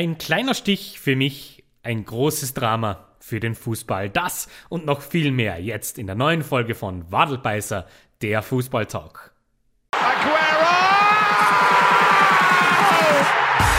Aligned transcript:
Ein 0.00 0.16
kleiner 0.16 0.54
Stich 0.54 0.98
für 0.98 1.14
mich, 1.14 1.62
ein 1.82 2.06
großes 2.06 2.54
Drama 2.54 3.04
für 3.18 3.38
den 3.38 3.54
Fußball. 3.54 4.08
Das 4.08 4.48
und 4.70 4.86
noch 4.86 5.02
viel 5.02 5.30
mehr 5.30 5.60
jetzt 5.62 5.98
in 5.98 6.06
der 6.06 6.16
neuen 6.16 6.42
Folge 6.42 6.74
von 6.74 7.12
Wadelbeißer, 7.12 7.86
der 8.22 8.40
Fußballtalk. 8.40 9.34
Aguero! 9.90 10.72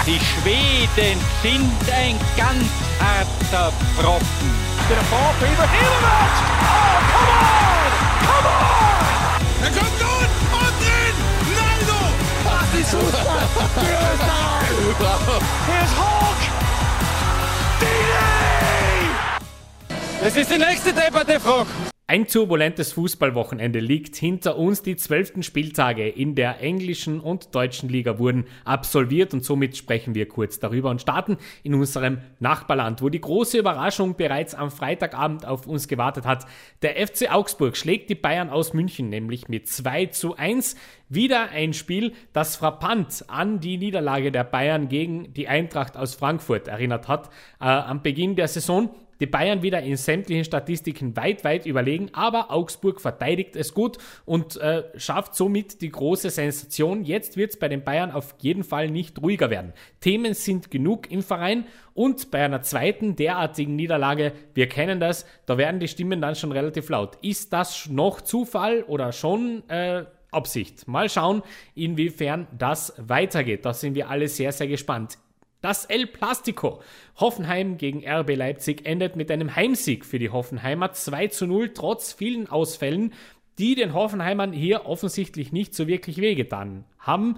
Die 0.06 0.20
Schweden 0.20 1.20
sind 1.42 1.92
ein 1.92 2.16
ganz 2.38 2.70
harter 3.00 3.74
Brocken. 3.98 4.52
Der 4.92 5.02
Ball 5.10 5.34
für 5.40 5.48
Ibrahimovic! 5.48 6.36
Oh, 6.62 7.02
come 7.10 7.32
on! 7.34 7.90
Come 8.28 8.48
on! 8.48 9.64
Er 9.64 9.72
kommt 9.72 10.00
nun 10.00 10.30
und 10.60 10.76
drin! 10.84 11.16
Naldo! 11.58 12.00
Das 12.44 12.80
ist 12.80 12.92
Fußball! 12.92 14.61
Here's 14.72 15.92
Hawk! 15.98 16.38
Das 20.24 20.36
ist 20.36 20.50
die 20.50 20.58
nächste 20.58 20.94
Debatte, 20.94 21.40
Frog. 21.40 21.68
Ein 22.12 22.28
turbulentes 22.28 22.92
Fußballwochenende 22.92 23.80
liegt 23.80 24.18
hinter 24.18 24.58
uns. 24.58 24.82
Die 24.82 24.98
zwölften 24.98 25.44
Spieltage 25.44 26.10
in 26.10 26.36
der 26.36 26.60
englischen 26.60 27.22
und 27.22 27.56
deutschen 27.56 27.88
Liga 27.88 28.20
wurden 28.20 28.48
absolviert 28.66 29.34
und 29.34 29.46
somit 29.46 29.78
sprechen 29.78 30.14
wir 30.14 30.28
kurz 30.28 30.60
darüber 30.60 30.90
und 30.90 31.00
starten 31.00 31.38
in 31.64 31.74
unserem 31.74 32.18
Nachbarland, 32.42 33.02
wo 33.02 33.08
die 33.08 33.22
große 33.22 33.58
Überraschung 33.58 34.18
bereits 34.18 34.54
am 34.56 34.72
Freitagabend 34.72 35.46
auf 35.46 35.68
uns 35.68 35.88
gewartet 35.88 36.26
hat. 36.26 36.46
Der 36.82 36.96
FC 36.96 37.32
Augsburg 37.32 37.78
schlägt 37.78 38.10
die 38.10 38.16
Bayern 38.16 38.50
aus 38.50 38.74
München 38.74 39.08
nämlich 39.08 39.48
mit 39.48 39.70
2 39.70 40.08
zu 40.08 40.36
1. 40.36 40.76
Wieder 41.08 41.52
ein 41.52 41.72
Spiel, 41.72 42.12
das 42.34 42.58
frappant 42.58 43.24
an 43.30 43.62
die 43.62 43.78
Niederlage 43.78 44.34
der 44.34 44.44
Bayern 44.44 44.90
gegen 44.90 45.32
die 45.32 45.48
Eintracht 45.48 45.96
aus 45.96 46.16
Frankfurt 46.16 46.68
erinnert 46.68 47.08
hat 47.08 47.30
äh, 47.62 47.68
am 47.68 48.02
Beginn 48.02 48.36
der 48.36 48.50
Saison. 48.50 48.90
Die 49.22 49.28
Bayern 49.28 49.62
wieder 49.62 49.84
in 49.84 49.98
sämtlichen 49.98 50.44
Statistiken 50.44 51.16
weit, 51.16 51.44
weit 51.44 51.68
überlegen, 51.68 52.10
aber 52.14 52.50
Augsburg 52.50 53.00
verteidigt 53.00 53.56
es 53.56 53.76
gut 53.76 54.00
und 54.26 54.58
äh, 54.58 54.84
schafft 54.96 55.36
somit 55.36 55.82
die 55.82 55.92
große 55.92 56.32
Sensation. 56.32 57.04
Jetzt 57.04 57.38
wird 57.38 57.52
es 57.52 57.60
bei 57.60 57.68
den 57.68 57.84
Bayern 57.84 58.12
auf 58.12 58.34
jeden 58.40 58.64
Fall 58.64 58.90
nicht 58.90 59.22
ruhiger 59.22 59.52
werden. 59.52 59.74
Themen 60.00 60.34
sind 60.34 60.72
genug 60.72 61.12
im 61.12 61.22
Verein 61.22 61.66
und 61.94 62.32
bei 62.32 62.44
einer 62.44 62.64
zweiten 62.64 63.16
derartigen 63.16 63.76
Niederlage, 63.76 64.34
wir 64.56 64.68
kennen 64.68 65.00
das, 65.00 65.28
da 65.46 65.56
werden 65.60 65.80
die 65.80 65.88
Stimmen 65.88 66.20
dann 66.20 66.34
schon 66.34 66.52
relativ 66.52 66.90
laut. 66.90 67.20
Ist 67.22 67.54
das 67.54 67.90
noch 67.90 68.22
Zufall 68.22 68.82
oder 68.88 69.12
schon 69.12 69.62
äh, 69.70 70.06
Absicht? 70.32 70.88
Mal 70.88 71.10
schauen, 71.10 71.44
inwiefern 71.76 72.48
das 72.58 72.96
weitergeht. 72.98 73.66
Da 73.66 73.76
sind 73.76 73.94
wir 73.94 74.10
alle 74.10 74.28
sehr, 74.28 74.52
sehr 74.52 74.68
gespannt. 74.68 75.20
Das 75.62 75.86
El 75.86 76.08
Plastico. 76.08 76.82
Hoffenheim 77.18 77.78
gegen 77.78 78.04
RB 78.08 78.36
Leipzig 78.36 78.86
endet 78.86 79.16
mit 79.16 79.30
einem 79.30 79.56
Heimsieg 79.56 80.06
für 80.06 80.18
die 80.18 80.32
Hoffenheimer 80.32 80.92
2 80.92 81.28
zu 81.28 81.46
0 81.46 81.70
trotz 81.74 82.14
vielen 82.14 82.50
Ausfällen, 82.50 83.14
die 83.60 83.76
den 83.76 83.94
Hoffenheimern 83.94 84.54
hier 84.54 84.88
offensichtlich 84.88 85.52
nicht 85.52 85.76
so 85.76 85.88
wirklich 85.88 86.18
wehgetan 86.18 86.86
haben. 86.98 87.38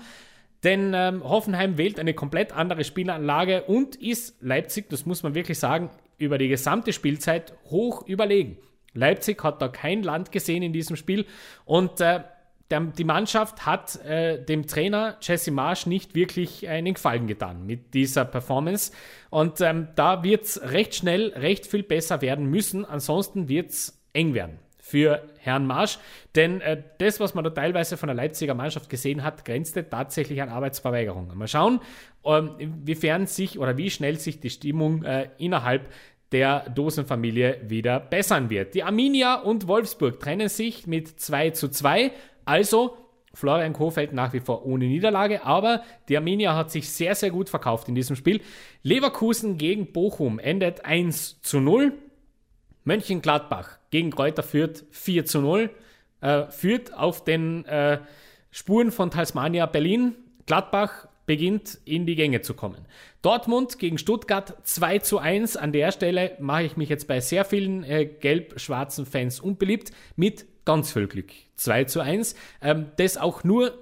Denn 0.64 0.94
ähm, 0.96 1.22
Hoffenheim 1.26 1.78
wählt 1.78 2.00
eine 2.00 2.14
komplett 2.14 2.54
andere 2.54 2.86
Spielanlage 2.86 3.64
und 3.64 3.98
ist 3.98 4.42
Leipzig, 4.42 4.90
das 4.90 5.06
muss 5.06 5.22
man 5.22 5.36
wirklich 5.36 5.60
sagen, 5.60 5.90
über 6.18 6.38
die 6.38 6.48
gesamte 6.48 6.94
Spielzeit 6.94 7.54
hoch 7.70 8.08
überlegen. 8.08 8.58
Leipzig 8.94 9.44
hat 9.44 9.62
da 9.62 9.68
kein 9.68 10.04
Land 10.04 10.32
gesehen 10.32 10.64
in 10.64 10.72
diesem 10.72 10.96
Spiel 10.96 11.26
und 11.66 12.00
äh, 12.00 12.22
der, 12.72 12.80
die 12.82 13.04
Mannschaft 13.04 13.66
hat 13.66 14.04
äh, 14.04 14.44
dem 14.44 14.68
Trainer 14.68 15.18
Jesse 15.22 15.52
Marsch 15.52 15.86
nicht 15.86 16.16
wirklich 16.16 16.68
einen 16.68 16.94
Gefallen 16.94 17.28
getan 17.28 17.66
mit 17.66 17.94
dieser 17.94 18.26
Performance. 18.26 18.92
Und 19.30 19.62
ähm, 19.62 19.90
da 19.96 20.24
wird 20.24 20.46
es 20.46 20.62
recht 20.62 20.96
schnell 20.96 21.34
recht 21.36 21.68
viel 21.68 21.84
besser 21.84 22.22
werden 22.22 22.46
müssen. 22.46 22.86
Ansonsten 22.86 23.48
wird 23.48 23.72
es 23.72 24.02
eng 24.14 24.34
werden 24.34 24.60
für 24.80 25.24
Herrn 25.40 25.66
Marsch. 25.66 25.98
Denn 26.36 26.62
äh, 26.62 26.82
das, 26.98 27.20
was 27.20 27.34
man 27.34 27.44
da 27.44 27.50
teilweise 27.50 27.96
von 27.96 28.08
der 28.08 28.16
Leipziger 28.16 28.54
Mannschaft 28.54 28.90
gesehen 28.90 29.24
hat, 29.24 29.46
grenzte 29.46 29.90
tatsächlich 29.90 30.42
an 30.42 30.50
Arbeitsverweigerung. 30.50 31.32
Mal 31.36 31.48
schauen, 31.48 31.80
ähm, 32.26 32.56
inwiefern 32.58 33.26
sich 33.26 33.60
oder 33.60 33.78
wie 33.78 33.90
schnell 33.90 34.20
sich 34.20 34.40
die 34.40 34.50
Stimmung 34.50 35.04
äh, 35.04 35.30
innerhalb 35.38 35.90
der 36.34 36.70
Dosenfamilie 36.70 37.62
wieder 37.68 38.00
bessern 38.00 38.50
wird. 38.50 38.74
Die 38.74 38.84
Arminia 38.84 39.36
und 39.36 39.68
Wolfsburg 39.68 40.20
trennen 40.20 40.50
sich 40.50 40.88
mit 40.88 41.20
2 41.20 41.52
zu 41.52 41.70
2. 41.70 42.12
Also 42.46 42.98
Florian 43.34 43.74
Kofeld 43.74 44.14
nach 44.14 44.34
wie 44.34 44.40
vor 44.40 44.66
ohne 44.66 44.86
Niederlage, 44.86 45.44
aber 45.44 45.84
die 46.08 46.18
Arminia 46.18 46.56
hat 46.56 46.72
sich 46.72 46.90
sehr, 46.90 47.16
sehr 47.16 47.32
gut 47.32 47.50
verkauft 47.50 47.88
in 47.88 47.96
diesem 47.96 48.16
Spiel. 48.16 48.42
Leverkusen 48.84 49.58
gegen 49.58 49.92
Bochum 49.92 50.38
endet 50.40 50.86
1 50.86 51.42
zu 51.42 51.60
0. 51.60 51.94
Mönchengladbach 52.84 53.80
gegen 53.90 54.12
Kräuter 54.12 54.44
führt 54.44 54.84
4 54.92 55.26
zu 55.26 55.42
0. 55.42 55.70
Äh, 56.22 56.46
führt 56.52 56.94
auf 56.94 57.24
den 57.24 57.66
äh, 57.66 58.00
Spuren 58.52 58.92
von 58.92 59.10
Tasmania 59.10 59.66
Berlin. 59.66 60.16
Gladbach 60.46 61.08
beginnt 61.26 61.80
in 61.86 62.06
die 62.06 62.16
Gänge 62.16 62.42
zu 62.42 62.54
kommen. 62.54 62.86
Dortmund 63.22 63.80
gegen 63.80 63.98
Stuttgart 63.98 64.58
2 64.64 65.00
zu 65.00 65.18
1. 65.18 65.58
An 65.58 65.72
der 65.72 65.92
Stelle 65.92 66.36
mache 66.40 66.64
ich 66.64 66.78
mich 66.78 66.90
jetzt 66.90 67.08
bei 67.08 67.20
sehr 67.20 67.46
vielen 67.46 67.84
äh, 67.84 68.06
gelb-schwarzen 68.06 69.06
Fans 69.06 69.40
unbeliebt 69.40 69.92
mit 70.16 70.46
ganz 70.66 70.92
viel 70.92 71.08
Glück. 71.08 71.32
2 71.56 71.86
zu 71.86 72.02
1. 72.02 72.36
Ähm, 72.62 72.88
das 72.98 73.18
auch 73.18 73.44
nur 73.44 73.74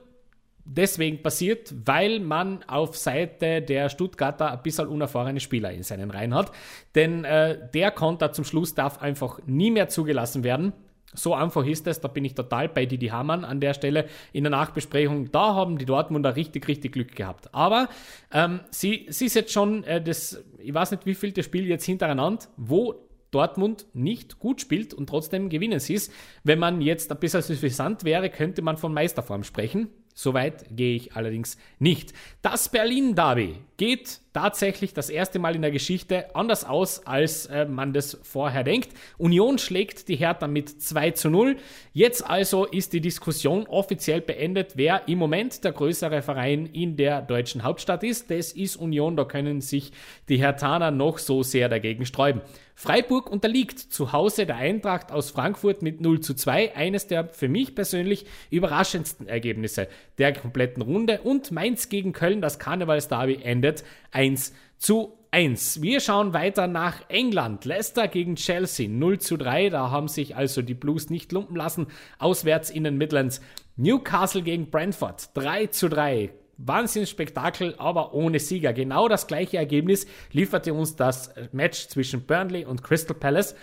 deswegen 0.65 1.21
passiert, 1.21 1.73
weil 1.85 2.19
man 2.19 2.63
auf 2.63 2.95
Seite 2.95 3.61
der 3.61 3.89
Stuttgarter 3.89 4.51
ein 4.51 4.63
bisschen 4.63 4.87
unerfahrene 4.87 5.39
Spieler 5.39 5.71
in 5.71 5.83
seinen 5.83 6.11
Reihen 6.11 6.33
hat. 6.33 6.51
Denn 6.95 7.25
äh, 7.25 7.57
der 7.73 7.91
Konter 7.91 8.31
zum 8.31 8.45
Schluss 8.45 8.75
darf 8.75 9.01
einfach 9.01 9.39
nie 9.45 9.71
mehr 9.71 9.89
zugelassen 9.89 10.43
werden. 10.43 10.73
So 11.13 11.33
einfach 11.33 11.65
ist 11.65 11.87
es, 11.87 11.99
da 11.99 12.07
bin 12.07 12.23
ich 12.23 12.35
total 12.35 12.69
bei 12.69 12.85
Didi 12.85 13.07
Hamann 13.07 13.43
an 13.43 13.59
der 13.59 13.73
Stelle 13.73 14.07
in 14.31 14.45
der 14.45 14.51
Nachbesprechung. 14.51 15.29
Da 15.31 15.55
haben 15.55 15.77
die 15.77 15.85
Dortmunder 15.85 16.37
richtig, 16.37 16.67
richtig 16.69 16.93
Glück 16.93 17.15
gehabt. 17.15 17.53
Aber 17.53 17.89
ähm, 18.31 18.61
sie, 18.69 19.07
sie 19.09 19.25
ist 19.25 19.35
jetzt 19.35 19.51
schon 19.51 19.83
äh, 19.83 20.01
das, 20.01 20.41
ich 20.57 20.73
weiß 20.73 20.91
nicht, 20.91 21.05
wie 21.05 21.15
viel 21.15 21.33
das 21.33 21.45
Spiel 21.45 21.67
jetzt 21.67 21.85
hintereinander, 21.85 22.45
wo 22.55 22.95
Dortmund 23.31 23.85
nicht 23.93 24.39
gut 24.39 24.61
spielt 24.61 24.93
und 24.93 25.07
trotzdem 25.07 25.49
gewinnen 25.49 25.79
sie 25.79 25.95
es. 25.95 26.11
Wenn 26.43 26.59
man 26.59 26.81
jetzt 26.81 27.11
ein 27.11 27.19
bisschen 27.19 27.41
suffisant 27.41 28.03
wäre, 28.03 28.29
könnte 28.29 28.61
man 28.61 28.77
von 28.77 28.93
Meisterform 28.93 29.43
sprechen. 29.43 29.89
Soweit 30.13 30.65
gehe 30.69 30.95
ich 30.95 31.15
allerdings 31.15 31.57
nicht. 31.79 32.13
Das 32.41 32.69
Berlin-Derby 32.69 33.55
geht 33.77 34.19
tatsächlich 34.33 34.93
das 34.93 35.09
erste 35.09 35.39
Mal 35.39 35.55
in 35.55 35.61
der 35.61 35.71
Geschichte 35.71 36.35
anders 36.35 36.63
aus, 36.63 37.05
als 37.07 37.47
äh, 37.47 37.65
man 37.65 37.93
das 37.93 38.19
vorher 38.23 38.63
denkt. 38.63 38.89
Union 39.17 39.57
schlägt 39.57 40.07
die 40.07 40.17
Hertha 40.17 40.47
mit 40.47 40.69
2 40.69 41.11
zu 41.11 41.29
0. 41.29 41.57
Jetzt 41.93 42.29
also 42.29 42.65
ist 42.65 42.93
die 42.93 43.01
Diskussion 43.01 43.65
offiziell 43.67 44.21
beendet, 44.21 44.73
wer 44.75 45.07
im 45.07 45.17
Moment 45.17 45.63
der 45.63 45.71
größere 45.71 46.21
Verein 46.21 46.65
in 46.67 46.97
der 46.97 47.21
deutschen 47.21 47.63
Hauptstadt 47.63 48.03
ist. 48.03 48.29
Das 48.29 48.51
ist 48.51 48.75
Union, 48.75 49.15
da 49.15 49.25
können 49.25 49.61
sich 49.61 49.91
die 50.29 50.37
Herthaner 50.37 50.91
noch 50.91 51.17
so 51.17 51.41
sehr 51.41 51.69
dagegen 51.69 52.05
sträuben. 52.05 52.41
Freiburg 52.81 53.29
unterliegt 53.29 53.77
zu 53.77 54.11
Hause 54.11 54.47
der 54.47 54.55
Eintracht 54.55 55.11
aus 55.11 55.29
Frankfurt 55.29 55.83
mit 55.83 56.01
0 56.01 56.19
zu 56.21 56.33
2, 56.33 56.75
eines 56.75 57.05
der 57.05 57.27
für 57.27 57.47
mich 57.47 57.75
persönlich 57.75 58.25
überraschendsten 58.49 59.27
Ergebnisse 59.27 59.87
der 60.17 60.33
kompletten 60.33 60.81
Runde. 60.81 61.21
Und 61.21 61.51
Mainz 61.51 61.89
gegen 61.89 62.11
Köln, 62.11 62.41
das 62.41 62.57
Karnevalsderby, 62.57 63.43
endet 63.43 63.83
1 64.09 64.53
zu 64.79 65.13
1. 65.29 65.83
Wir 65.83 65.99
schauen 65.99 66.33
weiter 66.33 66.65
nach 66.65 67.07
England. 67.07 67.65
Leicester 67.65 68.07
gegen 68.07 68.35
Chelsea 68.35 68.89
0 68.89 69.19
zu 69.19 69.37
3. 69.37 69.69
Da 69.69 69.91
haben 69.91 70.07
sich 70.07 70.35
also 70.35 70.63
die 70.63 70.73
Blues 70.73 71.11
nicht 71.11 71.31
lumpen 71.31 71.55
lassen. 71.55 71.85
Auswärts 72.17 72.71
in 72.71 72.83
den 72.83 72.97
Midlands. 72.97 73.41
Newcastle 73.75 74.41
gegen 74.41 74.71
Brentford 74.71 75.29
3 75.35 75.67
zu 75.67 75.87
3. 75.87 76.31
Wahnsinnsspektakel, 76.67 77.75
aber 77.77 78.13
ohne 78.13 78.39
Sieger. 78.39 78.73
Genau 78.73 79.07
das 79.07 79.27
gleiche 79.27 79.57
Ergebnis 79.57 80.05
lieferte 80.31 80.73
uns 80.73 80.95
das 80.95 81.33
Match 81.51 81.87
zwischen 81.87 82.21
Burnley 82.21 82.65
und 82.65 82.83
Crystal 82.83 83.15
Palace. 83.15 83.55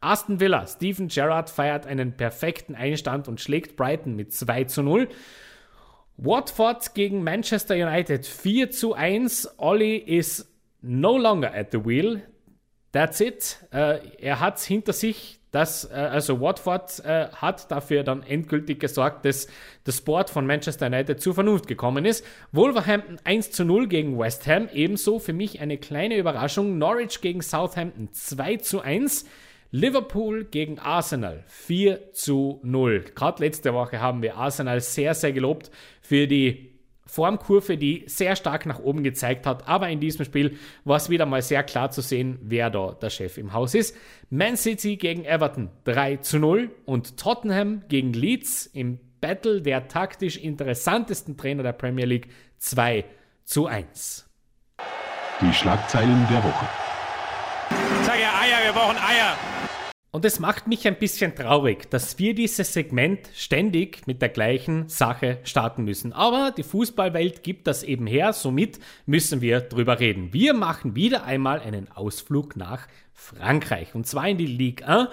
Aston 0.00 0.40
Villa, 0.40 0.66
Steven 0.66 1.08
Gerrard 1.08 1.48
feiert 1.48 1.86
einen 1.86 2.16
perfekten 2.16 2.74
Einstand 2.74 3.28
und 3.28 3.40
schlägt 3.40 3.76
Brighton 3.76 4.16
mit 4.16 4.32
2 4.32 4.64
zu 4.64 4.82
0. 4.82 5.08
Watford 6.16 6.94
gegen 6.94 7.22
Manchester 7.22 7.74
United 7.74 8.26
4 8.26 8.70
zu 8.70 8.94
1. 8.94 9.58
Ollie 9.58 9.98
is 9.98 10.52
no 10.80 11.16
longer 11.16 11.54
at 11.54 11.70
the 11.72 11.84
wheel. 11.84 12.22
That's 12.92 13.20
it. 13.20 13.58
Äh, 13.72 14.00
er 14.18 14.40
hat 14.40 14.58
es 14.58 14.64
hinter 14.64 14.92
sich. 14.92 15.40
Das, 15.52 15.84
äh, 15.84 15.94
also 15.94 16.40
Watford 16.40 17.04
äh, 17.04 17.28
hat 17.28 17.70
dafür 17.70 18.02
dann 18.02 18.22
endgültig 18.22 18.80
gesorgt, 18.80 19.24
dass 19.24 19.46
der 19.86 19.92
Sport 19.92 20.30
von 20.30 20.46
Manchester 20.46 20.86
United 20.86 21.20
zur 21.20 21.34
Vernunft 21.34 21.68
gekommen 21.68 22.04
ist. 22.06 22.24
Wolverhampton 22.50 23.18
1 23.22 23.52
zu 23.52 23.64
0 23.64 23.86
gegen 23.86 24.18
West 24.18 24.46
Ham. 24.46 24.68
Ebenso 24.72 25.18
für 25.18 25.34
mich 25.34 25.60
eine 25.60 25.76
kleine 25.76 26.16
Überraschung. 26.16 26.78
Norwich 26.78 27.20
gegen 27.20 27.42
Southampton 27.42 28.08
2 28.12 28.56
zu 28.56 28.80
1. 28.80 29.26
Liverpool 29.70 30.44
gegen 30.44 30.78
Arsenal 30.78 31.44
4 31.46 32.12
zu 32.12 32.60
0. 32.62 33.04
Gerade 33.14 33.44
letzte 33.44 33.74
Woche 33.74 34.00
haben 34.00 34.22
wir 34.22 34.36
Arsenal 34.36 34.80
sehr, 34.80 35.14
sehr 35.14 35.32
gelobt 35.32 35.70
für 36.00 36.26
die 36.26 36.71
Formkurve, 37.12 37.76
die 37.76 38.04
sehr 38.06 38.36
stark 38.36 38.64
nach 38.64 38.78
oben 38.78 39.04
gezeigt 39.04 39.46
hat. 39.46 39.68
Aber 39.68 39.90
in 39.90 40.00
diesem 40.00 40.24
Spiel 40.24 40.56
war 40.84 40.96
es 40.96 41.10
wieder 41.10 41.26
mal 41.26 41.42
sehr 41.42 41.62
klar 41.62 41.90
zu 41.90 42.00
sehen, 42.00 42.38
wer 42.40 42.70
da 42.70 42.92
der 42.92 43.10
Chef 43.10 43.36
im 43.36 43.52
Haus 43.52 43.74
ist. 43.74 43.94
Man 44.30 44.56
City 44.56 44.96
gegen 44.96 45.26
Everton 45.26 45.68
3 45.84 46.16
zu 46.16 46.38
0 46.38 46.70
und 46.86 47.18
Tottenham 47.18 47.82
gegen 47.88 48.14
Leeds 48.14 48.64
im 48.64 48.98
Battle 49.20 49.60
der 49.60 49.88
taktisch 49.88 50.38
interessantesten 50.38 51.36
Trainer 51.36 51.62
der 51.62 51.72
Premier 51.72 52.06
League 52.06 52.28
2 52.58 53.04
zu 53.44 53.66
1. 53.66 54.26
Die 55.42 55.52
Schlagzeilen 55.52 56.26
der 56.30 56.42
Woche. 56.42 56.66
Ich 58.00 58.06
sage 58.06 58.22
Eier, 58.22 58.64
wir 58.64 58.72
brauchen 58.72 58.96
Eier. 58.96 59.51
Und 60.14 60.26
es 60.26 60.40
macht 60.40 60.66
mich 60.66 60.86
ein 60.86 60.98
bisschen 60.98 61.34
traurig, 61.34 61.88
dass 61.88 62.18
wir 62.18 62.34
dieses 62.34 62.74
Segment 62.74 63.30
ständig 63.34 64.06
mit 64.06 64.20
der 64.20 64.28
gleichen 64.28 64.86
Sache 64.90 65.38
starten 65.42 65.84
müssen. 65.84 66.12
Aber 66.12 66.52
die 66.54 66.64
Fußballwelt 66.64 67.42
gibt 67.42 67.66
das 67.66 67.82
eben 67.82 68.06
her, 68.06 68.34
somit 68.34 68.78
müssen 69.06 69.40
wir 69.40 69.62
drüber 69.62 70.00
reden. 70.00 70.34
Wir 70.34 70.52
machen 70.52 70.94
wieder 70.94 71.24
einmal 71.24 71.60
einen 71.60 71.90
Ausflug 71.90 72.56
nach 72.56 72.88
Frankreich 73.14 73.94
und 73.94 74.06
zwar 74.06 74.28
in 74.28 74.36
die 74.36 74.44
Ligue 74.44 74.86
1, 74.86 75.08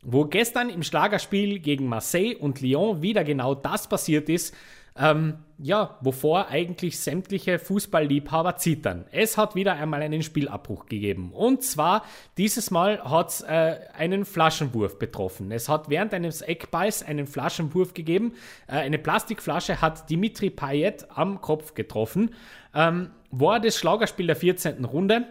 wo 0.00 0.24
gestern 0.24 0.70
im 0.70 0.82
Schlagerspiel 0.82 1.58
gegen 1.58 1.86
Marseille 1.86 2.34
und 2.34 2.62
Lyon 2.62 3.02
wieder 3.02 3.24
genau 3.24 3.54
das 3.54 3.86
passiert 3.86 4.30
ist, 4.30 4.54
ähm, 4.96 5.34
ja, 5.60 5.98
wovor 6.00 6.48
eigentlich 6.48 7.00
sämtliche 7.00 7.58
Fußballliebhaber 7.58 8.56
zittern. 8.56 9.06
Es 9.10 9.36
hat 9.36 9.56
wieder 9.56 9.74
einmal 9.74 10.02
einen 10.02 10.22
Spielabbruch 10.22 10.86
gegeben. 10.86 11.32
Und 11.32 11.64
zwar, 11.64 12.04
dieses 12.36 12.70
Mal 12.70 13.02
hat 13.02 13.30
es 13.30 13.40
äh, 13.40 13.80
einen 13.92 14.24
Flaschenwurf 14.24 15.00
betroffen. 15.00 15.50
Es 15.50 15.68
hat 15.68 15.90
während 15.90 16.14
eines 16.14 16.42
Eckballs 16.42 17.02
einen 17.02 17.26
Flaschenwurf 17.26 17.92
gegeben. 17.92 18.34
Äh, 18.68 18.76
eine 18.76 18.98
Plastikflasche 18.98 19.80
hat 19.80 20.08
Dimitri 20.08 20.50
Payet 20.50 21.06
am 21.10 21.40
Kopf 21.40 21.74
getroffen. 21.74 22.34
Ähm, 22.72 23.10
war 23.32 23.58
das 23.58 23.76
Schlagerspiel 23.76 24.28
der 24.28 24.36
14. 24.36 24.84
Runde. 24.84 25.26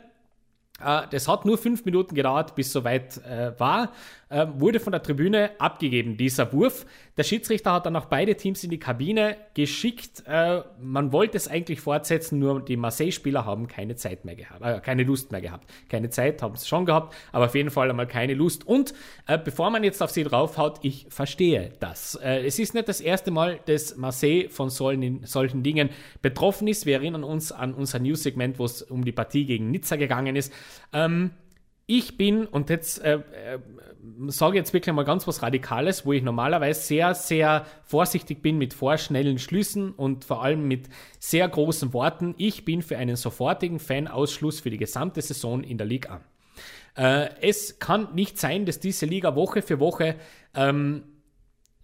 Äh, 0.83 1.03
das 1.09 1.27
hat 1.27 1.45
nur 1.45 1.57
fünf 1.57 1.85
Minuten 1.85 2.15
gedauert, 2.15 2.56
bis 2.56 2.71
soweit 2.71 3.18
äh, 3.25 3.57
war. 3.59 3.94
Äh, 4.29 4.47
wurde 4.56 4.81
von 4.81 4.91
der 4.91 5.01
Tribüne 5.01 5.51
abgegeben, 5.57 6.18
dieser 6.18 6.51
Wurf. 6.51 6.85
Der 7.15 7.24
Schiedsrichter 7.24 7.71
hat 7.71 7.85
dann 7.85 7.95
auch 7.95 8.07
beide 8.07 8.35
Teams 8.35 8.62
in 8.62 8.69
die 8.69 8.77
Kabine 8.77 9.38
geschickt. 9.53 10.24
Äh, 10.27 10.63
man 10.81 11.13
wollte 11.13 11.38
es 11.38 11.47
eigentlich 11.47 11.79
fortsetzen, 11.79 12.38
nur 12.38 12.59
die 12.59 12.75
Marseille-Spieler 12.75 13.45
haben 13.45 13.69
keine 13.69 13.95
Zeit 13.95 14.25
mehr 14.25 14.35
gehabt, 14.35 14.62
äh, 14.62 14.81
keine 14.81 15.03
Lust 15.03 15.31
mehr 15.31 15.39
gehabt. 15.39 15.71
Keine 15.88 16.09
Zeit 16.09 16.41
haben 16.41 16.57
sie 16.57 16.68
schon 16.68 16.85
gehabt, 16.85 17.15
aber 17.31 17.45
auf 17.45 17.56
jeden 17.56 17.69
Fall 17.69 17.89
einmal 17.89 18.06
keine 18.06 18.33
Lust. 18.33 18.68
Und 18.68 18.94
äh, 19.27 19.38
bevor 19.38 19.69
man 19.69 19.85
jetzt 19.85 20.03
auf 20.03 20.12
sie 20.12 20.25
draufhaut, 20.25 20.80
ich 20.81 21.07
verstehe 21.09 21.71
das. 21.80 22.15
es 22.21 22.59
ist 22.59 22.73
nicht 22.73 22.89
das 22.89 23.00
erste 23.00 23.31
Mal, 23.31 23.62
dass 23.65 23.95
Marseille 23.95 24.50
von 24.50 24.69
solchen, 24.69 25.25
solchen 25.25 25.63
Dingen 25.63 25.89
betroffen 26.21 26.68
ist. 26.68 26.85
Wir 26.85 26.95
erinnern 26.95 27.23
uns 27.23 27.53
an 27.53 27.73
unser 27.73 28.00
News-Segment, 28.00 28.59
wo 28.59 28.65
es 28.65 28.81
um 28.81 29.06
die 29.06 29.13
Partie 29.13 29.45
gegen 29.45 29.71
Nizza 29.71 29.95
gegangen 29.95 30.35
ist. 30.35 30.51
Ähm, 30.91 31.31
ich 31.89 32.18
bin, 32.18 32.45
und 32.45 32.69
jetzt 32.69 33.01
äh, 33.01 33.13
äh, 33.15 33.59
sage 34.27 34.57
jetzt 34.57 34.74
wirklich 34.74 34.94
mal 34.94 35.04
ganz 35.04 35.27
was 35.27 35.42
Radikales, 35.42 36.06
wo 36.06 36.13
ich 36.13 36.24
normalerweise 36.24 36.81
sehr, 36.81 37.15
sehr 37.15 37.65
vorsichtig 37.83 38.42
bin 38.42 38.57
mit 38.57 38.74
vorschnellen 38.74 39.39
Schlüssen 39.39 39.92
und 39.92 40.25
vor 40.25 40.44
allem 40.44 40.68
mit 40.68 40.89
sehr 41.19 41.48
großen 41.48 41.94
Worten. 41.94 42.36
Ich 42.38 42.65
bin 42.65 42.81
für 42.81 42.98
einen 42.98 43.15
sofortigen 43.15 43.80
Fanausschluss 43.80 44.59
für 44.59 44.69
die 44.69 44.77
gesamte 44.77 45.21
Saison 45.21 45.63
in 45.63 45.77
der 45.77 45.88
Liga. 45.88 46.21
Äh, 46.95 47.30
es 47.42 47.80
kann 47.80 48.15
nicht 48.15 48.38
sein, 48.39 48.65
dass 48.65 48.80
diese 48.80 49.06
Liga 49.06 49.36
Woche 49.36 49.62
für 49.62 49.80
Woche 49.80 50.15
ähm, 50.56 51.04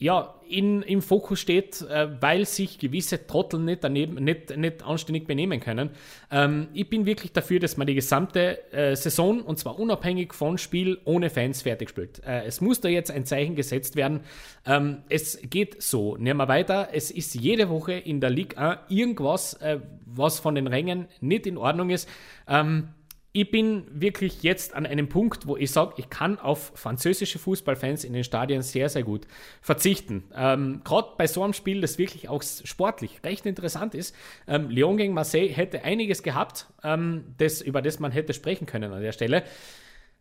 ja, 0.04 0.34
in, 0.50 0.82
im 0.82 1.02
Fokus 1.02 1.40
steht, 1.40 1.82
äh, 1.82 2.10
weil 2.22 2.46
sich 2.46 2.78
gewisse 2.78 3.26
Trottel 3.26 3.62
nicht, 3.62 3.86
daneben, 3.86 4.22
nicht, 4.22 4.56
nicht 4.58 4.84
anständig 4.84 5.28
benehmen 5.28 5.62
können. 5.62 5.92
Ähm, 6.30 6.68
ich 6.74 6.90
bin 6.90 7.06
wirklich 7.06 7.32
dafür, 7.32 7.62
dass 7.62 7.78
man 7.78 7.88
die 7.88 7.96
gesamte 7.96 8.70
äh, 8.74 8.98
Saison, 8.98 9.40
und 9.40 9.60
zwar 9.60 9.80
unabhängig 9.80 10.34
von 10.34 10.58
Spiel, 10.58 11.00
ohne 11.06 11.30
Fans 11.30 11.62
fertig 11.62 11.90
spielt. 11.90 12.22
Äh, 12.26 12.44
es 12.44 12.60
muss 12.60 12.82
da 12.82 12.90
jetzt 12.90 13.12
ein 13.12 13.26
Zeichen 13.26 13.56
gesetzt 13.56 13.96
werden. 13.96 14.20
Ähm, 14.66 15.04
es 15.08 15.40
geht 15.42 15.82
so. 15.82 16.18
Nehmen 16.18 16.38
wir 16.38 16.50
weiter. 16.50 16.90
Es 16.92 17.10
ist 17.10 17.34
jede 17.34 17.70
Woche 17.70 17.94
in 17.94 18.20
der 18.20 18.30
Liga 18.30 18.72
1 18.72 18.80
irgendwas, 18.90 19.54
äh, 19.62 19.80
was 20.06 20.38
von 20.38 20.54
den 20.56 20.68
Rängen 20.68 21.08
nicht 21.22 21.48
in 21.48 21.58
Ordnung 21.58 21.90
ist. 21.90 22.10
Ähm, 22.46 22.90
ich 23.36 23.50
bin 23.50 23.86
wirklich 23.90 24.44
jetzt 24.44 24.76
an 24.76 24.86
einem 24.86 25.10
Punkt, 25.10 25.48
wo 25.48 25.58
ich 25.58 25.72
sage, 25.72 25.96
ich 25.98 26.12
kann 26.12 26.38
auf 26.38 26.72
französische 26.76 27.40
Fußballfans 27.40 28.04
in 28.04 28.14
den 28.14 28.24
Stadien 28.24 28.62
sehr, 28.62 28.90
sehr 28.90 29.02
gut 29.02 29.26
verzichten. 29.60 30.26
Ähm, 30.36 30.82
Gerade 30.84 31.10
bei 31.18 31.26
so 31.26 31.44
einem 31.44 31.54
Spiel, 31.54 31.82
das 31.82 31.98
wirklich 31.98 32.30
auch 32.30 32.44
sportlich 32.44 33.24
recht 33.24 33.48
interessant 33.48 33.96
ist. 33.96 34.16
Ähm, 34.48 34.70
Lyon 34.70 34.98
gegen 34.98 35.16
Marseille 35.16 35.48
hätte 35.48 35.84
einiges 35.84 36.22
gehabt, 36.22 36.68
ähm, 36.84 37.34
das, 37.40 37.62
über 37.62 37.82
das 37.82 38.00
man 38.00 38.12
hätte 38.12 38.36
sprechen 38.36 38.68
können 38.68 38.94
an 38.94 39.02
der 39.02 39.14
Stelle. 39.14 39.44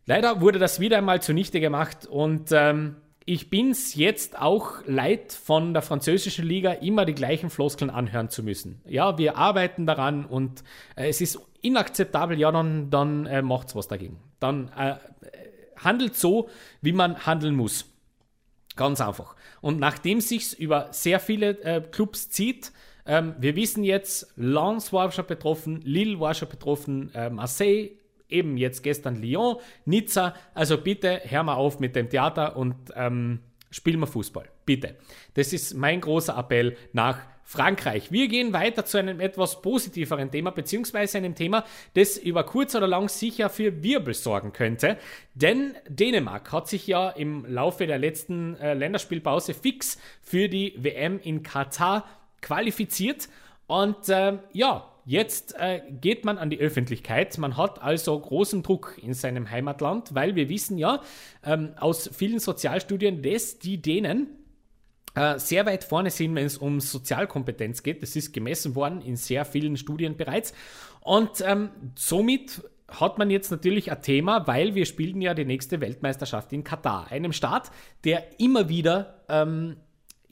Leider 0.07 0.41
wurde 0.41 0.59
das 0.59 0.81
wieder 0.81 0.97
einmal 0.97 1.21
zunichte 1.21 1.61
gemacht 1.61 2.07
und 2.07 2.51
ähm, 2.51 2.97
ich 3.27 3.51
bin's 3.51 3.95
jetzt 3.95 4.41
auch 4.41 4.85
leid, 4.87 5.33
von 5.33 5.75
der 5.75 5.83
französischen 5.83 6.47
Liga 6.47 6.73
immer 6.73 7.05
die 7.05 7.15
gleichen 7.15 7.51
Floskeln 7.51 7.91
anhören 7.91 8.31
zu 8.31 8.43
müssen. 8.43 8.81
Ja, 8.87 9.19
wir 9.19 9.37
arbeiten 9.37 9.87
daran 9.87 10.25
und 10.25 10.65
äh, 10.97 11.09
es 11.09 11.21
ist 11.21 11.39
inakzeptabel, 11.63 12.39
ja, 12.39 12.53
dann, 12.53 12.91
dann 12.91 13.27
äh, 13.27 13.43
macht's 13.43 13.75
was 13.75 13.89
dagegen. 13.89 14.19
Dann 14.41 14.69
äh, 14.77 14.97
handelt 15.77 16.17
so, 16.17 16.49
wie 16.81 16.93
man 16.93 17.25
handeln 17.27 17.55
muss. 17.55 17.87
Ganz 18.77 19.01
einfach. 19.01 19.37
Und 19.61 19.79
nachdem 19.79 20.21
sich's 20.21 20.53
über 20.53 20.89
sehr 20.93 21.21
viele 21.21 21.61
äh, 21.63 21.81
Clubs 21.81 22.31
zieht, 22.31 22.73
ähm, 23.05 23.35
wir 23.39 23.57
wissen 23.57 23.85
jetzt, 23.85 24.33
Lens 24.37 24.93
war 24.93 25.11
schon 25.11 25.27
betroffen, 25.27 25.81
Lille 25.83 26.21
war 26.21 26.35
schon 26.35 26.49
betroffen, 26.49 27.13
äh, 27.15 27.31
Marseille, 27.31 27.91
eben 28.29 28.57
jetzt 28.57 28.83
gestern 28.83 29.21
Lyon, 29.21 29.57
Nizza. 29.85 30.35
Also 30.55 30.79
bitte 30.79 31.21
hör 31.25 31.43
mal 31.43 31.55
auf 31.55 31.81
mit 31.81 31.95
dem 31.97 32.09
Theater 32.09 32.57
und 32.57 32.77
ähm, 32.95 33.41
spiel 33.71 33.97
mal 33.97 34.07
Fußball. 34.07 34.49
Bitte. 34.65 34.97
Das 35.35 35.53
ist 35.53 35.75
mein 35.75 36.01
großer 36.01 36.37
Appell 36.39 36.77
nach 36.93 37.19
Frankreich. 37.53 38.11
Wir 38.11 38.29
gehen 38.29 38.55
weiter 38.55 38.87
zu 38.87 38.97
einem 38.97 39.21
etwas 39.21 39.61
positiveren 39.61 40.31
Thema, 40.31 40.53
beziehungsweise 40.53 41.19
einem 41.19 41.35
Thema, 41.35 41.67
das 41.93 42.17
über 42.17 42.45
kurz 42.45 42.75
oder 42.75 42.87
lang 42.87 43.11
sicher 43.11 43.51
für 43.51 43.83
Wirbel 43.83 44.15
sorgen 44.15 44.55
könnte. 44.55 44.97
Denn 45.35 45.75
Dänemark 45.87 46.51
hat 46.51 46.67
sich 46.67 46.87
ja 46.87 47.11
im 47.11 47.45
Laufe 47.45 47.87
der 47.87 47.99
letzten 47.99 48.57
äh, 48.57 48.73
Länderspielpause 48.73 49.53
fix 49.53 49.99
für 50.23 50.49
die 50.49 50.73
WM 50.79 51.21
in 51.23 51.43
Katar 51.43 52.09
qualifiziert. 52.41 53.29
Und 53.67 54.09
äh, 54.09 54.39
ja, 54.55 54.89
Jetzt 55.05 55.57
äh, 55.59 55.81
geht 56.01 56.25
man 56.25 56.39
an 56.39 56.49
die 56.49 56.61
Öffentlichkeit. 56.61 57.37
Man 57.37 57.57
hat 57.57 57.83
also 57.83 58.17
großen 58.17 58.63
Druck 58.63 58.97
in 59.03 59.15
seinem 59.15 59.51
Heimatland, 59.51 60.15
weil 60.15 60.37
wir 60.37 60.49
wissen 60.49 60.79
ja 60.79 61.03
ähm, 61.45 61.73
aus 61.77 62.09
vielen 62.13 62.39
Sozialstudien, 62.39 63.21
dass 63.21 63.59
die 63.59 63.83
Dänen 63.83 64.29
sehr 65.37 65.67
weit 65.67 65.85
vorne 65.85 66.11
sind, 66.11 66.35
wenn 66.35 66.47
es 66.47 66.57
um 66.57 66.81
Sozialkompetenz 66.81 67.83
geht. 67.83 68.03
Das 68.03 68.17
ist 68.17 68.33
gemessen 68.33 68.75
worden 68.75 69.03
in 69.03 69.17
sehr 69.17 69.45
vielen 69.45 69.77
Studien 69.77 70.17
bereits. 70.17 70.55
Und 71.01 71.43
ähm, 71.47 71.71
somit 71.97 72.63
hat 72.89 73.19
man 73.19 73.31
jetzt 73.31 73.51
natürlich 73.51 73.91
ein 73.91 74.03
Thema, 74.03 74.47
weil 74.47 74.75
wir 74.75 74.87
spielen 74.87 75.21
ja 75.21 75.35
die 75.35 75.45
nächste 75.45 75.81
Weltmeisterschaft 75.81 76.53
in 76.53 76.65
Katar, 76.65 77.11
einem 77.11 77.33
Staat, 77.33 77.71
der 78.05 78.41
immer 78.41 78.69
wieder 78.69 79.23
ähm, 79.29 79.77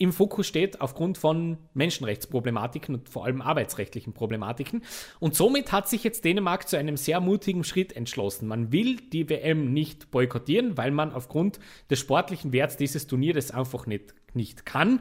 im 0.01 0.15
Fokus 0.15 0.47
steht 0.47 0.81
aufgrund 0.81 1.19
von 1.19 1.59
Menschenrechtsproblematiken 1.75 2.95
und 2.95 3.09
vor 3.11 3.27
allem 3.27 3.43
arbeitsrechtlichen 3.43 4.15
Problematiken. 4.15 4.83
Und 5.19 5.37
somit 5.37 5.73
hat 5.73 5.91
sich 5.91 6.05
jetzt 6.05 6.25
Dänemark 6.25 6.67
zu 6.67 6.79
einem 6.79 6.97
sehr 6.97 7.21
mutigen 7.21 7.65
Schritt 7.65 7.95
entschlossen. 7.95 8.49
Man 8.49 8.73
will 8.73 8.97
die 8.97 9.29
WM 9.29 9.75
nicht 9.75 10.11
boykottieren, 10.11 10.79
weil 10.79 10.91
man 10.91 11.13
aufgrund 11.13 11.61
des 11.91 11.99
sportlichen 11.99 12.55
Werts 12.55 12.79
dieses 12.79 13.07
Turniers 13.09 13.51
einfach 13.51 13.87
nicht, 13.87 14.15
nicht 14.35 14.67
kann. 14.67 15.01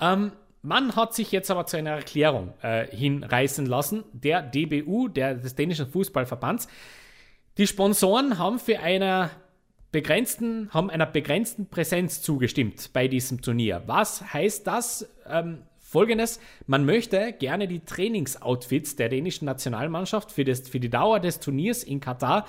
Ähm, 0.00 0.32
man 0.62 0.94
hat 0.94 1.14
sich 1.14 1.32
jetzt 1.32 1.50
aber 1.50 1.66
zu 1.66 1.78
einer 1.78 1.92
Erklärung 1.92 2.52
äh, 2.62 2.86
hinreißen 2.86 3.64
lassen, 3.64 4.04
der 4.12 4.42
DBU, 4.42 5.08
der, 5.08 5.34
des 5.34 5.54
dänischen 5.54 5.86
Fußballverbands. 5.86 6.68
Die 7.56 7.66
Sponsoren 7.66 8.38
haben 8.38 8.58
für 8.58 8.80
eine 8.80 9.30
begrenzten, 9.90 10.70
haben 10.72 10.90
einer 10.90 11.06
begrenzten 11.06 11.66
Präsenz 11.66 12.22
zugestimmt 12.22 12.92
bei 12.92 13.08
diesem 13.08 13.40
Turnier. 13.42 13.82
Was 13.86 14.32
heißt 14.32 14.66
das? 14.66 15.08
Ähm, 15.26 15.62
Folgendes, 15.78 16.38
man 16.68 16.84
möchte 16.84 17.32
gerne 17.32 17.66
die 17.66 17.80
Trainingsoutfits 17.80 18.94
der 18.94 19.08
dänischen 19.08 19.46
Nationalmannschaft 19.46 20.30
für, 20.30 20.44
das, 20.44 20.68
für 20.68 20.78
die 20.78 20.88
Dauer 20.88 21.18
des 21.18 21.40
Turniers 21.40 21.82
in 21.82 21.98
Katar 21.98 22.46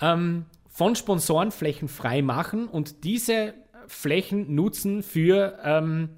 ähm, 0.00 0.46
von 0.70 0.96
Sponsorenflächen 0.96 1.88
frei 1.88 2.22
machen 2.22 2.66
und 2.66 3.04
diese 3.04 3.52
Flächen 3.88 4.54
nutzen 4.54 5.02
für 5.02 5.58
ähm, 5.64 6.10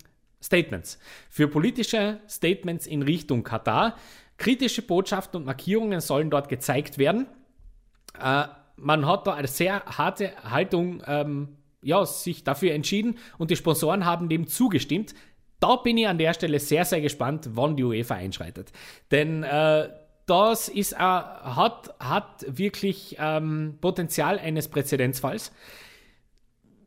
Statements, 0.43 0.99
für 1.29 1.49
politische 1.49 2.21
Statements 2.29 2.87
in 2.87 3.03
Richtung 3.03 3.43
Katar. 3.45 3.97
Kritische 4.37 4.83
Botschaften 4.83 5.39
und 5.39 5.47
Markierungen 5.47 6.01
sollen 6.01 6.31
dort 6.31 6.49
gezeigt 6.49 6.99
werden. 6.99 7.27
Äh, 8.21 8.45
man 8.77 9.07
hat 9.07 9.27
da 9.27 9.35
eine 9.35 9.49
sehr 9.49 9.85
harte 9.85 10.33
Haltung 10.43 11.03
ähm, 11.07 11.57
ja, 11.83 12.05
sich 12.05 12.45
dafür 12.45 12.73
entschieden 12.73 13.19
und 13.39 13.51
die 13.51 13.57
Sponsoren 13.57 14.05
haben 14.05 14.29
dem 14.29 14.47
zugestimmt. 14.47 15.15
da 15.61 15.77
bin 15.77 15.99
ich 15.99 16.09
an 16.09 16.17
der 16.17 16.33
Stelle 16.33 16.59
sehr, 16.59 16.87
sehr 16.87 17.03
gespannt, 17.03 17.51
wann 17.53 17.77
die 17.77 17.85
UEFA 17.85 18.15
einschreitet. 18.15 18.73
Denn 19.11 19.43
äh, 19.43 19.91
das 20.25 20.69
ist, 20.69 20.93
äh, 20.93 20.97
hat, 20.97 21.95
hat 21.99 22.47
wirklich 22.47 23.17
ähm, 23.19 23.77
Potenzial 23.81 24.39
eines 24.39 24.69
Präzedenzfalls. 24.69 25.53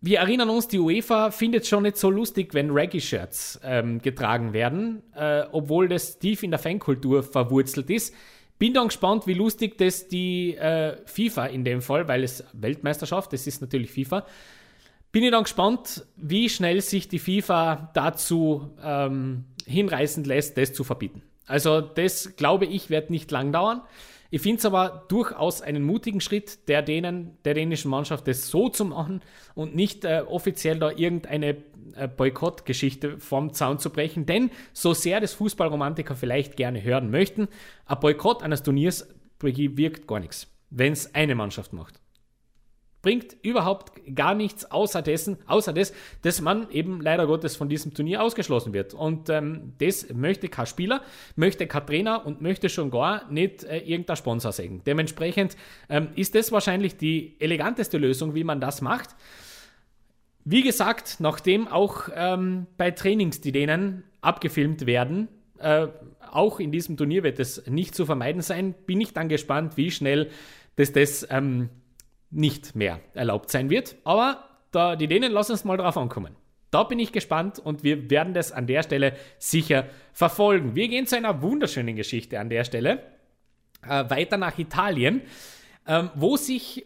Wir 0.05 0.19
erinnern 0.19 0.49
uns, 0.49 0.67
die 0.67 0.79
UEFA 0.79 1.31
findet 1.31 1.63
es 1.63 1.69
schon 1.69 1.83
nicht 1.83 1.95
so 1.95 2.09
lustig, 2.09 2.53
wenn 2.53 2.71
Reggae-Shirts 2.71 3.61
ähm, 3.63 4.01
getragen 4.01 4.51
werden, 4.51 5.01
äh, 5.15 5.43
obwohl 5.49 5.87
das 5.87 6.19
tief 6.19 6.43
in 6.43 6.51
der 6.51 6.59
Fankultur 6.59 7.23
verwurzelt 7.23 7.89
ist. 7.89 8.13
Bin 8.59 8.73
dann 8.73 8.89
gespannt, 8.89 9.27
wie 9.27 9.33
lustig 9.33 9.77
das 9.77 10.09
die 10.09 10.57
äh, 10.57 10.97
FIFA 11.05 11.45
in 11.45 11.63
dem 11.63 11.81
Fall, 11.81 12.09
weil 12.09 12.25
es 12.25 12.43
Weltmeisterschaft, 12.51 13.31
das 13.31 13.47
ist 13.47 13.61
natürlich 13.61 13.91
FIFA, 13.91 14.25
bin 15.13 15.23
ich 15.23 15.31
dann 15.31 15.43
gespannt, 15.43 16.05
wie 16.17 16.49
schnell 16.49 16.81
sich 16.81 17.07
die 17.07 17.19
FIFA 17.19 17.91
dazu 17.93 18.75
ähm, 18.83 19.45
hinreißen 19.65 20.25
lässt, 20.25 20.57
das 20.57 20.73
zu 20.73 20.83
verbieten. 20.83 21.21
Also 21.45 21.79
das, 21.79 22.35
glaube 22.35 22.65
ich, 22.65 22.89
wird 22.89 23.09
nicht 23.09 23.31
lang 23.31 23.53
dauern. 23.53 23.81
Ich 24.33 24.41
finde 24.41 24.57
es 24.57 24.65
aber 24.65 25.05
durchaus 25.09 25.61
einen 25.61 25.83
mutigen 25.83 26.19
Schritt 26.19 26.67
der, 26.67 26.81
denen, 26.81 27.37
der 27.45 27.53
dänischen 27.53 27.91
Mannschaft, 27.91 28.27
das 28.27 28.47
so 28.47 28.67
zu 28.67 28.83
machen 28.83 29.21
und 29.53 29.75
nicht 29.75 30.05
äh, 30.05 30.23
offiziell 30.27 30.79
da 30.79 30.89
irgendeine 30.89 31.57
äh, 31.93 32.07
Boykottgeschichte 32.07 33.19
vom 33.19 33.53
Zaun 33.53 33.77
zu 33.77 33.91
brechen. 33.91 34.25
Denn 34.25 34.49
so 34.73 34.95
sehr 34.95 35.19
das 35.19 35.35
Fußballromantiker 35.35 36.15
vielleicht 36.15 36.57
gerne 36.57 36.81
hören 36.81 37.11
möchten, 37.11 37.47
ein 37.85 37.99
Boykott 37.99 38.41
eines 38.41 38.63
Turniers 38.63 39.07
wirkt 39.39 40.07
gar 40.07 40.19
nichts, 40.19 40.47
wenn 40.71 40.93
es 40.93 41.13
eine 41.13 41.35
Mannschaft 41.35 41.71
macht 41.71 42.02
bringt 43.03 43.35
überhaupt 43.43 43.91
gar 44.15 44.33
nichts 44.33 44.65
außer 44.65 45.03
dessen, 45.03 45.37
außer 45.45 45.73
das, 45.73 45.93
dass 46.23 46.41
man 46.41 46.71
eben 46.71 47.01
leider 47.01 47.27
Gottes 47.27 47.55
von 47.55 47.69
diesem 47.69 47.93
Turnier 47.93 48.23
ausgeschlossen 48.23 48.73
wird. 48.73 48.95
Und 48.95 49.29
ähm, 49.29 49.73
das 49.77 50.11
möchte 50.11 50.49
kein 50.49 50.65
Spieler, 50.65 51.01
möchte 51.35 51.67
kein 51.67 51.85
Trainer 51.85 52.25
und 52.25 52.41
möchte 52.41 52.69
schon 52.69 52.89
gar 52.89 53.29
nicht 53.29 53.65
äh, 53.65 53.79
irgendein 53.79 54.15
Sponsor 54.15 54.51
sagen. 54.51 54.81
Dementsprechend 54.85 55.55
ähm, 55.89 56.07
ist 56.15 56.33
das 56.33 56.51
wahrscheinlich 56.51 56.97
die 56.97 57.35
eleganteste 57.39 57.99
Lösung, 57.99 58.33
wie 58.33 58.45
man 58.45 58.61
das 58.61 58.81
macht. 58.81 59.09
Wie 60.45 60.63
gesagt, 60.63 61.17
nachdem 61.19 61.67
auch 61.67 62.09
ähm, 62.15 62.67
bei 62.77 62.91
Trainings 62.91 63.41
die 63.41 63.51
denen 63.51 64.03
abgefilmt 64.21 64.85
werden, 64.85 65.27
äh, 65.59 65.87
auch 66.31 66.59
in 66.59 66.71
diesem 66.71 66.95
Turnier 66.95 67.23
wird 67.23 67.39
es 67.39 67.67
nicht 67.67 67.95
zu 67.95 68.05
vermeiden 68.05 68.41
sein, 68.41 68.73
bin 68.85 69.01
ich 69.01 69.13
dann 69.13 69.27
gespannt, 69.27 69.75
wie 69.75 69.91
schnell 69.91 70.29
das, 70.77 70.93
das 70.93 71.27
ähm, 71.29 71.69
nicht 72.33 72.75
mehr 72.75 72.99
erlaubt 73.13 73.51
sein 73.51 73.69
wird. 73.69 73.95
Aber 74.03 74.43
da, 74.71 74.95
die 74.95 75.07
Dänen 75.07 75.31
lassen 75.31 75.53
uns 75.53 75.63
mal 75.63 75.77
drauf 75.77 75.97
ankommen. 75.97 76.35
Da 76.71 76.83
bin 76.83 76.97
ich 76.97 77.11
gespannt 77.11 77.59
und 77.59 77.83
wir 77.83 78.09
werden 78.09 78.33
das 78.33 78.51
an 78.51 78.65
der 78.65 78.81
Stelle 78.81 79.15
sicher 79.37 79.85
verfolgen. 80.11 80.75
Wir 80.75 80.87
gehen 80.87 81.05
zu 81.05 81.15
einer 81.15 81.43
wunderschönen 81.43 81.95
Geschichte 81.95 82.39
an 82.39 82.49
der 82.49 82.63
Stelle. 82.63 83.03
Äh, 83.87 84.09
weiter 84.09 84.37
nach 84.37 84.57
Italien, 84.57 85.21
ähm, 85.85 86.09
wo 86.15 86.35
sich 86.35 86.85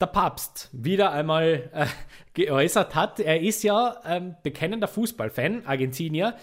der 0.00 0.06
Papst 0.06 0.68
wieder 0.72 1.10
einmal 1.10 1.70
äh, 1.72 1.86
geäußert 2.34 2.94
hat. 2.94 3.18
Er 3.18 3.40
ist 3.40 3.64
ja 3.64 4.00
ähm, 4.04 4.36
bekennender 4.42 4.86
Fußballfan, 4.86 5.66
Argentinier. 5.66 6.36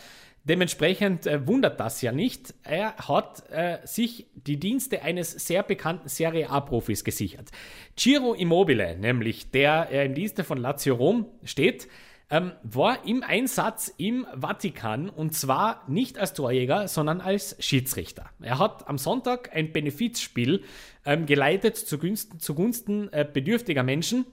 Dementsprechend 0.46 1.26
äh, 1.26 1.48
wundert 1.48 1.80
das 1.80 2.02
ja 2.02 2.12
nicht. 2.12 2.54
Er 2.64 2.98
hat 2.98 3.50
äh, 3.50 3.78
sich 3.86 4.28
die 4.36 4.60
Dienste 4.60 5.02
eines 5.02 5.32
sehr 5.32 5.64
bekannten 5.64 6.10
Serie 6.10 6.50
A-Profis 6.50 7.06
gesichert. 7.06 7.50
Ciro 7.98 8.34
Immobile, 8.34 8.98
nämlich 8.98 9.52
der 9.52 9.90
äh, 9.90 10.06
im 10.06 10.16
Dienste 10.16 10.44
von 10.44 10.58
Lazio 10.58 10.96
Rom 10.96 11.28
steht, 11.46 11.88
ähm, 12.30 12.52
war 12.64 13.06
im 13.06 13.24
Einsatz 13.24 13.94
im 13.98 14.26
Vatikan 14.38 15.10
und 15.10 15.34
zwar 15.34 15.84
nicht 15.88 16.18
als 16.18 16.34
Torjäger, 16.34 16.90
sondern 16.90 17.22
als 17.22 17.56
Schiedsrichter. 17.60 18.30
Er 18.42 18.60
hat 18.60 18.90
am 18.90 18.98
Sonntag 18.98 19.56
ein 19.56 19.72
Benefizspiel 19.72 20.64
ähm, 21.06 21.26
geleitet 21.26 21.78
zugunsten, 21.78 22.40
zugunsten 22.40 23.12
äh, 23.14 23.26
bedürftiger 23.32 23.84
Menschen. 23.84 24.26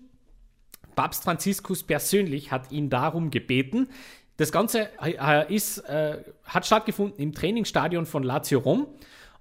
Papst 0.96 1.24
Franziskus 1.24 1.84
persönlich 1.84 2.50
hat 2.50 2.72
ihn 2.72 2.90
darum 2.90 3.30
gebeten, 3.30 3.88
das 4.40 4.52
Ganze 4.52 4.88
äh, 5.02 5.54
ist, 5.54 5.80
äh, 5.80 6.16
hat 6.44 6.64
stattgefunden 6.64 7.20
im 7.20 7.34
Trainingsstadion 7.34 8.06
von 8.06 8.22
Lazio 8.22 8.60
Rom 8.60 8.86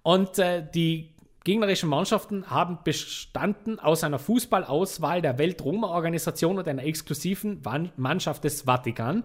und 0.04 0.38
äh, 0.40 0.62
die 0.76 1.14
gegnerischen 1.46 1.88
Mannschaften 1.88 2.50
haben 2.50 2.80
bestanden 2.84 3.80
aus 3.80 4.04
einer 4.04 4.20
Fußballauswahl 4.20 5.22
der 5.22 5.38
Welt-Roma-Organisation 5.38 6.58
und 6.58 6.68
einer 6.68 6.84
exklusiven 6.84 7.62
Mannschaft 7.96 8.44
des 8.44 8.64
Vatikan. 8.64 9.24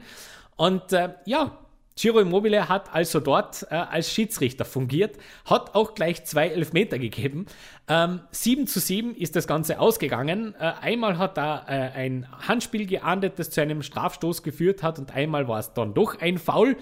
Und 0.55 0.93
äh, 0.93 1.15
ja, 1.27 1.59
Giro 1.97 2.19
Immobile 2.19 2.69
hat 2.69 2.93
also 2.93 3.21
dort 3.21 3.67
äh, 3.71 3.75
als 3.75 4.13
Schiedsrichter 4.13 4.65
fungiert, 4.65 5.17
hat 5.45 5.77
auch 5.77 5.95
gleich 5.95 6.25
zwei 6.25 6.49
Elfmeter 6.49 6.99
gegeben. 6.99 7.47
Ähm, 7.87 8.21
7 8.33 8.67
zu 8.67 8.81
7 8.81 9.15
ist 9.15 9.37
das 9.37 9.47
Ganze 9.47 9.79
ausgegangen. 9.79 10.55
Äh, 10.59 10.73
einmal 10.81 11.19
hat 11.19 11.39
er 11.39 11.67
äh, 11.69 11.73
ein 11.97 12.27
Handspiel 12.49 12.87
geahndet, 12.87 13.39
das 13.39 13.51
zu 13.51 13.61
einem 13.61 13.83
Strafstoß 13.83 14.43
geführt 14.43 14.83
hat 14.83 14.99
und 14.99 15.15
einmal 15.15 15.47
war 15.47 15.61
es 15.61 15.73
dann 15.73 15.95
doch 15.95 16.21
ein 16.21 16.39
Foul. 16.39 16.77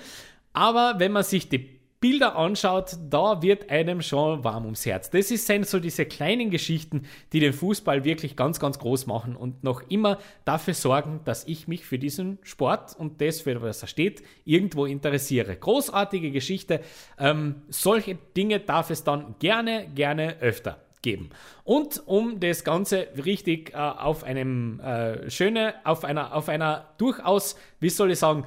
Aber 0.54 0.94
wenn 0.98 1.12
man 1.12 1.24
sich 1.24 1.48
die 1.48 1.81
Bilder 2.02 2.34
anschaut, 2.36 2.96
da 3.08 3.40
wird 3.42 3.70
einem 3.70 4.02
schon 4.02 4.42
warm 4.42 4.64
ums 4.64 4.84
Herz. 4.84 5.08
Das 5.08 5.28
sind 5.28 5.68
so 5.68 5.78
diese 5.78 6.04
kleinen 6.04 6.50
Geschichten, 6.50 7.06
die 7.32 7.38
den 7.38 7.52
Fußball 7.52 8.04
wirklich 8.04 8.34
ganz, 8.34 8.58
ganz 8.58 8.80
groß 8.80 9.06
machen 9.06 9.36
und 9.36 9.62
noch 9.62 9.88
immer 9.88 10.18
dafür 10.44 10.74
sorgen, 10.74 11.20
dass 11.24 11.46
ich 11.46 11.68
mich 11.68 11.84
für 11.86 12.00
diesen 12.00 12.38
Sport 12.42 12.96
und 12.98 13.20
das, 13.20 13.42
für 13.42 13.62
was 13.62 13.82
er 13.82 13.86
steht, 13.86 14.22
irgendwo 14.44 14.84
interessiere. 14.84 15.54
Großartige 15.54 16.32
Geschichte. 16.32 16.80
Ähm, 17.20 17.62
solche 17.68 18.16
Dinge 18.36 18.58
darf 18.58 18.90
es 18.90 19.04
dann 19.04 19.36
gerne, 19.38 19.86
gerne 19.94 20.40
öfter 20.40 20.78
geben. 21.02 21.30
Und 21.62 22.02
um 22.06 22.40
das 22.40 22.64
Ganze 22.64 23.08
richtig 23.24 23.74
äh, 23.74 23.76
auf 23.76 24.24
einem 24.24 24.80
äh, 24.80 25.30
schöne, 25.30 25.74
auf 25.84 26.04
einer, 26.04 26.34
auf 26.34 26.48
einer 26.48 26.94
durchaus, 26.98 27.54
wie 27.78 27.90
soll 27.90 28.10
ich 28.10 28.18
sagen, 28.18 28.44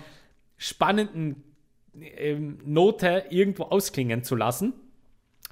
spannenden 0.57 1.54
ähm, 2.17 2.59
Note 2.65 3.25
irgendwo 3.29 3.63
ausklingen 3.63 4.23
zu 4.23 4.35
lassen, 4.35 4.73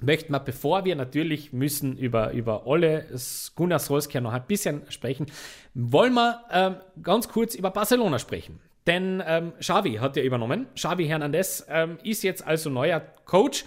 möchten 0.00 0.32
wir, 0.32 0.40
bevor 0.40 0.84
wir 0.84 0.96
natürlich 0.96 1.52
müssen 1.52 1.96
über, 1.96 2.32
über 2.32 2.66
Olle 2.66 3.06
Gunnar 3.54 3.78
Solskjaer 3.78 4.22
noch 4.22 4.32
ein 4.32 4.46
bisschen 4.46 4.82
sprechen, 4.88 5.26
wollen 5.74 6.14
wir 6.14 6.40
ähm, 6.50 6.76
ganz 7.02 7.28
kurz 7.28 7.54
über 7.54 7.70
Barcelona 7.70 8.18
sprechen. 8.18 8.60
Denn 8.86 9.22
ähm, 9.26 9.52
Xavi 9.58 9.94
hat 9.94 10.16
ja 10.16 10.22
übernommen. 10.22 10.66
Xavi 10.74 11.06
Hernandez 11.06 11.64
ähm, 11.68 11.98
ist 12.02 12.22
jetzt 12.22 12.46
also 12.46 12.68
neuer 12.68 13.00
Coach. 13.24 13.64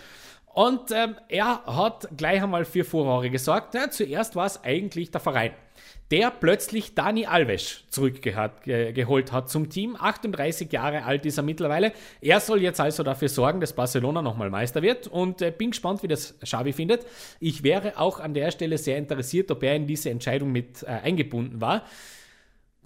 Und 0.53 0.91
ähm, 0.91 1.15
er 1.27 1.65
hat 1.65 2.07
gleich 2.17 2.41
einmal 2.41 2.65
für 2.65 2.84
Furore 2.84 3.29
gesorgt. 3.29 3.74
Ja, 3.74 3.89
zuerst 3.89 4.36
war 4.36 4.46
es 4.46 4.63
eigentlich 4.63 5.12
der 5.12 5.22
Verein 5.22 5.51
der 6.11 6.31
plötzlich 6.31 6.95
Dani 6.95 7.25
Alves 7.25 7.83
zurückgeholt 7.89 9.31
hat 9.31 9.49
zum 9.49 9.69
Team. 9.69 9.97
38 9.99 10.71
Jahre 10.71 11.03
alt 11.03 11.25
ist 11.25 11.37
er 11.37 11.43
mittlerweile. 11.43 11.91
Er 12.21 12.39
soll 12.39 12.61
jetzt 12.61 12.79
also 12.79 13.03
dafür 13.03 13.29
sorgen, 13.29 13.59
dass 13.59 13.73
Barcelona 13.73 14.21
nochmal 14.21 14.49
Meister 14.49 14.81
wird 14.81 15.07
und 15.07 15.41
äh, 15.41 15.51
bin 15.51 15.71
gespannt, 15.71 16.03
wie 16.03 16.07
das 16.07 16.39
Xavi 16.39 16.71
findet. 16.71 17.05
Ich 17.39 17.63
wäre 17.63 17.97
auch 17.99 18.19
an 18.19 18.33
der 18.33 18.51
Stelle 18.51 18.77
sehr 18.77 18.97
interessiert, 18.97 19.51
ob 19.51 19.63
er 19.63 19.75
in 19.75 19.87
diese 19.87 20.09
Entscheidung 20.09 20.51
mit 20.51 20.83
äh, 20.83 20.87
eingebunden 20.87 21.59
war. 21.59 21.83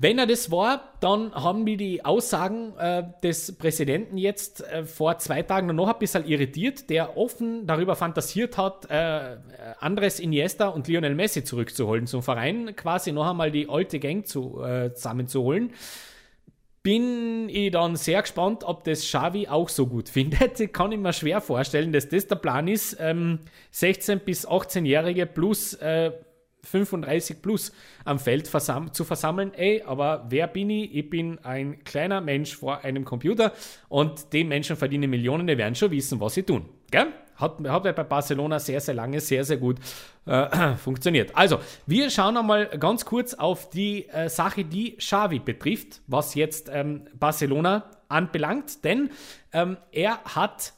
Wenn 0.01 0.17
er 0.17 0.25
das 0.25 0.49
war, 0.49 0.95
dann 0.99 1.31
haben 1.31 1.67
wir 1.67 1.77
die 1.77 2.03
Aussagen 2.03 2.75
äh, 2.75 3.03
des 3.21 3.55
Präsidenten 3.55 4.17
jetzt 4.17 4.67
äh, 4.67 4.83
vor 4.83 5.19
zwei 5.19 5.43
Tagen 5.43 5.75
noch 5.75 5.89
ein 5.89 5.99
bisschen 5.99 6.25
irritiert, 6.25 6.89
der 6.89 7.17
offen 7.17 7.67
darüber 7.67 7.95
fantasiert 7.95 8.57
hat, 8.57 8.89
äh, 8.89 9.37
Andres 9.79 10.19
Iniesta 10.19 10.69
und 10.69 10.87
Lionel 10.87 11.13
Messi 11.13 11.43
zurückzuholen 11.43 12.07
zum 12.07 12.23
Verein, 12.23 12.75
quasi 12.75 13.11
noch 13.11 13.29
einmal 13.29 13.51
die 13.51 13.69
alte 13.69 13.99
Gang 13.99 14.25
zu, 14.25 14.63
äh, 14.63 14.91
zusammenzuholen. 14.91 15.71
Bin 16.81 17.47
ich 17.47 17.69
dann 17.69 17.95
sehr 17.95 18.23
gespannt, 18.23 18.63
ob 18.63 18.83
das 18.85 19.01
Xavi 19.01 19.49
auch 19.49 19.69
so 19.69 19.85
gut 19.85 20.09
findet. 20.09 20.73
Kann 20.73 20.91
ich 20.91 20.97
mir 20.97 21.13
schwer 21.13 21.41
vorstellen, 21.41 21.93
dass 21.93 22.09
das 22.09 22.25
der 22.25 22.37
Plan 22.37 22.67
ist. 22.67 22.97
Ähm, 22.99 23.37
16- 23.71 24.15
bis 24.15 24.47
18-Jährige 24.47 25.27
plus 25.27 25.75
äh, 25.75 26.11
35 26.63 27.41
plus 27.41 27.71
am 28.05 28.19
Feld 28.19 28.47
versam 28.47 28.93
zu 28.93 29.03
versammeln. 29.03 29.53
Ey, 29.53 29.83
aber 29.85 30.25
wer 30.29 30.47
bin 30.47 30.69
ich? 30.69 30.95
Ich 30.95 31.09
bin 31.09 31.39
ein 31.39 31.83
kleiner 31.83 32.21
Mensch 32.21 32.55
vor 32.55 32.83
einem 32.83 33.05
Computer 33.05 33.53
und 33.89 34.33
die 34.33 34.43
Menschen 34.43 34.75
verdienen 34.75 35.09
Millionen, 35.09 35.47
die 35.47 35.57
werden 35.57 35.75
schon 35.75 35.91
wissen, 35.91 36.19
was 36.19 36.35
sie 36.35 36.43
tun. 36.43 36.69
Gell? 36.91 37.07
Hat, 37.35 37.57
hat 37.67 37.83
bei 37.83 38.03
Barcelona 38.03 38.59
sehr, 38.59 38.79
sehr 38.79 38.93
lange, 38.93 39.19
sehr, 39.19 39.43
sehr 39.43 39.57
gut 39.57 39.77
äh, 40.27 40.75
funktioniert. 40.77 41.35
Also, 41.35 41.59
wir 41.87 42.09
schauen 42.11 42.37
einmal 42.37 42.67
ganz 42.77 43.05
kurz 43.05 43.33
auf 43.33 43.69
die 43.69 44.07
äh, 44.09 44.29
Sache, 44.29 44.63
die 44.63 44.97
Xavi 44.97 45.39
betrifft, 45.39 46.01
was 46.05 46.35
jetzt 46.35 46.69
ähm, 46.71 47.05
Barcelona 47.17 47.89
anbelangt, 48.09 48.83
denn 48.83 49.09
ähm, 49.53 49.77
er 49.91 50.19
hat 50.23 50.73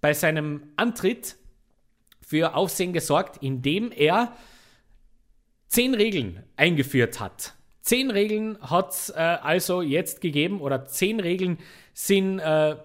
bei 0.00 0.12
seinem 0.12 0.64
Antritt 0.76 1.36
für 2.20 2.54
Aufsehen 2.54 2.92
gesorgt, 2.92 3.42
indem 3.42 3.90
er 3.90 4.36
zehn 5.74 5.94
Regeln 5.94 6.44
eingeführt 6.54 7.18
hat. 7.18 7.54
Zehn 7.80 8.12
Regeln 8.12 8.56
hat 8.60 8.92
es 8.92 9.10
äh, 9.10 9.18
also 9.18 9.82
jetzt 9.82 10.20
gegeben 10.20 10.60
oder 10.60 10.86
zehn 10.86 11.18
Regeln 11.18 11.58
sind 11.92 12.38
äh, 12.38 12.76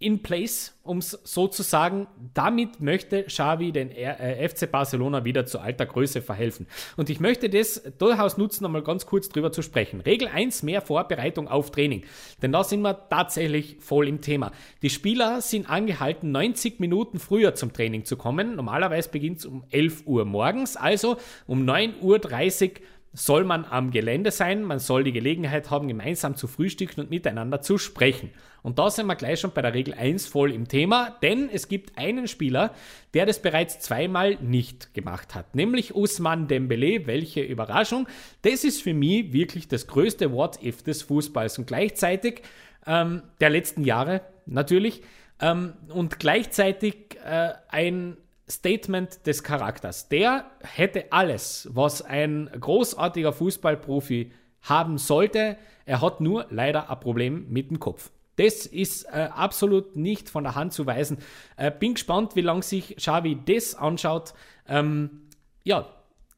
in 0.00 0.22
place, 0.22 0.74
um 0.84 0.98
es 0.98 1.10
so 1.24 1.48
zu 1.48 1.62
sagen. 1.62 2.06
Damit 2.34 2.80
möchte 2.80 3.24
Xavi 3.24 3.72
den 3.72 3.90
äh, 3.90 4.48
FC 4.48 4.70
Barcelona 4.70 5.24
wieder 5.24 5.44
zu 5.44 5.58
alter 5.58 5.86
Größe 5.86 6.22
verhelfen. 6.22 6.66
Und 6.96 7.10
ich 7.10 7.18
möchte 7.20 7.50
das 7.50 7.82
durchaus 7.98 8.38
nutzen, 8.38 8.64
um 8.64 8.72
mal 8.72 8.82
ganz 8.82 9.06
kurz 9.06 9.28
drüber 9.28 9.50
zu 9.50 9.62
sprechen. 9.62 10.00
Regel 10.00 10.28
1, 10.28 10.62
mehr 10.62 10.82
Vorbereitung 10.82 11.48
auf 11.48 11.70
Training. 11.70 12.04
Denn 12.42 12.52
da 12.52 12.62
sind 12.62 12.82
wir 12.82 13.08
tatsächlich 13.08 13.76
voll 13.80 14.06
im 14.06 14.20
Thema. 14.20 14.52
Die 14.82 14.90
Spieler 14.90 15.40
sind 15.40 15.68
angehalten, 15.68 16.30
90 16.30 16.78
Minuten 16.78 17.18
früher 17.18 17.54
zum 17.54 17.72
Training 17.72 18.04
zu 18.04 18.16
kommen. 18.16 18.54
Normalerweise 18.54 19.08
beginnt 19.08 19.38
es 19.38 19.46
um 19.46 19.64
11 19.70 20.06
Uhr 20.06 20.24
morgens, 20.24 20.76
also 20.76 21.16
um 21.46 21.64
9.30 21.64 22.02
Uhr 22.02 22.76
soll 23.12 23.44
man 23.44 23.64
am 23.64 23.90
Gelände 23.90 24.30
sein, 24.30 24.62
man 24.62 24.78
soll 24.78 25.02
die 25.02 25.12
Gelegenheit 25.12 25.70
haben, 25.70 25.88
gemeinsam 25.88 26.36
zu 26.36 26.46
frühstücken 26.46 27.00
und 27.00 27.10
miteinander 27.10 27.60
zu 27.62 27.78
sprechen. 27.78 28.30
Und 28.62 28.78
da 28.78 28.90
sind 28.90 29.06
wir 29.06 29.16
gleich 29.16 29.40
schon 29.40 29.52
bei 29.52 29.62
der 29.62 29.74
Regel 29.74 29.94
1 29.94 30.26
voll 30.26 30.52
im 30.52 30.68
Thema, 30.68 31.16
denn 31.22 31.48
es 31.48 31.68
gibt 31.68 31.96
einen 31.96 32.28
Spieler, 32.28 32.74
der 33.14 33.26
das 33.26 33.40
bereits 33.40 33.78
zweimal 33.80 34.36
nicht 34.40 34.94
gemacht 34.94 35.34
hat, 35.34 35.54
nämlich 35.54 35.94
Usman 35.94 36.48
Dembele. 36.48 37.06
Welche 37.06 37.42
Überraschung. 37.42 38.08
Das 38.42 38.64
ist 38.64 38.82
für 38.82 38.94
mich 38.94 39.32
wirklich 39.32 39.68
das 39.68 39.86
größte 39.86 40.32
What-If 40.32 40.82
des 40.82 41.02
Fußballs 41.02 41.58
und 41.58 41.66
gleichzeitig 41.66 42.42
ähm, 42.86 43.22
der 43.40 43.50
letzten 43.50 43.84
Jahre 43.84 44.22
natürlich 44.46 45.02
ähm, 45.40 45.74
und 45.88 46.18
gleichzeitig 46.18 47.16
äh, 47.24 47.52
ein 47.68 48.16
Statement 48.48 49.26
des 49.26 49.42
Charakters. 49.42 50.08
Der 50.08 50.50
hätte 50.62 51.12
alles, 51.12 51.68
was 51.72 52.02
ein 52.02 52.50
großartiger 52.58 53.32
Fußballprofi 53.32 54.32
haben 54.62 54.98
sollte. 54.98 55.56
Er 55.84 56.00
hat 56.00 56.20
nur 56.20 56.46
leider 56.50 56.90
ein 56.90 57.00
Problem 57.00 57.46
mit 57.50 57.70
dem 57.70 57.78
Kopf. 57.78 58.10
Das 58.38 58.66
ist 58.66 59.04
äh, 59.04 59.28
absolut 59.32 59.96
nicht 59.96 60.30
von 60.30 60.44
der 60.44 60.54
Hand 60.54 60.72
zu 60.72 60.86
weisen. 60.86 61.18
Äh, 61.56 61.72
bin 61.72 61.94
gespannt, 61.94 62.36
wie 62.36 62.40
lange 62.40 62.62
sich 62.62 62.96
Xavi 62.96 63.36
das 63.44 63.74
anschaut. 63.74 64.32
Ähm, 64.68 65.22
ja, 65.64 65.86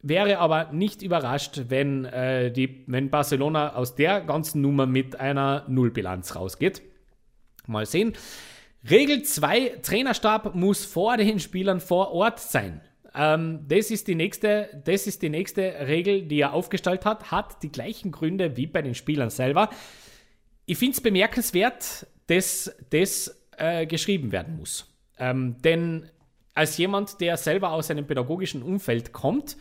wäre 0.00 0.38
aber 0.38 0.72
nicht 0.72 1.02
überrascht, 1.02 1.64
wenn, 1.68 2.06
äh, 2.06 2.50
die, 2.50 2.84
wenn 2.86 3.10
Barcelona 3.10 3.74
aus 3.74 3.96
der 3.96 4.22
ganzen 4.22 4.62
Nummer 4.62 4.86
mit 4.86 5.20
einer 5.20 5.66
Nullbilanz 5.68 6.34
rausgeht. 6.36 6.80
Mal 7.66 7.84
sehen. 7.84 8.14
Regel 8.88 9.22
2, 9.22 9.80
Trainerstab 9.82 10.54
muss 10.54 10.86
vor 10.86 11.18
den 11.18 11.38
Spielern 11.38 11.80
vor 11.80 12.12
Ort 12.12 12.40
sein. 12.40 12.80
Ähm, 13.14 13.66
das, 13.68 13.90
ist 13.90 14.08
die 14.08 14.14
nächste, 14.14 14.82
das 14.86 15.06
ist 15.06 15.20
die 15.20 15.28
nächste 15.28 15.62
Regel, 15.86 16.22
die 16.22 16.40
er 16.40 16.54
aufgestellt 16.54 17.04
hat, 17.04 17.30
hat 17.30 17.62
die 17.62 17.70
gleichen 17.70 18.10
Gründe 18.10 18.56
wie 18.56 18.66
bei 18.66 18.80
den 18.80 18.94
Spielern 18.94 19.28
selber. 19.28 19.68
Ich 20.70 20.78
finde 20.78 20.92
es 20.92 21.00
bemerkenswert, 21.00 22.06
dass 22.28 22.72
das 22.90 23.42
äh, 23.56 23.86
geschrieben 23.86 24.30
werden 24.30 24.56
muss. 24.56 24.86
Ähm, 25.18 25.56
denn 25.64 26.08
als 26.54 26.78
jemand, 26.78 27.20
der 27.20 27.36
selber 27.38 27.72
aus 27.72 27.90
einem 27.90 28.06
pädagogischen 28.06 28.62
Umfeld 28.62 29.12
kommt, 29.12 29.56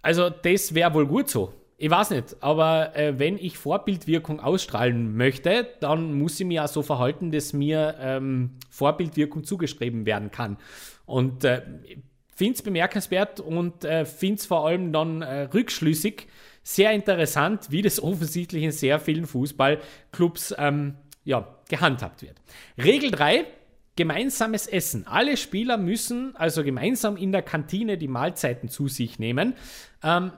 also 0.00 0.30
das 0.30 0.74
wäre 0.74 0.94
wohl 0.94 1.06
gut 1.06 1.28
so. 1.28 1.52
Ich 1.76 1.90
weiß 1.90 2.12
nicht, 2.12 2.36
aber 2.40 2.96
äh, 2.96 3.18
wenn 3.18 3.36
ich 3.36 3.58
Vorbildwirkung 3.58 4.40
ausstrahlen 4.40 5.18
möchte, 5.18 5.68
dann 5.80 6.14
muss 6.14 6.40
ich 6.40 6.46
mir 6.46 6.64
auch 6.64 6.68
so 6.68 6.80
verhalten, 6.80 7.30
dass 7.30 7.52
mir 7.52 7.96
ähm, 8.00 8.52
Vorbildwirkung 8.70 9.44
zugeschrieben 9.44 10.06
werden 10.06 10.30
kann. 10.30 10.56
Und 11.04 11.44
äh, 11.44 11.60
finde 12.34 12.54
es 12.54 12.62
bemerkenswert 12.62 13.38
und 13.38 13.84
äh, 13.84 14.06
finde 14.06 14.36
es 14.36 14.46
vor 14.46 14.66
allem 14.66 14.94
dann 14.94 15.20
äh, 15.20 15.42
rückschlüssig 15.42 16.28
sehr 16.62 16.92
interessant, 16.92 17.70
wie 17.70 17.82
das 17.82 18.02
offensichtlich 18.02 18.62
in 18.62 18.72
sehr 18.72 19.00
vielen 19.00 19.26
Fußballclubs 19.26 20.54
ähm, 20.58 20.94
ja, 21.24 21.56
gehandhabt 21.68 22.22
wird. 22.22 22.36
Regel 22.82 23.10
3. 23.10 23.44
Gemeinsames 23.94 24.66
Essen. 24.66 25.06
Alle 25.06 25.36
Spieler 25.36 25.76
müssen 25.76 26.34
also 26.36 26.64
gemeinsam 26.64 27.16
in 27.16 27.30
der 27.30 27.42
Kantine 27.42 27.98
die 27.98 28.08
Mahlzeiten 28.08 28.70
zu 28.70 28.88
sich 28.88 29.18
nehmen. 29.18 29.54
Ähm, 30.02 30.32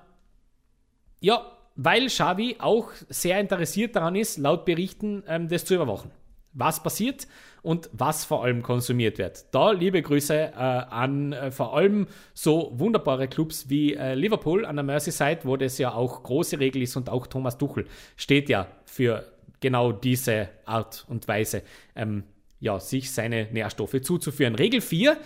ja, 1.21 1.53
weil 1.77 2.07
Xavi 2.07 2.57
auch 2.59 2.91
sehr 3.09 3.39
interessiert 3.41 3.95
daran 3.95 4.17
ist, 4.17 4.39
laut 4.39 4.65
Berichten 4.65 5.23
ähm, 5.29 5.49
das 5.49 5.65
zu 5.65 5.75
überwachen. 5.75 6.11
Was 6.53 6.83
passiert 6.83 7.27
und 7.65 7.89
was 7.93 8.25
vor 8.25 8.45
allem 8.45 8.63
konsumiert 8.63 9.19
wird. 9.19 9.47
Da 9.53 9.73
liebe 9.73 10.03
Grüße 10.03 10.35
äh, 10.35 10.55
an 10.55 11.33
äh, 11.33 11.51
vor 11.51 11.75
allem 11.75 12.07
so 12.35 12.71
wunderbare 12.75 13.27
Clubs 13.27 13.71
wie 13.71 13.95
äh, 13.95 14.15
Liverpool 14.15 14.67
an 14.67 14.77
der 14.77 14.85
Merseyside, 14.85 15.41
wo 15.45 15.57
das 15.57 15.79
ja 15.79 15.95
auch 15.95 16.23
große 16.23 16.61
Regel 16.61 16.83
ist 16.83 16.95
und 16.97 17.09
auch 17.09 17.27
Thomas 17.27 17.57
Tuchel 17.57 17.87
steht 18.17 18.51
ja 18.51 18.67
für 18.85 19.25
genau 19.61 19.93
diese 19.93 20.51
Art 20.67 21.07
und 21.09 21.27
Weise, 21.27 21.63
ähm, 21.97 22.25
ja, 22.61 22.79
sich 22.79 23.11
seine 23.13 23.49
Nährstoffe 23.51 24.01
zuzuführen. 24.03 24.55
Regel 24.55 24.83
4, 24.83 25.17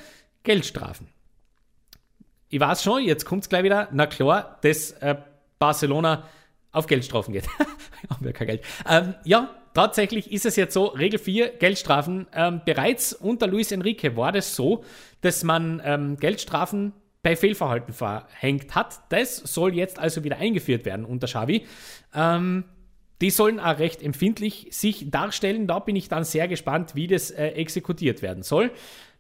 Geldstrafen. 0.45 1.09
Ich 2.49 2.61
weiß 2.61 2.85
schon, 2.85 3.03
jetzt 3.03 3.25
kommt 3.25 3.43
es 3.43 3.49
gleich 3.49 3.65
wieder. 3.65 3.89
Na 3.93 4.07
klar, 4.07 4.59
das 4.63 4.93
äh, 4.93 5.17
Barcelona 5.59 6.29
auf 6.71 6.87
Geldstrafen 6.87 7.35
geht. 7.35 7.49
Haben 8.11 8.25
wir 8.25 8.33
kein 8.33 8.47
Geld. 8.47 8.65
Ähm, 8.89 9.15
ja, 9.25 9.58
tatsächlich 9.75 10.33
ist 10.33 10.47
es 10.47 10.57
jetzt 10.57 10.75
so, 10.75 10.87
Regel 10.87 11.19
4, 11.19 11.51
Geldstrafen. 11.59 12.27
Ähm, 12.35 12.61
bereits 12.65 13.13
unter 13.13 13.47
Luis 13.47 13.73
Enrique 13.73 14.17
war 14.17 14.33
das 14.33 14.55
so, 14.55 14.85
dass 15.21 15.45
man 15.45 15.81
ähm, 15.85 16.17
Geldstrafen 16.17 16.93
bei 17.23 17.37
Fehlverhalten 17.37 17.93
verhängt 17.93 18.75
hat. 18.75 19.01
Das 19.11 19.37
soll 19.37 19.75
jetzt 19.75 19.99
also 19.99 20.25
wieder 20.25 20.39
eingeführt 20.39 20.85
werden 20.85 21.05
unter 21.05 21.27
Xavi. 21.27 21.67
Ähm, 22.15 22.65
die 23.21 23.31
sollen 23.31 23.59
auch 23.59 23.79
recht 23.79 24.03
empfindlich 24.03 24.69
sich 24.71 25.11
darstellen. 25.11 25.67
Da 25.67 25.81
bin 25.81 25.97
ich 25.97 26.09
dann 26.09 26.25
sehr 26.25 26.47
gespannt, 26.47 26.95
wie 26.95 27.09
das 27.09 27.31
äh, 27.31 27.49
exekutiert 27.49 28.23
werden 28.23 28.43
soll. 28.43 28.71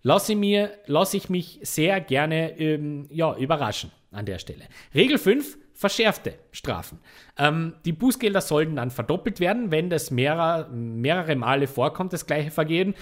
Lasse, 0.02 0.36
mir, 0.36 0.70
lasse 0.86 1.16
ich 1.16 1.28
mich 1.28 1.58
sehr 1.62 2.00
gerne 2.00 2.58
ähm, 2.58 3.06
ja, 3.10 3.36
überraschen 3.36 3.90
an 4.12 4.26
der 4.26 4.38
Stelle. 4.38 4.64
Regel 4.94 5.18
5, 5.18 5.58
verschärfte 5.78 6.34
Strafen. 6.50 6.98
Ähm, 7.38 7.74
die 7.84 7.92
Bußgelder 7.92 8.40
sollten 8.40 8.74
dann 8.74 8.90
verdoppelt 8.90 9.38
werden, 9.38 9.70
wenn 9.70 9.90
das 9.90 10.10
mehrer, 10.10 10.68
mehrere 10.70 11.36
Male 11.36 11.68
vorkommt, 11.68 12.12
das 12.12 12.26
gleiche 12.26 12.50
Vergehen. 12.50 12.96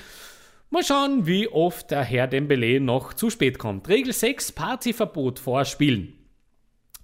Mal 0.69 0.85
schauen, 0.85 1.27
wie 1.27 1.49
oft 1.49 1.91
der 1.91 2.03
Herr 2.03 2.27
Dembele 2.27 2.79
noch 2.81 3.15
zu 3.15 3.31
spät 3.31 3.59
kommt. 3.59 3.89
Regel 3.89 4.13
6, 4.13 4.53
Partyverbot 4.53 5.39
vor 5.39 5.65
Spielen. 5.65 6.19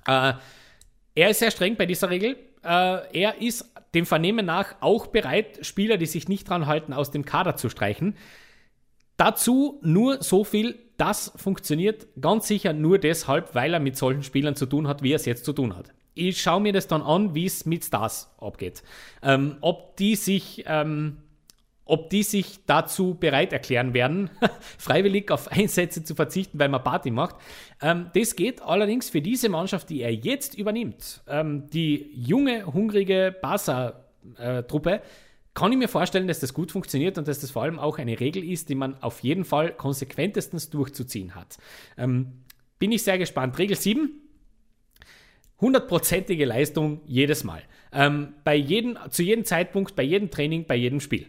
Äh, 0.06 0.34
er 1.14 1.30
ist 1.30 1.38
sehr 1.38 1.50
streng 1.50 1.76
bei 1.76 1.86
dieser 1.86 2.10
Regel. 2.10 2.36
Äh, 2.62 3.20
er 3.20 3.40
ist 3.40 3.64
dem 3.94 4.04
Vernehmen 4.04 4.44
nach 4.44 4.74
auch 4.80 5.06
bereit, 5.06 5.64
Spieler, 5.64 5.96
die 5.96 6.06
sich 6.06 6.28
nicht 6.28 6.50
dran 6.50 6.66
halten, 6.66 6.92
aus 6.92 7.10
dem 7.10 7.24
Kader 7.24 7.56
zu 7.56 7.70
streichen. 7.70 8.14
Dazu 9.16 9.80
nur 9.82 10.22
so 10.22 10.44
viel, 10.44 10.78
das 10.96 11.32
funktioniert 11.36 12.06
ganz 12.20 12.46
sicher 12.46 12.72
nur 12.72 12.98
deshalb, 12.98 13.54
weil 13.54 13.74
er 13.74 13.80
mit 13.80 13.96
solchen 13.96 14.22
Spielern 14.22 14.56
zu 14.56 14.66
tun 14.66 14.88
hat, 14.88 15.02
wie 15.02 15.12
er 15.12 15.16
es 15.16 15.24
jetzt 15.24 15.44
zu 15.44 15.52
tun 15.52 15.76
hat. 15.76 15.92
Ich 16.14 16.40
schaue 16.42 16.60
mir 16.60 16.72
das 16.72 16.86
dann 16.86 17.02
an, 17.02 17.34
wie 17.34 17.46
es 17.46 17.64
mit 17.64 17.84
Stars 17.84 18.34
abgeht. 18.38 18.82
Ähm, 19.22 19.56
ob 19.60 19.96
die 19.96 20.14
sich 20.16 20.64
ähm, 20.66 21.18
ob 21.84 22.10
die 22.10 22.22
sich 22.22 22.64
dazu 22.66 23.14
bereit 23.14 23.52
erklären 23.52 23.92
werden, 23.92 24.30
freiwillig 24.78 25.30
auf 25.30 25.48
Einsätze 25.48 26.04
zu 26.04 26.14
verzichten, 26.14 26.58
weil 26.58 26.68
man 26.68 26.82
Party 26.82 27.10
macht. 27.10 27.36
Ähm, 27.80 28.10
das 28.14 28.36
geht 28.36 28.62
allerdings 28.62 29.10
für 29.10 29.20
diese 29.20 29.48
Mannschaft, 29.48 29.90
die 29.90 30.00
er 30.00 30.14
jetzt 30.14 30.56
übernimmt, 30.56 31.22
ähm, 31.28 31.68
die 31.70 32.10
junge, 32.14 32.66
hungrige 32.66 33.34
Barca-Truppe, 33.40 34.94
äh, 34.94 35.00
kann 35.54 35.72
ich 35.72 35.78
mir 35.78 35.88
vorstellen, 35.88 36.28
dass 36.28 36.40
das 36.40 36.54
gut 36.54 36.72
funktioniert 36.72 37.18
und 37.18 37.28
dass 37.28 37.40
das 37.40 37.50
vor 37.50 37.62
allem 37.62 37.78
auch 37.78 37.98
eine 37.98 38.18
Regel 38.18 38.42
ist, 38.42 38.68
die 38.68 38.74
man 38.74 39.00
auf 39.02 39.20
jeden 39.20 39.44
Fall 39.44 39.72
konsequentestens 39.72 40.70
durchzuziehen 40.70 41.34
hat. 41.34 41.58
Ähm, 41.98 42.44
bin 42.78 42.90
ich 42.92 43.02
sehr 43.02 43.18
gespannt. 43.18 43.58
Regel 43.58 43.76
7. 43.76 44.10
Hundertprozentige 45.60 46.44
Leistung 46.44 47.02
jedes 47.06 47.44
Mal. 47.44 47.62
Ähm, 47.92 48.34
bei 48.44 48.56
jedem, 48.56 48.98
zu 49.10 49.22
jedem 49.22 49.44
Zeitpunkt, 49.44 49.94
bei 49.94 50.02
jedem 50.02 50.30
Training, 50.30 50.66
bei 50.66 50.74
jedem 50.74 51.00
Spiel. 51.00 51.26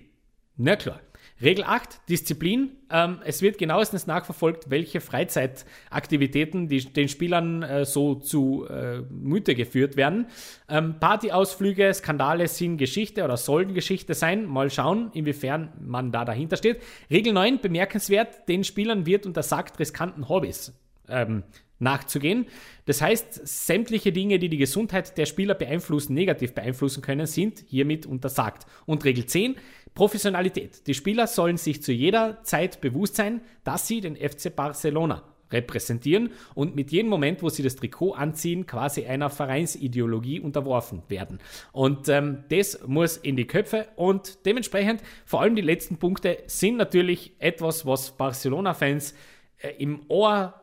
Na 0.55 0.75
klar. 0.75 1.01
Regel 1.41 1.63
8, 1.63 2.09
Disziplin. 2.09 2.71
Ähm, 2.89 3.19
es 3.25 3.41
wird 3.41 3.57
genauestens 3.57 4.07
nachverfolgt, 4.07 4.69
welche 4.69 5.01
Freizeitaktivitäten 5.01 6.67
die, 6.67 6.85
den 6.85 7.09
Spielern 7.09 7.63
äh, 7.63 7.85
so 7.85 8.15
zu 8.15 8.65
äh, 8.67 9.01
Müte 9.09 9.55
geführt 9.55 9.97
werden. 9.97 10.27
Ähm, 10.69 10.99
Partyausflüge, 10.99 11.93
Skandale 11.93 12.47
sind 12.47 12.77
Geschichte 12.77 13.23
oder 13.23 13.37
sollen 13.37 13.73
Geschichte 13.73 14.13
sein. 14.13 14.45
Mal 14.45 14.69
schauen, 14.69 15.11
inwiefern 15.13 15.73
man 15.79 16.11
da 16.11 16.25
dahinter 16.25 16.57
steht. 16.57 16.81
Regel 17.09 17.33
9, 17.33 17.59
bemerkenswert, 17.59 18.47
den 18.47 18.63
Spielern 18.63 19.05
wird 19.05 19.25
untersagt, 19.25 19.79
riskanten 19.79 20.29
Hobbys 20.29 20.73
ähm, 21.07 21.43
nachzugehen. 21.83 22.47
Das 22.85 23.01
heißt, 23.01 23.47
sämtliche 23.47 24.11
Dinge, 24.11 24.39
die 24.39 24.49
die 24.49 24.57
Gesundheit 24.57 25.17
der 25.17 25.25
Spieler 25.25 25.53
beeinflussen, 25.53 26.13
negativ 26.13 26.53
beeinflussen 26.53 27.01
können, 27.01 27.27
sind 27.27 27.63
hiermit 27.67 28.05
untersagt. 28.05 28.65
Und 28.85 29.05
Regel 29.05 29.25
10, 29.25 29.55
Professionalität. 29.93 30.87
Die 30.87 30.93
Spieler 30.93 31.27
sollen 31.27 31.57
sich 31.57 31.83
zu 31.83 31.91
jeder 31.91 32.41
Zeit 32.43 32.81
bewusst 32.81 33.15
sein, 33.15 33.41
dass 33.63 33.87
sie 33.87 34.01
den 34.01 34.15
FC 34.15 34.55
Barcelona 34.55 35.23
repräsentieren 35.53 36.31
und 36.55 36.75
mit 36.75 36.91
jedem 36.91 37.09
Moment, 37.09 37.43
wo 37.43 37.49
sie 37.49 37.63
das 37.63 37.75
Trikot 37.75 38.13
anziehen, 38.13 38.65
quasi 38.65 39.05
einer 39.05 39.29
Vereinsideologie 39.29 40.39
unterworfen 40.39 41.03
werden. 41.07 41.39
Und 41.71 42.09
ähm, 42.09 42.43
das 42.49 42.85
muss 42.87 43.17
in 43.17 43.37
die 43.37 43.45
Köpfe 43.45 43.87
und 43.95 44.45
dementsprechend 44.45 45.01
vor 45.25 45.41
allem 45.41 45.55
die 45.55 45.61
letzten 45.61 45.97
Punkte 45.97 46.39
sind 46.47 46.77
natürlich 46.77 47.33
etwas, 47.39 47.85
was 47.85 48.17
Barcelona-Fans 48.17 49.13
äh, 49.59 49.69
im 49.77 50.01
Ohr 50.09 50.62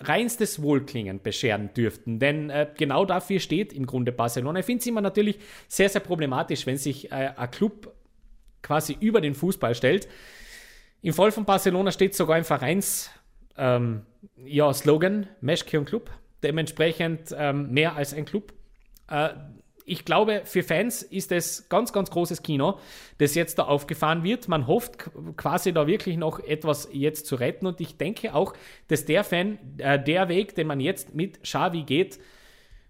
reinstes 0.00 0.62
Wohlklingen 0.62 1.22
bescheren 1.22 1.72
dürften. 1.74 2.18
Denn 2.18 2.50
äh, 2.50 2.66
genau 2.76 3.04
dafür 3.04 3.40
steht 3.40 3.72
im 3.72 3.86
Grunde 3.86 4.12
Barcelona. 4.12 4.60
Ich 4.60 4.66
finde 4.66 4.80
es 4.80 4.86
immer 4.86 5.00
natürlich 5.00 5.38
sehr, 5.68 5.88
sehr 5.88 6.00
problematisch, 6.00 6.66
wenn 6.66 6.76
sich 6.76 7.10
äh, 7.12 7.32
ein 7.36 7.50
Club 7.50 7.94
quasi 8.62 8.96
über 9.00 9.20
den 9.20 9.34
Fußball 9.34 9.74
stellt. 9.74 10.08
Im 11.02 11.14
Fall 11.14 11.32
von 11.32 11.44
Barcelona 11.44 11.92
steht 11.92 12.14
sogar 12.14 12.36
im 12.38 12.44
Vereins 12.44 13.10
ähm, 13.56 14.02
ja, 14.36 14.72
Slogan, 14.72 15.28
Meschke 15.40 15.78
und 15.78 15.86
Club. 15.86 16.10
Dementsprechend 16.42 17.34
ähm, 17.36 17.70
mehr 17.70 17.96
als 17.96 18.14
ein 18.14 18.24
Club. 18.24 18.52
Äh, 19.08 19.30
ich 19.90 20.04
glaube, 20.04 20.42
für 20.44 20.62
Fans 20.62 21.02
ist 21.02 21.32
es 21.32 21.68
ganz, 21.68 21.92
ganz 21.92 22.10
großes 22.10 22.42
Kino, 22.44 22.78
das 23.18 23.34
jetzt 23.34 23.58
da 23.58 23.64
aufgefahren 23.64 24.22
wird. 24.22 24.46
Man 24.46 24.68
hofft 24.68 25.10
quasi 25.36 25.72
da 25.72 25.88
wirklich 25.88 26.16
noch 26.16 26.38
etwas 26.38 26.88
jetzt 26.92 27.26
zu 27.26 27.34
retten. 27.34 27.66
Und 27.66 27.80
ich 27.80 27.96
denke 27.96 28.34
auch, 28.34 28.54
dass 28.86 29.04
der 29.04 29.24
Fan, 29.24 29.58
äh, 29.78 30.02
der 30.02 30.28
Weg, 30.28 30.54
den 30.54 30.68
man 30.68 30.78
jetzt 30.78 31.14
mit 31.14 31.42
Xavi 31.42 31.82
geht, 31.82 32.20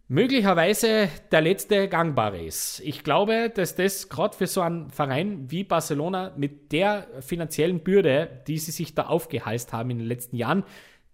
möglicherweise 0.09 1.09
der 1.33 1.41
letzte 1.41 1.89
gangbare 1.89 2.43
ist. 2.45 2.81
Ich 2.81 3.03
glaube, 3.03 3.49
dass 3.49 3.77
das 3.77 4.11
gerade 4.11 4.37
für 4.37 4.47
so 4.47 4.61
einen 4.61 4.91
Verein 4.91 5.51
wie 5.51 5.65
Barcelona 5.65 6.35
mit 6.37 6.71
der 6.71 7.07
finanziellen 7.21 7.81
Bürde, 7.81 8.43
die 8.47 8.59
sie 8.59 8.73
sich 8.73 8.95
da 8.95 9.07
aufgehalst 9.07 9.73
haben 9.73 9.89
in 9.89 9.99
den 10.01 10.09
letzten 10.09 10.37
Jahren, 10.37 10.65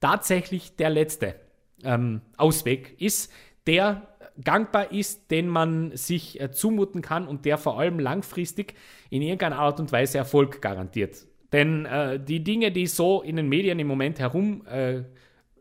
tatsächlich 0.00 0.74
der 0.74 0.90
letzte 0.90 1.36
ähm, 1.84 2.22
Ausweg 2.36 3.00
ist, 3.00 3.30
der 3.66 4.15
gangbar 4.42 4.92
ist, 4.92 5.30
den 5.30 5.48
man 5.48 5.96
sich 5.96 6.40
äh, 6.40 6.50
zumuten 6.50 7.02
kann 7.02 7.26
und 7.26 7.44
der 7.44 7.58
vor 7.58 7.78
allem 7.78 7.98
langfristig 7.98 8.74
in 9.10 9.22
irgendeiner 9.22 9.58
Art 9.58 9.80
und 9.80 9.92
Weise 9.92 10.18
Erfolg 10.18 10.60
garantiert. 10.60 11.26
Denn 11.52 11.86
äh, 11.86 12.20
die 12.20 12.42
Dinge, 12.42 12.72
die 12.72 12.86
so 12.86 13.22
in 13.22 13.36
den 13.36 13.48
Medien 13.48 13.78
im 13.78 13.86
Moment 13.86 14.18
herum 14.18 14.66
äh, 14.66 15.02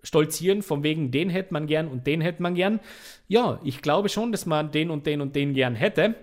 stolzieren, 0.03 0.61
von 0.61 0.83
wegen 0.83 1.11
den 1.11 1.29
hätte 1.29 1.53
man 1.53 1.67
gern 1.67 1.87
und 1.87 2.07
den 2.07 2.21
hätte 2.21 2.41
man 2.41 2.55
gern, 2.55 2.79
ja, 3.27 3.59
ich 3.63 3.81
glaube 3.81 4.09
schon, 4.09 4.31
dass 4.31 4.45
man 4.45 4.71
den 4.71 4.89
und 4.89 5.05
den 5.05 5.21
und 5.21 5.35
den 5.35 5.53
gern 5.53 5.75
hätte, 5.75 6.15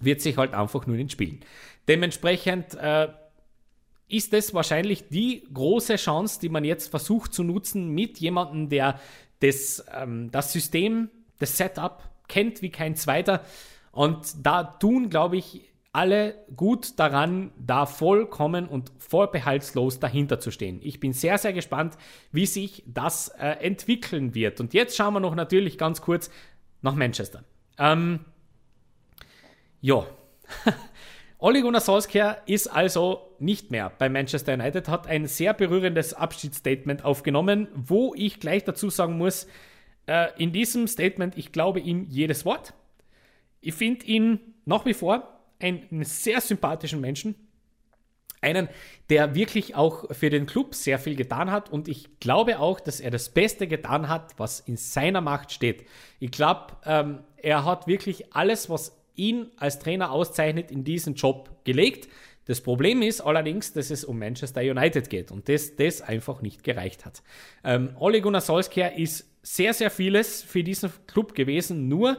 wird 0.00 0.20
sich 0.20 0.36
halt 0.36 0.54
einfach 0.54 0.86
nur 0.86 0.96
nicht 0.96 1.12
spielen. 1.12 1.40
Dementsprechend 1.88 2.74
äh, 2.74 3.08
ist 4.08 4.32
es 4.34 4.54
wahrscheinlich 4.54 5.08
die 5.08 5.46
große 5.52 5.96
Chance, 5.96 6.40
die 6.40 6.48
man 6.48 6.64
jetzt 6.64 6.88
versucht 6.88 7.32
zu 7.32 7.42
nutzen 7.42 7.90
mit 7.90 8.18
jemandem, 8.18 8.68
der 8.68 9.00
das, 9.40 9.84
ähm, 9.94 10.30
das 10.30 10.52
System 10.52 11.10
das 11.38 11.56
Setup 11.56 12.02
kennt 12.28 12.62
wie 12.62 12.70
kein 12.70 12.96
zweiter. 12.96 13.42
Und 13.92 14.44
da 14.44 14.64
tun, 14.64 15.10
glaube 15.10 15.36
ich, 15.36 15.72
alle 15.96 16.34
gut 16.54 16.98
daran, 16.98 17.52
da 17.58 17.86
vollkommen 17.86 18.68
und 18.68 18.92
vorbehaltslos 18.98 19.98
dahinter 19.98 20.38
zu 20.38 20.50
stehen. 20.50 20.78
Ich 20.82 21.00
bin 21.00 21.14
sehr, 21.14 21.38
sehr 21.38 21.54
gespannt, 21.54 21.96
wie 22.32 22.44
sich 22.44 22.84
das 22.86 23.28
äh, 23.28 23.52
entwickeln 23.60 24.34
wird. 24.34 24.60
Und 24.60 24.74
jetzt 24.74 24.94
schauen 24.94 25.14
wir 25.14 25.20
noch 25.20 25.34
natürlich 25.34 25.78
ganz 25.78 26.02
kurz 26.02 26.30
nach 26.82 26.94
Manchester. 26.94 27.44
Ähm, 27.78 28.26
ja. 29.80 30.04
Ole 31.38 31.62
Gunnar 31.62 31.80
Solskjaer 31.80 32.42
ist 32.44 32.66
also 32.66 33.34
nicht 33.38 33.70
mehr 33.70 33.90
bei 33.98 34.10
Manchester 34.10 34.52
United, 34.52 34.88
hat 34.88 35.06
ein 35.06 35.26
sehr 35.26 35.54
berührendes 35.54 36.12
Abschiedsstatement 36.12 37.06
aufgenommen, 37.06 37.68
wo 37.74 38.14
ich 38.14 38.38
gleich 38.38 38.64
dazu 38.64 38.90
sagen 38.90 39.16
muss, 39.16 39.46
äh, 40.06 40.28
in 40.38 40.52
diesem 40.52 40.86
Statement, 40.86 41.36
ich 41.36 41.52
glaube 41.52 41.80
ihm 41.80 42.06
jedes 42.08 42.44
Wort. 42.44 42.74
Ich 43.60 43.74
finde 43.74 44.06
ihn 44.06 44.40
nach 44.64 44.84
wie 44.84 44.94
vor 44.94 45.40
einen 45.60 46.04
sehr 46.04 46.40
sympathischen 46.40 47.00
Menschen. 47.00 47.34
Einen, 48.42 48.68
der 49.08 49.34
wirklich 49.34 49.74
auch 49.74 50.14
für 50.14 50.30
den 50.30 50.46
Club 50.46 50.74
sehr 50.74 50.98
viel 50.98 51.16
getan 51.16 51.50
hat 51.50 51.70
und 51.70 51.88
ich 51.88 52.20
glaube 52.20 52.58
auch, 52.60 52.78
dass 52.78 53.00
er 53.00 53.10
das 53.10 53.30
Beste 53.30 53.66
getan 53.66 54.08
hat, 54.08 54.38
was 54.38 54.60
in 54.60 54.76
seiner 54.76 55.20
Macht 55.20 55.52
steht. 55.52 55.86
Ich 56.20 56.30
glaube, 56.30 56.76
ähm, 56.84 57.20
er 57.36 57.64
hat 57.64 57.86
wirklich 57.86 58.34
alles, 58.34 58.68
was 58.68 58.96
ihn 59.16 59.50
als 59.56 59.78
Trainer 59.78 60.12
auszeichnet, 60.12 60.70
in 60.70 60.84
diesen 60.84 61.14
Job 61.14 61.50
gelegt. 61.64 62.08
Das 62.46 62.60
Problem 62.60 63.02
ist 63.02 63.20
allerdings, 63.20 63.72
dass 63.72 63.90
es 63.90 64.04
um 64.04 64.18
Manchester 64.18 64.60
United 64.60 65.10
geht 65.10 65.30
und 65.30 65.48
dass 65.48 65.76
das 65.76 66.00
einfach 66.00 66.42
nicht 66.42 66.62
gereicht 66.62 67.04
hat. 67.04 67.22
Ähm, 67.64 67.90
Ole 67.98 68.20
Gunnar 68.20 68.40
Solskjaer 68.40 68.96
ist 68.96 69.28
sehr, 69.42 69.74
sehr 69.74 69.90
vieles 69.90 70.42
für 70.42 70.62
diesen 70.62 70.90
Club 71.06 71.34
gewesen, 71.34 71.88
nur 71.88 72.18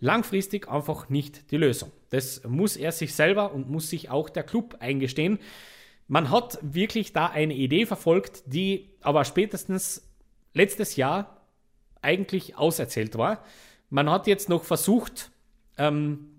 langfristig 0.00 0.68
einfach 0.68 1.08
nicht 1.08 1.50
die 1.50 1.58
Lösung. 1.58 1.92
Das 2.10 2.42
muss 2.44 2.76
er 2.76 2.92
sich 2.92 3.14
selber 3.14 3.52
und 3.52 3.70
muss 3.70 3.90
sich 3.90 4.10
auch 4.10 4.28
der 4.28 4.42
Club 4.42 4.76
eingestehen. 4.80 5.38
Man 6.08 6.30
hat 6.30 6.58
wirklich 6.62 7.12
da 7.12 7.26
eine 7.26 7.54
Idee 7.54 7.84
verfolgt, 7.84 8.44
die 8.46 8.90
aber 9.00 9.24
spätestens 9.24 10.08
letztes 10.54 10.96
Jahr 10.96 11.42
eigentlich 12.00 12.56
auserzählt 12.56 13.18
war. 13.18 13.44
Man 13.90 14.08
hat 14.08 14.26
jetzt 14.26 14.48
noch 14.48 14.64
versucht, 14.64 15.30
ähm, 15.76 16.30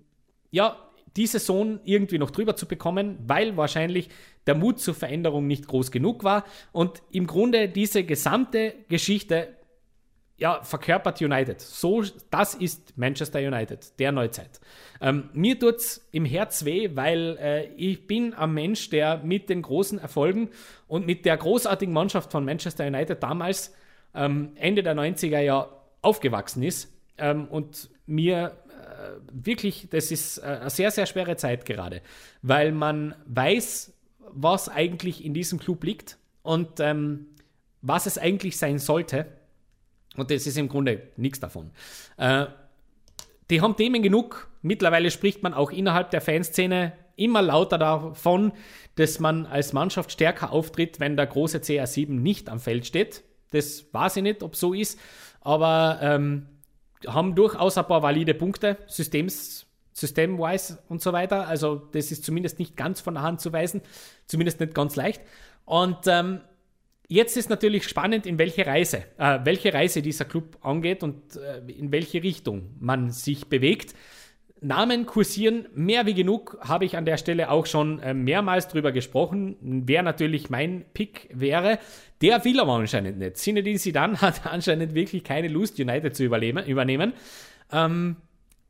ja, 0.49 0.86
die 1.17 1.27
Saison 1.27 1.79
irgendwie 1.83 2.19
noch 2.19 2.31
drüber 2.31 2.55
zu 2.55 2.67
bekommen, 2.67 3.17
weil 3.25 3.57
wahrscheinlich 3.57 4.09
der 4.45 4.55
Mut 4.55 4.79
zur 4.79 4.93
Veränderung 4.93 5.47
nicht 5.47 5.67
groß 5.67 5.91
genug 5.91 6.23
war. 6.23 6.45
Und 6.71 7.01
im 7.11 7.27
Grunde 7.27 7.67
diese 7.67 8.03
gesamte 8.03 8.75
Geschichte 8.87 9.49
ja, 10.37 10.61
verkörpert 10.61 11.19
United. 11.19 11.59
So, 11.59 12.03
das 12.29 12.53
ist 12.53 12.95
Manchester 12.95 13.39
United, 13.39 13.99
der 13.99 14.11
Neuzeit. 14.11 14.61
Ähm, 15.01 15.29
mir 15.33 15.57
es 15.63 16.07
im 16.11 16.25
Herz 16.25 16.63
weh, 16.63 16.91
weil 16.93 17.37
äh, 17.41 17.65
ich 17.75 18.05
bin 18.05 18.35
ein 18.35 18.53
Mensch, 18.53 18.91
der 18.91 19.17
mit 19.17 19.49
den 19.49 19.63
großen 19.63 19.97
Erfolgen 19.97 20.49
und 20.87 21.07
mit 21.07 21.25
der 21.25 21.37
großartigen 21.37 21.93
Mannschaft 21.93 22.31
von 22.31 22.45
Manchester 22.45 22.85
United 22.85 23.23
damals 23.23 23.73
ähm, 24.13 24.51
Ende 24.55 24.83
der 24.83 24.95
90er 24.95 25.39
Jahre 25.39 25.69
aufgewachsen 26.03 26.61
ist 26.61 26.93
ähm, 27.17 27.47
und 27.47 27.89
mir 28.05 28.55
wirklich, 29.31 29.87
das 29.89 30.11
ist 30.11 30.39
äh, 30.39 30.59
eine 30.61 30.69
sehr, 30.69 30.91
sehr 30.91 31.05
schwere 31.05 31.35
Zeit 31.35 31.65
gerade, 31.65 32.01
weil 32.41 32.71
man 32.71 33.15
weiß, 33.25 33.93
was 34.29 34.69
eigentlich 34.69 35.23
in 35.23 35.33
diesem 35.33 35.59
Club 35.59 35.83
liegt 35.83 36.17
und 36.43 36.79
ähm, 36.79 37.27
was 37.81 38.05
es 38.05 38.17
eigentlich 38.17 38.57
sein 38.57 38.79
sollte. 38.79 39.27
Und 40.15 40.31
das 40.31 40.47
ist 40.47 40.57
im 40.57 40.67
Grunde 40.67 41.03
nichts 41.15 41.39
davon. 41.39 41.71
Äh, 42.17 42.47
die 43.49 43.61
haben 43.61 43.75
Themen 43.75 44.01
genug. 44.01 44.49
Mittlerweile 44.61 45.11
spricht 45.11 45.43
man 45.43 45.53
auch 45.53 45.71
innerhalb 45.71 46.11
der 46.11 46.21
Fanszene 46.21 46.93
immer 47.15 47.41
lauter 47.41 47.77
davon, 47.77 48.51
dass 48.95 49.19
man 49.19 49.45
als 49.45 49.73
Mannschaft 49.73 50.11
stärker 50.11 50.51
auftritt, 50.51 50.99
wenn 50.99 51.15
der 51.15 51.27
große 51.27 51.59
CR7 51.59 52.09
nicht 52.11 52.49
am 52.49 52.59
Feld 52.59 52.85
steht. 52.85 53.23
Das 53.51 53.85
weiß 53.93 54.17
ich 54.17 54.23
nicht, 54.23 54.43
ob 54.43 54.55
so 54.55 54.73
ist. 54.73 54.99
Aber 55.41 55.99
ähm, 56.01 56.47
haben 57.05 57.35
durchaus 57.35 57.77
ein 57.77 57.85
paar 57.85 58.01
valide 58.01 58.33
Punkte, 58.33 58.77
Systems, 58.87 59.65
systemwise 59.93 60.79
und 60.89 61.01
so 61.01 61.13
weiter. 61.13 61.47
Also 61.47 61.75
das 61.91 62.11
ist 62.11 62.23
zumindest 62.23 62.59
nicht 62.59 62.77
ganz 62.77 63.01
von 63.01 63.15
der 63.15 63.23
Hand 63.23 63.41
zu 63.41 63.51
weisen, 63.51 63.81
zumindest 64.27 64.59
nicht 64.59 64.73
ganz 64.73 64.95
leicht. 64.95 65.21
Und 65.65 66.07
ähm, 66.07 66.41
jetzt 67.07 67.35
ist 67.35 67.49
natürlich 67.49 67.87
spannend, 67.87 68.25
in 68.25 68.37
welche 68.37 68.65
Reise, 68.65 69.03
äh, 69.17 69.39
welche 69.43 69.73
Reise 69.73 70.01
dieser 70.01 70.25
Club 70.25 70.57
angeht 70.61 71.03
und 71.03 71.35
äh, 71.35 71.59
in 71.71 71.91
welche 71.91 72.21
Richtung 72.21 72.75
man 72.79 73.11
sich 73.11 73.47
bewegt. 73.47 73.95
Namen 74.61 75.05
kursieren 75.05 75.67
mehr 75.73 76.05
wie 76.05 76.13
genug, 76.13 76.57
habe 76.61 76.85
ich 76.85 76.97
an 76.97 77.05
der 77.05 77.17
Stelle 77.17 77.49
auch 77.49 77.65
schon 77.65 77.99
äh, 77.99 78.13
mehrmals 78.13 78.67
drüber 78.67 78.91
gesprochen. 78.91 79.55
Wer 79.61 80.03
natürlich 80.03 80.49
mein 80.49 80.85
Pick 80.93 81.29
wäre, 81.33 81.79
der 82.21 82.43
will 82.45 82.59
aber 82.59 82.73
anscheinend 82.73 83.19
nicht. 83.19 83.37
Zinedine 83.37 83.77
Zidane 83.77 84.17
hat 84.21 84.45
anscheinend 84.45 84.93
wirklich 84.93 85.23
keine 85.23 85.47
Lust, 85.47 85.79
United 85.79 86.15
zu 86.15 86.25
übernehmen. 86.25 87.13
Ähm, 87.71 88.17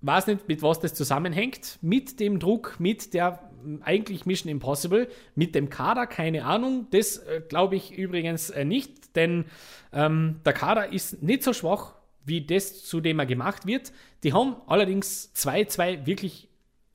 weiß 0.01 0.27
nicht, 0.27 0.47
mit 0.47 0.61
was 0.61 0.79
das 0.79 0.93
zusammenhängt. 0.93 1.79
Mit 1.81 2.19
dem 2.19 2.39
Druck, 2.39 2.75
mit 2.79 3.13
der 3.13 3.39
eigentlich 3.81 4.25
Mission 4.25 4.51
Impossible, 4.51 5.07
mit 5.35 5.55
dem 5.55 5.69
Kader, 5.69 6.07
keine 6.07 6.45
Ahnung. 6.45 6.87
Das 6.91 7.17
äh, 7.17 7.41
glaube 7.47 7.75
ich 7.75 7.97
übrigens 7.97 8.49
äh, 8.49 8.65
nicht, 8.65 9.15
denn 9.15 9.45
ähm, 9.93 10.39
der 10.45 10.53
Kader 10.53 10.93
ist 10.93 11.21
nicht 11.23 11.43
so 11.43 11.53
schwach 11.53 11.96
wie 12.27 12.45
das, 12.45 12.83
zu 12.83 13.01
dem 13.01 13.19
er 13.19 13.25
gemacht 13.25 13.65
wird. 13.65 13.91
Die 14.23 14.33
haben 14.33 14.55
allerdings 14.67 15.33
zwei, 15.33 15.65
zwei 15.65 16.05
wirklich 16.05 16.47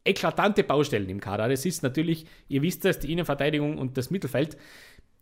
eklatante 0.05 0.65
Baustellen 0.65 1.09
im 1.09 1.21
Kader. 1.21 1.49
Das 1.49 1.65
ist 1.65 1.83
natürlich, 1.83 2.27
ihr 2.49 2.63
wisst 2.63 2.85
es, 2.85 2.99
die 2.99 3.13
Innenverteidigung 3.13 3.79
und 3.79 3.97
das 3.97 4.11
Mittelfeld. 4.11 4.57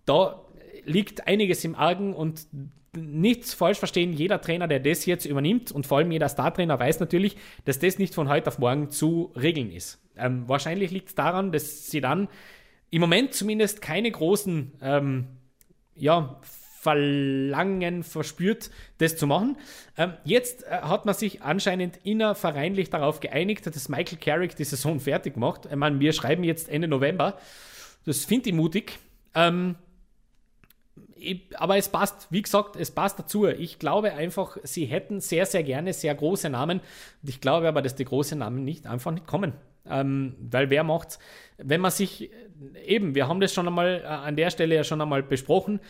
Da 0.06 0.42
liegt 0.84 1.26
einiges 1.26 1.64
im 1.64 1.74
Argen 1.74 2.14
und 2.14 2.46
nichts 2.96 3.54
falsch 3.54 3.78
verstehen, 3.78 4.12
jeder 4.12 4.40
Trainer, 4.40 4.66
der 4.66 4.80
das 4.80 5.06
jetzt 5.06 5.24
übernimmt 5.24 5.70
und 5.70 5.86
vor 5.86 5.98
allem 5.98 6.10
jeder 6.10 6.28
Startrainer 6.28 6.78
weiß 6.78 6.98
natürlich, 6.98 7.36
dass 7.64 7.78
das 7.78 7.98
nicht 7.98 8.14
von 8.14 8.28
heute 8.28 8.48
auf 8.48 8.58
morgen 8.58 8.90
zu 8.90 9.32
regeln 9.36 9.70
ist. 9.70 10.00
Ähm, 10.16 10.48
wahrscheinlich 10.48 10.90
liegt 10.90 11.10
es 11.10 11.14
daran, 11.14 11.52
dass 11.52 11.86
sie 11.88 12.00
dann 12.00 12.28
im 12.90 13.00
Moment 13.00 13.34
zumindest 13.34 13.80
keine 13.80 14.10
großen 14.10 14.72
ähm, 14.82 15.28
ja, 15.94 16.40
Verlangen 16.80 18.02
verspürt, 18.02 18.70
das 18.96 19.14
zu 19.14 19.26
machen. 19.26 19.58
Ähm, 19.98 20.14
jetzt 20.24 20.62
äh, 20.62 20.80
hat 20.80 21.04
man 21.04 21.14
sich 21.14 21.42
anscheinend 21.42 21.98
innervereinlich 22.04 22.88
darauf 22.88 23.20
geeinigt, 23.20 23.66
dass 23.66 23.90
Michael 23.90 24.16
Carrick 24.16 24.56
die 24.56 24.64
Saison 24.64 24.98
fertig 24.98 25.36
macht. 25.36 25.66
Ich 25.66 25.76
meine, 25.76 26.00
wir 26.00 26.14
schreiben 26.14 26.42
jetzt 26.42 26.70
Ende 26.70 26.88
November. 26.88 27.36
Das 28.06 28.24
finde 28.24 28.48
ich 28.48 28.54
mutig. 28.54 28.98
Ähm, 29.34 29.76
ich, 31.16 31.42
aber 31.54 31.76
es 31.76 31.90
passt, 31.90 32.28
wie 32.30 32.40
gesagt, 32.40 32.76
es 32.76 32.90
passt 32.90 33.18
dazu. 33.18 33.46
Ich 33.46 33.78
glaube 33.78 34.14
einfach, 34.14 34.56
sie 34.62 34.86
hätten 34.86 35.20
sehr, 35.20 35.44
sehr 35.44 35.62
gerne 35.62 35.92
sehr 35.92 36.14
große 36.14 36.48
Namen. 36.48 36.80
Und 36.80 37.28
ich 37.28 37.42
glaube 37.42 37.68
aber, 37.68 37.82
dass 37.82 37.94
die 37.94 38.06
großen 38.06 38.38
Namen 38.38 38.64
nicht 38.64 38.86
einfach 38.86 39.10
nicht 39.10 39.26
kommen. 39.26 39.52
Ähm, 39.86 40.34
weil 40.50 40.70
wer 40.70 40.84
macht's? 40.84 41.18
Wenn 41.58 41.82
man 41.82 41.90
sich 41.90 42.30
eben, 42.86 43.14
wir 43.14 43.28
haben 43.28 43.40
das 43.40 43.52
schon 43.52 43.66
einmal 43.66 44.00
äh, 44.02 44.06
an 44.06 44.36
der 44.36 44.48
Stelle 44.48 44.76
ja 44.76 44.84
schon 44.84 45.02
einmal 45.02 45.22
besprochen, 45.22 45.80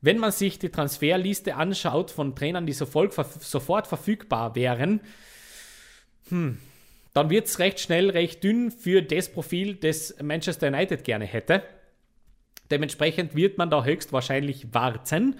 wenn 0.00 0.18
man 0.18 0.32
sich 0.32 0.58
die 0.58 0.68
Transferliste 0.68 1.56
anschaut 1.56 2.10
von 2.10 2.36
Trainern, 2.36 2.66
die 2.66 2.72
sofort, 2.72 3.14
verfügbar 3.86 4.54
wären, 4.54 5.00
hm, 6.28 6.58
dann 7.14 7.30
wird 7.30 7.46
es 7.46 7.58
recht 7.58 7.80
schnell 7.80 8.10
recht 8.10 8.44
dünn 8.44 8.70
für 8.70 9.02
das 9.02 9.32
Profil, 9.32 9.74
das 9.74 10.14
Manchester 10.22 10.68
United 10.68 11.04
gerne 11.04 11.24
hätte. 11.24 11.62
Dementsprechend 12.70 13.34
wird 13.34 13.58
man 13.58 13.70
da 13.70 13.84
höchstwahrscheinlich 13.84 14.72
warten 14.72 15.36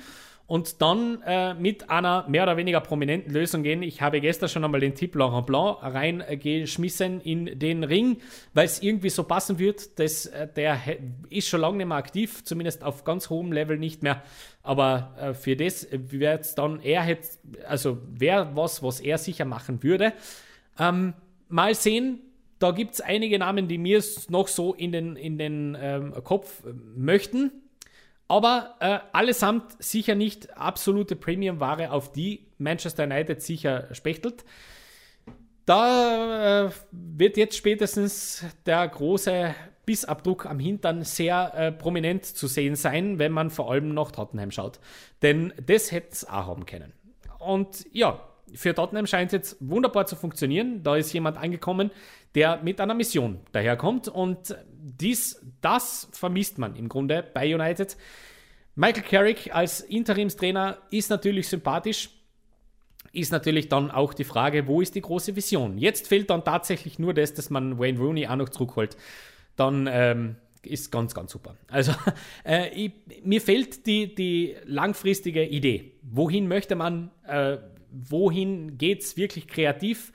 und 0.49 0.81
dann 0.81 1.21
äh, 1.27 1.53
mit 1.53 1.91
einer 1.91 2.27
mehr 2.27 2.43
oder 2.43 2.57
weniger 2.57 2.81
prominenten 2.81 3.35
Lösung 3.35 3.63
gehen. 3.63 3.83
Ich 3.83 4.01
habe 4.01 4.19
gestern 4.23 4.49
schon 4.49 4.65
einmal 4.65 4.81
den 4.81 4.95
Tipp 4.95 5.15
Laurent 5.15 5.45
Blanc 5.45 5.77
reingeschmissen 5.83 7.21
in 7.21 7.59
den 7.59 7.85
Ring, 7.85 8.17
weil 8.55 8.65
es 8.65 8.83
irgendwie 8.83 9.11
so 9.11 9.25
passen 9.25 9.59
wird. 9.59 9.99
dass 9.99 10.25
äh, 10.25 10.49
der 10.49 10.81
ist 11.29 11.49
schon 11.49 11.61
lange 11.61 11.77
nicht 11.77 11.87
mehr 11.87 11.99
aktiv, 11.99 12.45
zumindest 12.45 12.83
auf 12.83 13.05
ganz 13.05 13.29
hohem 13.29 13.53
Level 13.53 13.79
nicht 13.79 14.03
mehr. 14.03 14.23
Aber 14.63 15.15
äh, 15.21 15.35
für 15.35 15.55
das 15.55 15.87
wird 15.93 16.41
es 16.41 16.55
dann, 16.55 16.81
er 16.81 17.03
hätte, 17.03 17.29
also 17.69 17.99
wäre 18.09 18.57
was, 18.57 18.83
was 18.83 19.01
er 19.01 19.19
sicher 19.19 19.45
machen 19.45 19.83
würde. 19.83 20.15
Ähm, 20.79 21.13
mal 21.51 21.75
sehen, 21.75 22.21
da 22.59 22.71
gibt 22.71 22.95
es 22.95 23.03
einige 23.03 23.39
Namen, 23.39 23.69
die 23.69 23.77
mir 23.77 24.03
noch 24.31 24.49
so 24.49 24.73
in 24.73 24.93
den, 24.93 25.15
in 25.17 25.37
den 25.37 25.77
ähm, 25.79 26.15
Kopf 26.25 26.65
möchten. 26.97 27.53
Aber 28.29 28.75
äh, 28.81 28.99
allesamt 29.13 29.83
sicher 29.83 30.15
nicht 30.15 30.57
absolute 30.57 31.17
Premium-Ware, 31.17 31.91
auf 31.91 32.13
die 32.13 32.47
Manchester 32.59 33.05
United 33.05 33.43
sicher 33.43 33.89
spechtelt. 33.93 34.45
Da 35.65 36.67
äh, 36.67 36.71
wird 36.93 37.37
jetzt 37.37 37.57
spätestens 37.57 38.45
der 38.67 38.87
große 38.87 39.55
Bissabdruck 39.87 40.45
am 40.45 40.59
Hintern 40.59 41.03
sehr 41.03 41.55
äh, 41.55 41.73
prominent 41.73 42.27
zu 42.27 42.47
sehen 42.47 42.77
sein, 42.77 43.19
wenn 43.19 43.33
man 43.33 43.49
vor 43.49 43.71
allem 43.71 43.95
nach 43.95 44.13
Tottenham 44.13 44.51
schaut. 44.51 44.81
Denn 45.23 45.55
das 45.65 45.91
hätte 45.91 46.09
es 46.13 46.25
auch 46.27 46.47
haben 46.47 46.67
können. 46.67 46.93
Und 47.39 47.87
ja, 47.93 48.21
für 48.55 48.75
Tottenham 48.75 49.07
scheint 49.07 49.29
es 49.29 49.33
jetzt 49.33 49.57
wunderbar 49.61 50.07
zu 50.07 50.17
funktionieren. 50.17 50.83
Da 50.83 50.97
ist 50.97 51.13
jemand 51.13 51.37
angekommen, 51.37 51.91
der 52.35 52.63
mit 52.63 52.81
einer 52.81 52.95
Mission 52.95 53.41
daherkommt 53.53 54.09
und 54.09 54.57
dies, 54.73 55.45
das 55.61 56.09
vermisst 56.13 56.59
man 56.59 56.77
im 56.77 56.89
Grunde 56.89 57.25
bei 57.35 57.55
United. 57.55 57.97
Michael 58.75 59.03
Carrick 59.03 59.55
als 59.55 59.81
Interimstrainer 59.81 60.79
ist 60.91 61.11
natürlich 61.11 61.49
sympathisch, 61.49 62.11
ist 63.13 63.33
natürlich 63.33 63.69
dann 63.69 63.91
auch 63.91 64.15
die 64.15 64.25
Frage, 64.25 64.67
wo 64.67 64.81
ist 64.81 64.95
die 64.95 65.01
große 65.01 65.35
Vision? 65.35 65.79
Jetzt 65.79 66.07
fehlt 66.09 66.31
dann 66.31 66.45
tatsächlich 66.45 66.99
nur 66.99 67.15
das, 67.15 67.35
dass 67.35 67.51
man 67.51 67.79
Wayne 67.79 67.99
Rooney 67.99 68.29
auch 68.29 68.37
noch 68.37 68.51
zurückholt. 68.51 68.97
Dann 69.57 69.89
ähm, 69.91 70.37
ist 70.63 70.93
ganz, 70.93 71.15
ganz 71.15 71.33
super. 71.33 71.57
Also 71.69 71.93
äh, 72.45 72.69
ich, 72.69 72.93
mir 73.25 73.41
fehlt 73.41 73.87
die, 73.87 74.15
die 74.15 74.57
langfristige 74.65 75.45
Idee. 75.45 75.95
Wohin 76.03 76.49
möchte 76.49 76.77
man, 76.77 77.11
äh, 77.27 77.59
wohin 77.91 78.79
geht 78.79 79.03
es 79.03 79.17
wirklich 79.17 79.49
kreativ? 79.49 80.13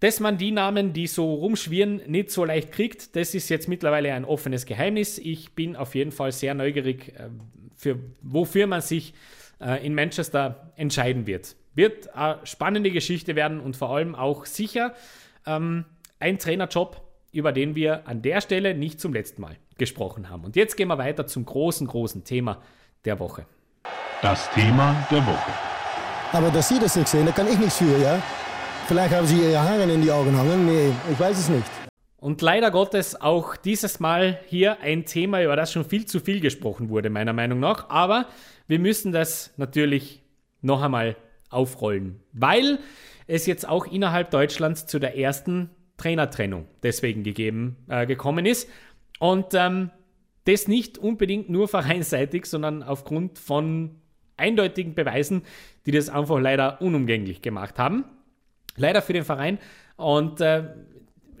Dass 0.00 0.20
man 0.20 0.36
die 0.36 0.52
Namen, 0.52 0.92
die 0.92 1.06
so 1.06 1.34
rumschwirren, 1.34 2.02
nicht 2.06 2.30
so 2.30 2.44
leicht 2.44 2.72
kriegt, 2.72 3.16
das 3.16 3.34
ist 3.34 3.48
jetzt 3.48 3.66
mittlerweile 3.66 4.12
ein 4.12 4.26
offenes 4.26 4.66
Geheimnis. 4.66 5.18
Ich 5.18 5.54
bin 5.54 5.74
auf 5.74 5.94
jeden 5.94 6.12
Fall 6.12 6.32
sehr 6.32 6.54
neugierig, 6.54 7.14
äh, 7.16 7.30
für, 7.76 7.98
wofür 8.20 8.66
man 8.66 8.82
sich 8.82 9.14
äh, 9.60 9.84
in 9.86 9.94
Manchester 9.94 10.72
entscheiden 10.76 11.26
wird. 11.26 11.56
Wird 11.74 12.14
eine 12.14 12.40
spannende 12.44 12.90
Geschichte 12.90 13.36
werden 13.36 13.60
und 13.60 13.76
vor 13.76 13.90
allem 13.90 14.14
auch 14.14 14.44
sicher 14.44 14.94
ähm, 15.46 15.84
ein 16.18 16.38
Trainerjob, 16.38 17.00
über 17.32 17.52
den 17.52 17.74
wir 17.74 18.06
an 18.06 18.22
der 18.22 18.40
Stelle 18.40 18.74
nicht 18.74 19.00
zum 19.00 19.12
letzten 19.12 19.42
Mal 19.42 19.56
gesprochen 19.78 20.30
haben. 20.30 20.44
Und 20.44 20.56
jetzt 20.56 20.76
gehen 20.76 20.88
wir 20.88 20.98
weiter 20.98 21.26
zum 21.26 21.44
großen, 21.44 21.86
großen 21.86 22.24
Thema 22.24 22.62
der 23.04 23.18
Woche. 23.18 23.46
Das 24.22 24.50
Thema 24.52 25.06
der 25.10 25.26
Woche. 25.26 25.75
Aber 26.32 26.50
dass 26.50 26.68
Sie 26.68 26.78
das 26.78 26.96
nicht 26.96 27.08
sehen, 27.08 27.26
da 27.26 27.32
kann 27.32 27.46
ich 27.48 27.58
nichts 27.58 27.78
für, 27.78 27.98
ja? 27.98 28.22
Vielleicht 28.86 29.14
haben 29.14 29.26
Sie 29.26 29.38
Ihre 29.38 29.60
Haare 29.60 29.82
in 29.84 30.02
die 30.02 30.10
Augen 30.10 30.36
hangen. 30.36 30.66
Nee, 30.66 30.92
ich 31.10 31.18
weiß 31.18 31.38
es 31.38 31.48
nicht. 31.48 31.66
Und 32.18 32.42
leider 32.42 32.70
Gottes 32.70 33.20
auch 33.20 33.56
dieses 33.56 34.00
Mal 34.00 34.40
hier 34.46 34.80
ein 34.80 35.04
Thema, 35.04 35.42
über 35.42 35.54
das 35.54 35.72
schon 35.72 35.84
viel 35.84 36.06
zu 36.06 36.20
viel 36.20 36.40
gesprochen 36.40 36.88
wurde, 36.88 37.10
meiner 37.10 37.32
Meinung 37.32 37.60
nach. 37.60 37.88
Aber 37.90 38.26
wir 38.66 38.78
müssen 38.78 39.12
das 39.12 39.52
natürlich 39.56 40.22
noch 40.62 40.82
einmal 40.82 41.16
aufrollen, 41.50 42.20
weil 42.32 42.80
es 43.26 43.46
jetzt 43.46 43.68
auch 43.68 43.86
innerhalb 43.86 44.30
Deutschlands 44.30 44.86
zu 44.86 44.98
der 44.98 45.16
ersten 45.16 45.70
Trainertrennung 45.96 46.66
deswegen 46.82 47.22
gegeben, 47.22 47.76
äh, 47.88 48.06
gekommen 48.06 48.46
ist. 48.46 48.68
Und 49.18 49.54
ähm, 49.54 49.90
das 50.44 50.68
nicht 50.68 50.98
unbedingt 50.98 51.48
nur 51.48 51.68
vereinsseitig, 51.68 52.46
sondern 52.46 52.82
aufgrund 52.82 53.38
von 53.38 54.00
eindeutigen 54.36 54.94
Beweisen, 54.94 55.42
die 55.86 55.92
das 55.92 56.08
einfach 56.08 56.38
leider 56.38 56.80
unumgänglich 56.80 57.42
gemacht 57.42 57.78
haben. 57.78 58.04
Leider 58.76 59.02
für 59.02 59.12
den 59.12 59.24
Verein. 59.24 59.58
Und 59.96 60.40
äh, 60.40 60.64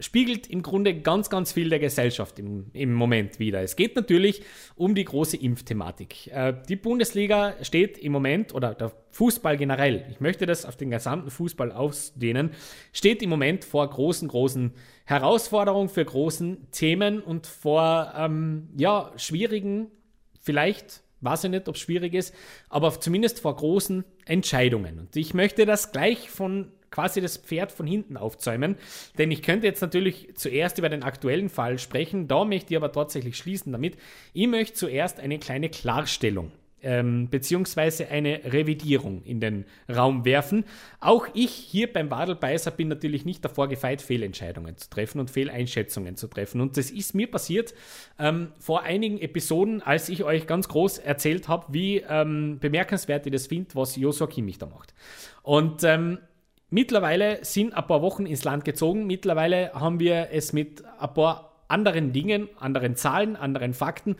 spiegelt 0.00 0.48
im 0.48 0.62
Grunde 0.62 0.94
ganz, 1.00 1.30
ganz 1.30 1.52
viel 1.52 1.68
der 1.68 1.78
Gesellschaft 1.78 2.38
im, 2.38 2.66
im 2.72 2.92
Moment 2.92 3.38
wieder. 3.38 3.62
Es 3.62 3.76
geht 3.76 3.96
natürlich 3.96 4.42
um 4.74 4.94
die 4.94 5.04
große 5.04 5.36
Impfthematik. 5.36 6.28
Äh, 6.28 6.54
die 6.68 6.76
Bundesliga 6.76 7.54
steht 7.62 7.98
im 7.98 8.12
Moment, 8.12 8.54
oder 8.54 8.74
der 8.74 8.92
Fußball 9.10 9.56
generell, 9.56 10.06
ich 10.10 10.20
möchte 10.20 10.46
das 10.46 10.64
auf 10.64 10.76
den 10.76 10.90
gesamten 10.90 11.30
Fußball 11.30 11.72
ausdehnen, 11.72 12.50
steht 12.92 13.22
im 13.22 13.30
Moment 13.30 13.64
vor 13.64 13.88
großen, 13.88 14.28
großen 14.28 14.72
Herausforderungen, 15.04 15.88
für 15.88 16.04
großen 16.04 16.70
Themen 16.70 17.20
und 17.20 17.46
vor, 17.46 18.12
ähm, 18.16 18.68
ja, 18.76 19.12
schwierigen, 19.16 19.90
vielleicht 20.40 21.02
weiß 21.26 21.44
ich 21.44 21.50
nicht, 21.50 21.68
ob 21.68 21.74
es 21.74 21.80
schwierig 21.82 22.14
ist, 22.14 22.34
aber 22.70 22.98
zumindest 22.98 23.40
vor 23.40 23.54
großen 23.54 24.04
Entscheidungen. 24.24 24.98
Und 24.98 25.14
ich 25.14 25.34
möchte 25.34 25.66
das 25.66 25.92
gleich 25.92 26.30
von 26.30 26.72
quasi 26.90 27.20
das 27.20 27.36
Pferd 27.36 27.72
von 27.72 27.86
hinten 27.86 28.16
aufzäumen. 28.16 28.76
Denn 29.18 29.30
ich 29.30 29.42
könnte 29.42 29.66
jetzt 29.66 29.82
natürlich 29.82 30.30
zuerst 30.34 30.78
über 30.78 30.88
den 30.88 31.02
aktuellen 31.02 31.50
Fall 31.50 31.78
sprechen, 31.78 32.26
da 32.26 32.44
möchte 32.44 32.72
ich 32.72 32.76
aber 32.78 32.90
tatsächlich 32.90 33.36
schließen 33.36 33.72
damit. 33.72 33.98
Ich 34.32 34.46
möchte 34.46 34.74
zuerst 34.74 35.20
eine 35.20 35.38
kleine 35.38 35.68
Klarstellung 35.68 36.52
ähm, 36.82 37.28
beziehungsweise 37.30 38.08
eine 38.08 38.40
Revidierung 38.44 39.22
in 39.22 39.40
den 39.40 39.64
Raum 39.88 40.24
werfen. 40.24 40.64
Auch 41.00 41.26
ich 41.34 41.50
hier 41.50 41.92
beim 41.92 42.10
Wadelbeißer 42.10 42.70
bin 42.70 42.88
natürlich 42.88 43.24
nicht 43.24 43.44
davor 43.44 43.68
gefeit, 43.68 44.02
Fehlentscheidungen 44.02 44.76
zu 44.76 44.90
treffen 44.90 45.20
und 45.20 45.30
Fehleinschätzungen 45.30 46.16
zu 46.16 46.28
treffen. 46.28 46.60
Und 46.60 46.76
das 46.76 46.90
ist 46.90 47.14
mir 47.14 47.30
passiert 47.30 47.74
ähm, 48.18 48.52
vor 48.58 48.82
einigen 48.82 49.18
Episoden, 49.18 49.82
als 49.82 50.08
ich 50.08 50.24
euch 50.24 50.46
ganz 50.46 50.68
groß 50.68 50.98
erzählt 50.98 51.48
habe, 51.48 51.66
wie 51.70 52.04
ähm, 52.08 52.58
bemerkenswert 52.60 53.26
ich 53.26 53.32
das 53.32 53.46
finde, 53.46 53.74
was 53.74 53.96
Joshua 53.96 54.26
Kimmich 54.26 54.58
da 54.58 54.66
macht. 54.66 54.94
Und 55.42 55.84
ähm, 55.84 56.18
Mittlerweile 56.68 57.44
sind 57.44 57.74
ein 57.74 57.86
paar 57.86 58.02
Wochen 58.02 58.26
ins 58.26 58.42
Land 58.42 58.64
gezogen. 58.64 59.06
Mittlerweile 59.06 59.72
haben 59.72 60.00
wir 60.00 60.30
es 60.32 60.52
mit 60.52 60.82
ein 60.98 61.14
paar 61.14 61.52
anderen 61.68 62.12
Dingen, 62.12 62.48
anderen 62.58 62.96
Zahlen, 62.96 63.36
anderen 63.36 63.72
Fakten, 63.72 64.16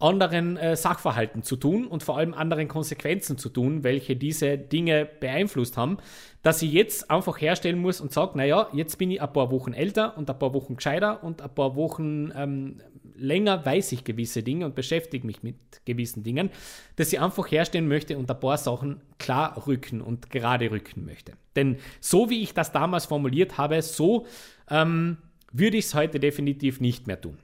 anderen 0.00 0.56
äh, 0.56 0.76
Sachverhalten 0.76 1.42
zu 1.42 1.56
tun 1.56 1.86
und 1.86 2.02
vor 2.02 2.18
allem 2.18 2.34
anderen 2.34 2.68
Konsequenzen 2.68 3.36
zu 3.36 3.48
tun, 3.48 3.82
welche 3.82 4.14
diese 4.14 4.56
Dinge 4.56 5.06
beeinflusst 5.06 5.76
haben, 5.76 5.98
dass 6.42 6.62
ich 6.62 6.72
jetzt 6.72 7.10
einfach 7.10 7.40
herstellen 7.40 7.80
muss 7.80 8.00
und 8.00 8.12
sage, 8.12 8.38
naja, 8.38 8.68
jetzt 8.72 8.96
bin 8.98 9.10
ich 9.10 9.20
ein 9.20 9.32
paar 9.32 9.50
Wochen 9.50 9.72
älter 9.72 10.16
und 10.16 10.30
ein 10.30 10.38
paar 10.38 10.54
Wochen 10.54 10.76
gescheiter 10.76 11.24
und 11.24 11.42
ein 11.42 11.52
paar 11.52 11.74
Wochen 11.74 12.32
ähm, 12.36 12.80
länger 13.18 13.64
weiß 13.66 13.92
ich 13.92 14.04
gewisse 14.04 14.42
Dinge 14.42 14.64
und 14.64 14.74
beschäftige 14.74 15.26
mich 15.26 15.42
mit 15.42 15.56
gewissen 15.84 16.22
Dingen, 16.22 16.50
dass 16.96 17.12
ich 17.12 17.20
einfach 17.20 17.50
herstellen 17.50 17.88
möchte 17.88 18.16
und 18.16 18.30
ein 18.30 18.40
paar 18.40 18.56
Sachen 18.56 19.00
klar 19.18 19.66
rücken 19.66 20.00
und 20.00 20.30
gerade 20.30 20.70
rücken 20.70 21.04
möchte. 21.04 21.32
Denn 21.56 21.78
so 22.00 22.30
wie 22.30 22.42
ich 22.42 22.54
das 22.54 22.70
damals 22.70 23.06
formuliert 23.06 23.58
habe, 23.58 23.82
so 23.82 24.26
ähm, 24.70 25.18
würde 25.52 25.76
ich 25.76 25.86
es 25.86 25.94
heute 25.94 26.20
definitiv 26.20 26.80
nicht 26.80 27.08
mehr 27.08 27.20
tun. 27.20 27.38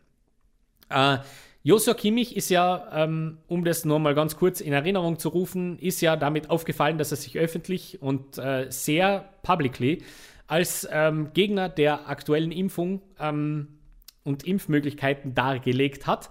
Äh, 0.88 1.18
Joshua 1.66 1.94
Kimmich 1.94 2.36
ist 2.36 2.50
ja, 2.50 2.90
ähm, 2.92 3.38
um 3.46 3.64
das 3.64 3.86
nur 3.86 3.98
mal 3.98 4.14
ganz 4.14 4.36
kurz 4.36 4.60
in 4.60 4.74
Erinnerung 4.74 5.18
zu 5.18 5.30
rufen, 5.30 5.78
ist 5.78 6.02
ja 6.02 6.14
damit 6.14 6.50
aufgefallen, 6.50 6.98
dass 6.98 7.10
er 7.10 7.16
sich 7.16 7.38
öffentlich 7.38 8.02
und 8.02 8.36
äh, 8.36 8.66
sehr 8.68 9.30
publicly 9.42 10.02
als 10.46 10.86
ähm, 10.92 11.32
Gegner 11.32 11.70
der 11.70 12.06
aktuellen 12.06 12.52
Impfung 12.52 13.00
ähm, 13.18 13.78
und 14.24 14.46
Impfmöglichkeiten 14.46 15.34
dargelegt 15.34 16.06
hat. 16.06 16.28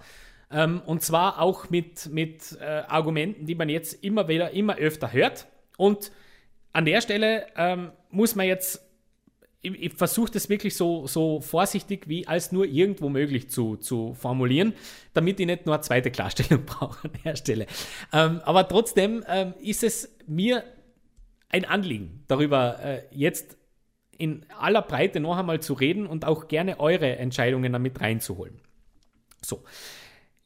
Ähm, 0.52 0.80
und 0.86 1.02
zwar 1.02 1.40
auch 1.40 1.68
mit, 1.68 2.10
mit 2.12 2.56
äh, 2.60 2.82
Argumenten, 2.86 3.44
die 3.44 3.56
man 3.56 3.68
jetzt 3.68 4.04
immer 4.04 4.28
wieder, 4.28 4.52
immer 4.52 4.76
öfter 4.76 5.12
hört. 5.12 5.48
Und 5.76 6.12
an 6.72 6.84
der 6.84 7.00
Stelle 7.00 7.46
ähm, 7.56 7.90
muss 8.08 8.36
man 8.36 8.46
jetzt 8.46 8.88
ich, 9.64 9.82
ich 9.82 9.92
versuche 9.94 10.30
das 10.30 10.48
wirklich 10.48 10.76
so, 10.76 11.06
so 11.06 11.40
vorsichtig 11.40 12.06
wie 12.06 12.28
als 12.28 12.52
nur 12.52 12.66
irgendwo 12.66 13.08
möglich 13.08 13.48
zu, 13.48 13.76
zu 13.76 14.14
formulieren, 14.14 14.74
damit 15.14 15.40
ich 15.40 15.46
nicht 15.46 15.66
nur 15.66 15.74
eine 15.74 15.82
zweite 15.82 16.10
Klarstellung 16.10 16.64
brauche 16.66 17.08
an 17.08 17.14
der 17.24 17.36
Stelle. 17.36 17.66
Ähm, 18.12 18.40
aber 18.44 18.68
trotzdem 18.68 19.24
ähm, 19.26 19.54
ist 19.60 19.82
es 19.82 20.14
mir 20.26 20.64
ein 21.48 21.64
Anliegen, 21.64 22.24
darüber 22.28 22.78
äh, 22.84 23.02
jetzt 23.10 23.56
in 24.16 24.46
aller 24.58 24.82
Breite 24.82 25.18
noch 25.20 25.36
einmal 25.36 25.60
zu 25.60 25.72
reden 25.72 26.06
und 26.06 26.24
auch 26.24 26.46
gerne 26.46 26.78
eure 26.78 27.16
Entscheidungen 27.16 27.72
damit 27.72 28.00
reinzuholen. 28.00 28.60
So. 29.42 29.64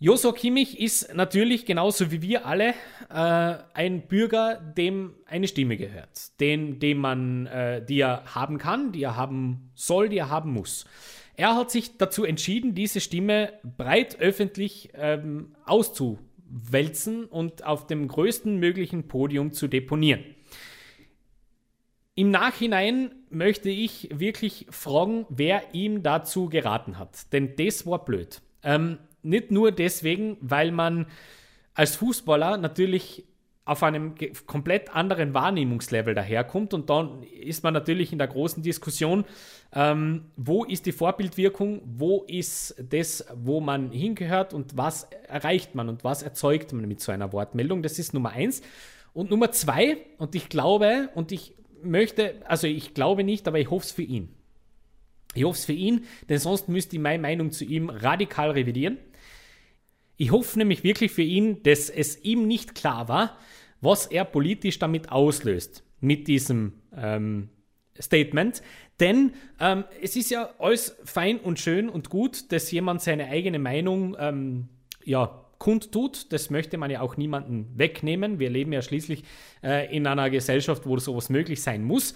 Joso 0.01 0.33
Kimmich 0.33 0.79
ist 0.79 1.13
natürlich 1.17 1.67
genauso 1.67 2.13
wie 2.13 2.23
wir 2.23 2.47
alle 2.47 2.75
äh, 3.11 3.57
ein 3.75 4.07
Bürger, 4.07 4.55
dem 4.55 5.15
eine 5.27 5.49
Stimme 5.49 5.77
gehört, 5.77 6.39
den, 6.39 6.79
dem 6.79 6.99
man, 6.99 7.47
äh, 7.47 7.85
die 7.85 7.99
er 7.99 8.25
haben 8.33 8.59
kann, 8.59 8.93
die 8.93 9.03
er 9.03 9.17
haben 9.17 9.73
soll, 9.75 10.09
die 10.09 10.19
er 10.19 10.31
haben 10.31 10.53
muss. 10.53 10.87
Er 11.35 11.57
hat 11.57 11.73
sich 11.73 11.99
dazu 11.99 12.25
entschieden, 12.25 12.77
diese 12.77 13.01
Stimme 13.01 13.55
breit 13.77 14.21
öffentlich 14.21 14.91
ähm, 14.95 15.57
auszuwälzen 15.65 17.25
und 17.25 17.65
auf 17.65 17.89
dem 17.89 18.07
größten 18.07 18.57
möglichen 18.57 19.09
Podium 19.09 19.53
zu 19.53 19.67
deponieren. 19.67 20.23
Im 22.15 22.31
Nachhinein 22.31 23.11
möchte 23.31 23.69
ich 23.69 24.11
wirklich 24.13 24.67
fragen, 24.71 25.27
wer 25.29 25.75
ihm 25.75 26.05
dazu 26.05 26.49
geraten 26.49 27.01
hat, 27.01 27.33
denn 27.33 27.57
das 27.57 27.85
war 27.85 28.05
blöd. 28.05 28.43
Ähm, 28.63 28.99
nicht 29.23 29.51
nur 29.51 29.73
deswegen, 29.73 30.37
weil 30.41 30.73
man 30.73 31.07
als 31.75 31.97
Fußballer 31.97 32.57
natürlich 32.57 33.25
auf 33.69 33.83
einem 33.83 34.15
komplett 34.47 34.95
anderen 34.95 35.35
Wahrnehmungslevel 35.35 36.15
daherkommt 36.15 36.73
und 36.73 36.89
dann 36.89 37.23
ist 37.23 37.63
man 37.63 37.75
natürlich 37.75 38.13
in 38.13 38.19
der 38.19 38.27
großen 38.27 38.63
Diskussion, 38.63 39.27
ähm, 39.75 40.25
wo 40.37 40.65
ist 40.65 40.87
die 40.87 40.93
Vorbildwirkung, 40.93 41.83
wo 41.85 42.25
ist 42.27 42.83
das, 42.89 43.27
wo 43.37 43.61
man 43.61 43.91
hingehört 43.91 44.55
und 44.55 44.79
was 44.79 45.07
erreicht 45.29 45.75
man 45.75 45.91
und 45.91 46.03
was 46.03 46.23
erzeugt 46.23 46.73
man 46.73 46.89
mit 46.89 47.01
so 47.01 47.13
einer 47.13 47.31
Wortmeldung. 47.35 47.83
Das 47.83 47.99
ist 47.99 48.15
Nummer 48.15 48.31
eins. 48.31 48.63
Und 49.13 49.31
Nummer 49.31 49.53
zwei, 49.53 49.99
und 50.17 50.35
ich 50.35 50.49
glaube, 50.49 51.11
und 51.15 51.31
ich 51.31 51.55
möchte, 51.83 52.37
also 52.47 52.67
ich 52.67 52.95
glaube 52.95 53.23
nicht, 53.23 53.47
aber 53.47 53.59
ich 53.59 53.71
hoffe 53.71 53.85
es 53.85 53.93
für 53.93 54.03
ihn. 54.03 54.31
Ich 55.35 55.45
hoffe 55.45 55.59
es 55.59 55.67
für 55.67 55.73
ihn, 55.73 56.05
denn 56.31 56.39
sonst 56.39 56.71
müsste 56.71 56.97
ich 56.97 57.03
meine 57.03 57.21
Meinung 57.21 57.51
zu 57.51 57.65
ihm 57.65 57.91
radikal 57.91 58.51
revidieren. 58.53 58.97
Ich 60.19 60.33
hoffe 60.33 60.59
nämlich 60.59 60.83
wirklich 60.83 61.13
für 61.13 61.23
ihn, 61.23 61.63
dass 61.63 61.89
es 61.89 62.23
ihm 62.25 62.47
nicht 62.47 62.75
klar 62.75 63.09
war, 63.09 63.39
was 63.81 64.07
er 64.07 64.25
politisch 64.25 64.81
damit 64.81 65.13
auslöst, 65.13 65.85
mit 66.01 66.27
diesem 66.27 66.73
ähm, 66.95 67.51
Statement. 67.99 68.61
Denn 68.99 69.33
ähm, 69.61 69.85
es 70.03 70.17
ist 70.17 70.31
ja 70.31 70.51
alles 70.59 70.97
fein 71.05 71.39
und 71.39 71.61
schön 71.61 71.89
und 71.89 72.11
gut, 72.11 72.51
dass 72.51 72.71
jemand 72.73 73.01
seine 73.01 73.29
eigene 73.29 73.61
Meinung 73.61 74.17
ähm, 74.19 74.69
ja, 75.05 75.45
kundtut. 75.59 76.33
Das 76.33 76.51
möchte 76.51 76.79
man 76.79 76.91
ja 76.91 77.01
auch 77.01 77.17
niemandem 77.17 77.69
wegnehmen. 77.77 78.41
Wir 78.41 78.51
leben 78.51 78.73
ja 78.73 78.83
schließlich 78.83 79.23
äh, 79.63 79.95
in 79.95 80.05
einer 80.09 80.31
Gesellschaft, 80.31 80.85
wo 80.85 80.99
sowas 80.99 81.31
möglich 81.31 81.63
sein 81.63 81.85
muss. 81.85 82.15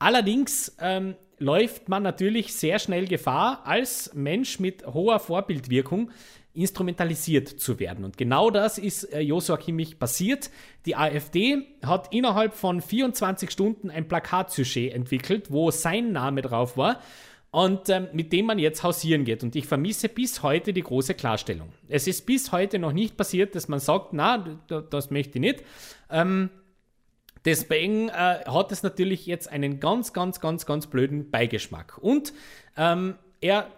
Allerdings 0.00 0.76
ähm, 0.80 1.14
läuft 1.38 1.88
man 1.88 2.02
natürlich 2.02 2.52
sehr 2.52 2.80
schnell 2.80 3.06
Gefahr, 3.06 3.64
als 3.64 4.12
Mensch 4.12 4.58
mit 4.58 4.84
hoher 4.86 5.20
Vorbildwirkung 5.20 6.10
instrumentalisiert 6.54 7.48
zu 7.48 7.78
werden. 7.80 8.04
Und 8.04 8.16
genau 8.16 8.50
das 8.50 8.78
ist 8.78 9.12
äh, 9.12 9.20
Joshua 9.20 9.56
Kimmich 9.56 9.98
passiert. 9.98 10.50
Die 10.86 10.96
AfD 10.96 11.66
hat 11.84 12.12
innerhalb 12.12 12.54
von 12.54 12.80
24 12.80 13.50
Stunden 13.50 13.90
ein 13.90 14.08
Plakatsujet 14.08 14.94
entwickelt, 14.94 15.50
wo 15.50 15.70
sein 15.70 16.12
Name 16.12 16.42
drauf 16.42 16.76
war 16.76 17.00
und 17.50 17.88
ähm, 17.88 18.08
mit 18.12 18.32
dem 18.32 18.46
man 18.46 18.58
jetzt 18.58 18.82
hausieren 18.82 19.24
geht. 19.24 19.42
Und 19.42 19.54
ich 19.54 19.66
vermisse 19.66 20.08
bis 20.08 20.42
heute 20.42 20.72
die 20.72 20.82
große 20.82 21.14
Klarstellung. 21.14 21.68
Es 21.88 22.06
ist 22.06 22.24
bis 22.26 22.52
heute 22.52 22.78
noch 22.78 22.92
nicht 22.92 23.16
passiert, 23.16 23.54
dass 23.54 23.68
man 23.68 23.80
sagt, 23.80 24.12
na, 24.12 24.38
das 24.68 25.10
möchte 25.10 25.38
ich 25.38 25.40
nicht. 25.40 25.64
Ähm, 26.10 26.50
deswegen 27.44 28.08
äh, 28.08 28.44
hat 28.46 28.72
es 28.72 28.82
natürlich 28.82 29.26
jetzt 29.26 29.48
einen 29.50 29.80
ganz, 29.80 30.12
ganz, 30.12 30.40
ganz, 30.40 30.66
ganz 30.66 30.86
blöden 30.88 31.30
Beigeschmack. 31.30 31.98
Und 31.98 32.32
ähm, 32.76 33.14
er 33.40 33.68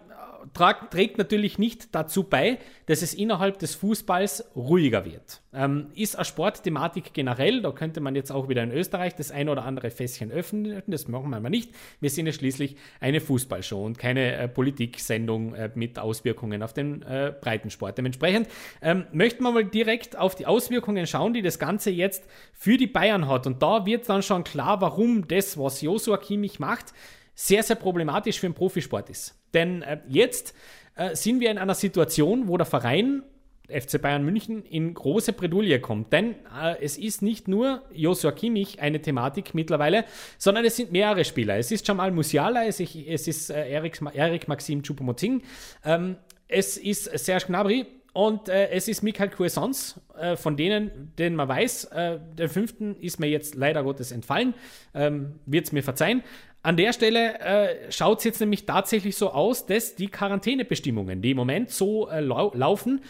trägt 0.53 1.17
natürlich 1.17 1.57
nicht 1.57 1.93
dazu 1.95 2.23
bei, 2.23 2.59
dass 2.85 3.01
es 3.01 3.13
innerhalb 3.13 3.59
des 3.59 3.75
Fußballs 3.75 4.51
ruhiger 4.55 5.05
wird. 5.05 5.41
Ähm, 5.53 5.87
ist 5.95 6.15
eine 6.15 6.25
Sportthematik 6.25 7.13
generell, 7.13 7.61
da 7.61 7.71
könnte 7.71 7.99
man 7.99 8.15
jetzt 8.15 8.31
auch 8.31 8.47
wieder 8.47 8.63
in 8.63 8.71
Österreich 8.71 9.15
das 9.15 9.31
ein 9.31 9.49
oder 9.49 9.65
andere 9.65 9.89
Fässchen 9.89 10.31
öffnen, 10.31 10.83
das 10.87 11.07
machen 11.07 11.29
wir 11.29 11.39
mal 11.39 11.49
nicht. 11.49 11.71
Wir 11.99 12.09
sind 12.09 12.27
ja 12.27 12.31
schließlich 12.31 12.75
eine 12.99 13.21
Fußballshow 13.21 13.83
und 13.83 13.97
keine 13.97 14.35
äh, 14.35 14.47
Politiksendung 14.47 15.55
äh, 15.55 15.71
mit 15.73 15.97
Auswirkungen 15.99 16.61
auf 16.63 16.73
den 16.73 17.01
äh, 17.01 17.33
Breitensport. 17.39 17.97
Dementsprechend 17.97 18.47
ähm, 18.81 19.05
möchten 19.11 19.43
wir 19.43 19.51
mal 19.51 19.65
direkt 19.65 20.17
auf 20.17 20.35
die 20.35 20.45
Auswirkungen 20.45 21.07
schauen, 21.07 21.33
die 21.33 21.41
das 21.41 21.59
Ganze 21.59 21.89
jetzt 21.89 22.25
für 22.53 22.77
die 22.77 22.87
Bayern 22.87 23.27
hat. 23.27 23.47
Und 23.47 23.61
da 23.61 23.85
wird 23.85 24.07
dann 24.09 24.21
schon 24.21 24.43
klar, 24.43 24.81
warum 24.81 25.27
das, 25.27 25.57
was 25.57 25.81
Josua 25.81 26.17
Kimmich 26.17 26.59
macht, 26.59 26.93
sehr, 27.33 27.61
sehr 27.63 27.75
problematisch 27.75 28.39
für 28.39 28.47
den 28.47 28.55
Profisport 28.55 29.09
ist. 29.09 29.36
Denn 29.53 29.81
äh, 29.81 29.99
jetzt 30.07 30.53
äh, 30.95 31.15
sind 31.15 31.39
wir 31.39 31.51
in 31.51 31.57
einer 31.57 31.75
Situation, 31.75 32.47
wo 32.47 32.57
der 32.57 32.65
Verein 32.65 33.23
FC 33.69 34.01
Bayern 34.01 34.23
München 34.23 34.63
in 34.63 34.93
große 34.93 35.33
Bredouille 35.33 35.79
kommt. 35.79 36.13
Denn 36.13 36.35
äh, 36.61 36.75
es 36.81 36.97
ist 36.97 37.21
nicht 37.21 37.47
nur 37.47 37.83
Joshua 37.93 38.31
Kimmich 38.31 38.79
eine 38.81 39.01
Thematik 39.01 39.53
mittlerweile, 39.53 40.05
sondern 40.37 40.65
es 40.65 40.77
sind 40.77 40.91
mehrere 40.91 41.25
Spieler. 41.25 41.57
Es 41.57 41.71
ist 41.71 41.87
Jamal 41.87 42.11
Musiala, 42.11 42.65
es 42.65 42.79
ist, 42.79 42.95
es 42.95 43.27
ist 43.27 43.49
äh, 43.49 43.69
Eric, 43.69 44.47
Maxim 44.47 44.81
Choupo-Moting, 44.81 45.41
ähm, 45.83 46.15
es 46.47 46.77
ist 46.77 47.05
Serge 47.17 47.47
Gnabry 47.47 47.85
und 48.13 48.47
äh, 48.47 48.69
es 48.69 48.87
ist 48.87 49.03
Michael 49.03 49.29
Cuisance, 49.29 49.99
äh, 50.17 50.37
von 50.37 50.55
denen, 50.55 51.13
den 51.19 51.35
man 51.35 51.49
weiß. 51.49 51.85
Äh, 51.85 52.19
der 52.37 52.49
fünften 52.49 52.95
ist 52.95 53.19
mir 53.19 53.27
jetzt 53.27 53.55
leider 53.55 53.83
Gottes 53.83 54.11
entfallen. 54.11 54.53
Ähm, 54.95 55.35
Wird 55.45 55.65
es 55.65 55.71
mir 55.73 55.83
verzeihen. 55.83 56.23
An 56.63 56.75
der 56.75 56.91
Stelle 56.93 57.39
äh, 57.39 57.91
schaut 57.91 58.19
es 58.19 58.23
jetzt 58.25 58.39
nämlich 58.39 58.65
tatsächlich 58.65 59.15
so 59.15 59.31
aus, 59.31 59.65
dass 59.65 59.95
die 59.95 60.07
Quarantänebestimmungen, 60.07 61.21
die 61.21 61.31
im 61.31 61.37
Moment 61.37 61.69
so 61.69 62.09
äh, 62.09 62.19
lau 62.19 62.51
laufen, 62.53 63.01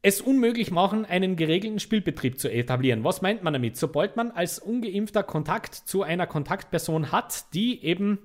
es 0.00 0.20
unmöglich 0.20 0.70
machen, 0.70 1.04
einen 1.04 1.36
geregelten 1.36 1.80
Spielbetrieb 1.80 2.38
zu 2.38 2.50
etablieren. 2.50 3.04
Was 3.04 3.20
meint 3.20 3.42
man 3.42 3.52
damit? 3.52 3.76
Sobald 3.76 4.16
man 4.16 4.30
als 4.30 4.58
ungeimpfter 4.58 5.22
Kontakt 5.22 5.74
zu 5.74 6.02
einer 6.02 6.26
Kontaktperson 6.26 7.10
hat, 7.12 7.52
die 7.52 7.84
eben 7.84 8.18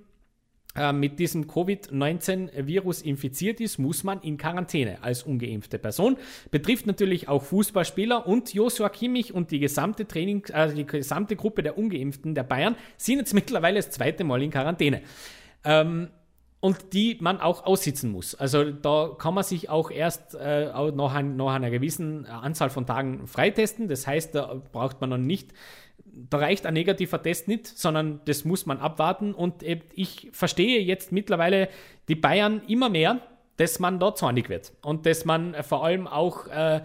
mit 0.92 1.20
diesem 1.20 1.48
Covid-19-Virus 1.48 3.04
infiziert 3.04 3.62
ist, 3.62 3.78
muss 3.78 4.04
man 4.04 4.22
in 4.22 4.38
Quarantäne 4.38 5.04
als 5.04 5.22
ungeimpfte 5.22 5.78
Person. 5.78 6.18
Betrifft 6.50 6.88
natürlich 6.88 7.28
auch 7.28 7.44
Fußballspieler 7.44 8.26
und 8.26 8.54
Joshua 8.54 8.90
Kimmich 8.90 9.36
und 9.36 9.52
die 9.52 9.60
gesamte 9.60 10.08
Training, 10.08 10.44
also 10.52 10.76
die 10.76 10.88
gesamte 10.88 11.36
Gruppe 11.36 11.62
der 11.62 11.78
Ungeimpften 11.78 12.34
der 12.34 12.44
Bayern 12.44 12.76
sind 12.98 13.20
jetzt 13.20 13.34
mittlerweile 13.36 13.76
das 13.76 13.92
zweite 13.92 14.24
Mal 14.24 14.42
in 14.42 14.50
Quarantäne. 14.50 15.02
Ähm, 15.64 16.10
und 16.60 16.94
die 16.94 17.18
man 17.20 17.42
auch 17.42 17.66
aussitzen 17.66 18.10
muss. 18.10 18.36
Also 18.36 18.72
da 18.72 19.12
kann 19.20 19.34
man 19.34 19.44
sich 19.44 19.70
auch 19.70 19.92
erst 19.92 20.34
äh, 20.34 20.68
nach, 20.94 21.14
ein, 21.14 21.36
nach, 21.36 21.56
einer 21.56 21.70
gewissen 21.70 22.26
Anzahl 22.26 22.70
von 22.70 22.86
Tagen 22.86 23.28
freitesten. 23.28 23.90
Das 23.90 24.08
heißt, 24.08 24.34
da 24.34 24.62
braucht 24.72 25.02
man 25.02 25.10
noch 25.10 25.18
nicht 25.18 25.52
da 26.06 26.38
reicht 26.38 26.66
ein 26.66 26.74
negativer 26.74 27.22
Test 27.22 27.48
nicht, 27.48 27.68
sondern 27.68 28.22
das 28.26 28.46
muss 28.46 28.66
man 28.66 28.80
abwarten. 28.80 29.34
Und 29.34 29.64
ich 29.64 30.30
verstehe 30.32 30.82
jetzt 30.82 31.12
mittlerweile 31.12 31.70
die 32.08 32.16
Bayern 32.16 32.62
immer 32.68 32.90
mehr, 32.90 33.20
dass 33.58 33.80
man 33.80 34.00
da 34.00 34.16
zornig 34.16 34.50
wird 34.50 34.74
und 34.82 35.06
dass 35.06 35.26
man 35.26 35.56
vor 35.64 35.84
allem 35.84 36.08
auch 36.08 36.48
äh, 36.48 36.82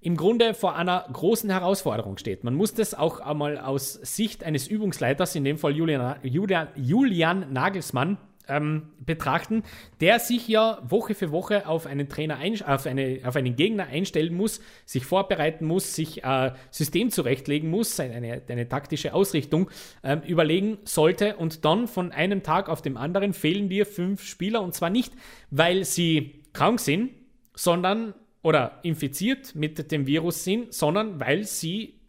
im 0.00 0.16
Grunde 0.16 0.52
vor 0.52 0.76
einer 0.76 1.06
großen 1.10 1.48
Herausforderung 1.48 2.18
steht. 2.18 2.44
Man 2.44 2.54
muss 2.54 2.74
das 2.74 2.92
auch 2.94 3.20
einmal 3.20 3.58
aus 3.58 3.94
Sicht 3.94 4.44
eines 4.44 4.68
Übungsleiters, 4.68 5.34
in 5.34 5.44
dem 5.44 5.56
Fall 5.56 5.74
Julian, 5.74 6.16
Julian, 6.22 6.68
Julian 6.76 7.52
Nagelsmann, 7.52 8.18
ähm, 8.48 8.90
betrachten, 8.98 9.62
der 10.00 10.18
sich 10.18 10.48
ja 10.48 10.78
Woche 10.88 11.14
für 11.14 11.30
Woche 11.30 11.66
auf 11.68 11.86
einen 11.86 12.08
Trainer 12.08 12.38
auf, 12.66 12.86
eine, 12.86 13.20
auf 13.24 13.36
einen 13.36 13.56
Gegner 13.56 13.86
einstellen 13.86 14.34
muss, 14.34 14.60
sich 14.84 15.04
vorbereiten 15.04 15.64
muss, 15.64 15.94
sich 15.94 16.24
äh, 16.24 16.52
System 16.70 17.10
zurechtlegen 17.10 17.70
muss, 17.70 17.98
eine, 18.00 18.42
eine 18.48 18.68
taktische 18.68 19.14
Ausrichtung 19.14 19.70
ähm, 20.02 20.22
überlegen 20.22 20.78
sollte 20.84 21.36
und 21.36 21.64
dann 21.64 21.88
von 21.88 22.12
einem 22.12 22.42
Tag 22.42 22.68
auf 22.68 22.82
dem 22.82 22.96
anderen 22.96 23.32
fehlen 23.32 23.68
dir 23.68 23.86
fünf 23.86 24.22
Spieler 24.22 24.62
und 24.62 24.74
zwar 24.74 24.90
nicht, 24.90 25.12
weil 25.50 25.84
sie 25.84 26.44
krank 26.52 26.80
sind, 26.80 27.10
sondern 27.54 28.14
oder 28.42 28.80
infiziert 28.82 29.54
mit 29.54 29.90
dem 29.90 30.06
Virus 30.06 30.44
sind, 30.44 30.74
sondern 30.74 31.18
weil 31.18 31.44
sie 31.44 32.00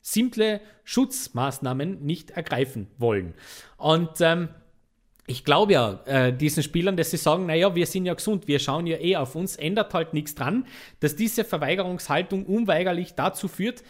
simple 0.00 0.60
Schutzmaßnahmen 0.84 2.04
nicht 2.04 2.30
ergreifen 2.30 2.88
wollen. 2.98 3.34
Und 3.76 4.20
ähm, 4.20 4.48
ich 5.26 5.44
glaube 5.44 5.72
ja, 5.72 6.00
äh, 6.06 6.32
diesen 6.32 6.62
Spielern, 6.62 6.96
dass 6.96 7.10
sie 7.10 7.16
sagen, 7.16 7.46
naja, 7.46 7.74
wir 7.74 7.86
sind 7.86 8.06
ja 8.06 8.14
gesund, 8.14 8.46
wir 8.46 8.58
schauen 8.58 8.86
ja 8.86 8.98
eh 8.98 9.16
auf 9.16 9.34
uns, 9.34 9.56
ändert 9.56 9.92
halt 9.92 10.14
nichts 10.14 10.34
dran, 10.34 10.66
dass 11.00 11.16
diese 11.16 11.44
Verweigerungshaltung 11.44 12.46
unweigerlich 12.46 13.14
dazu 13.14 13.48
führt, 13.48 13.82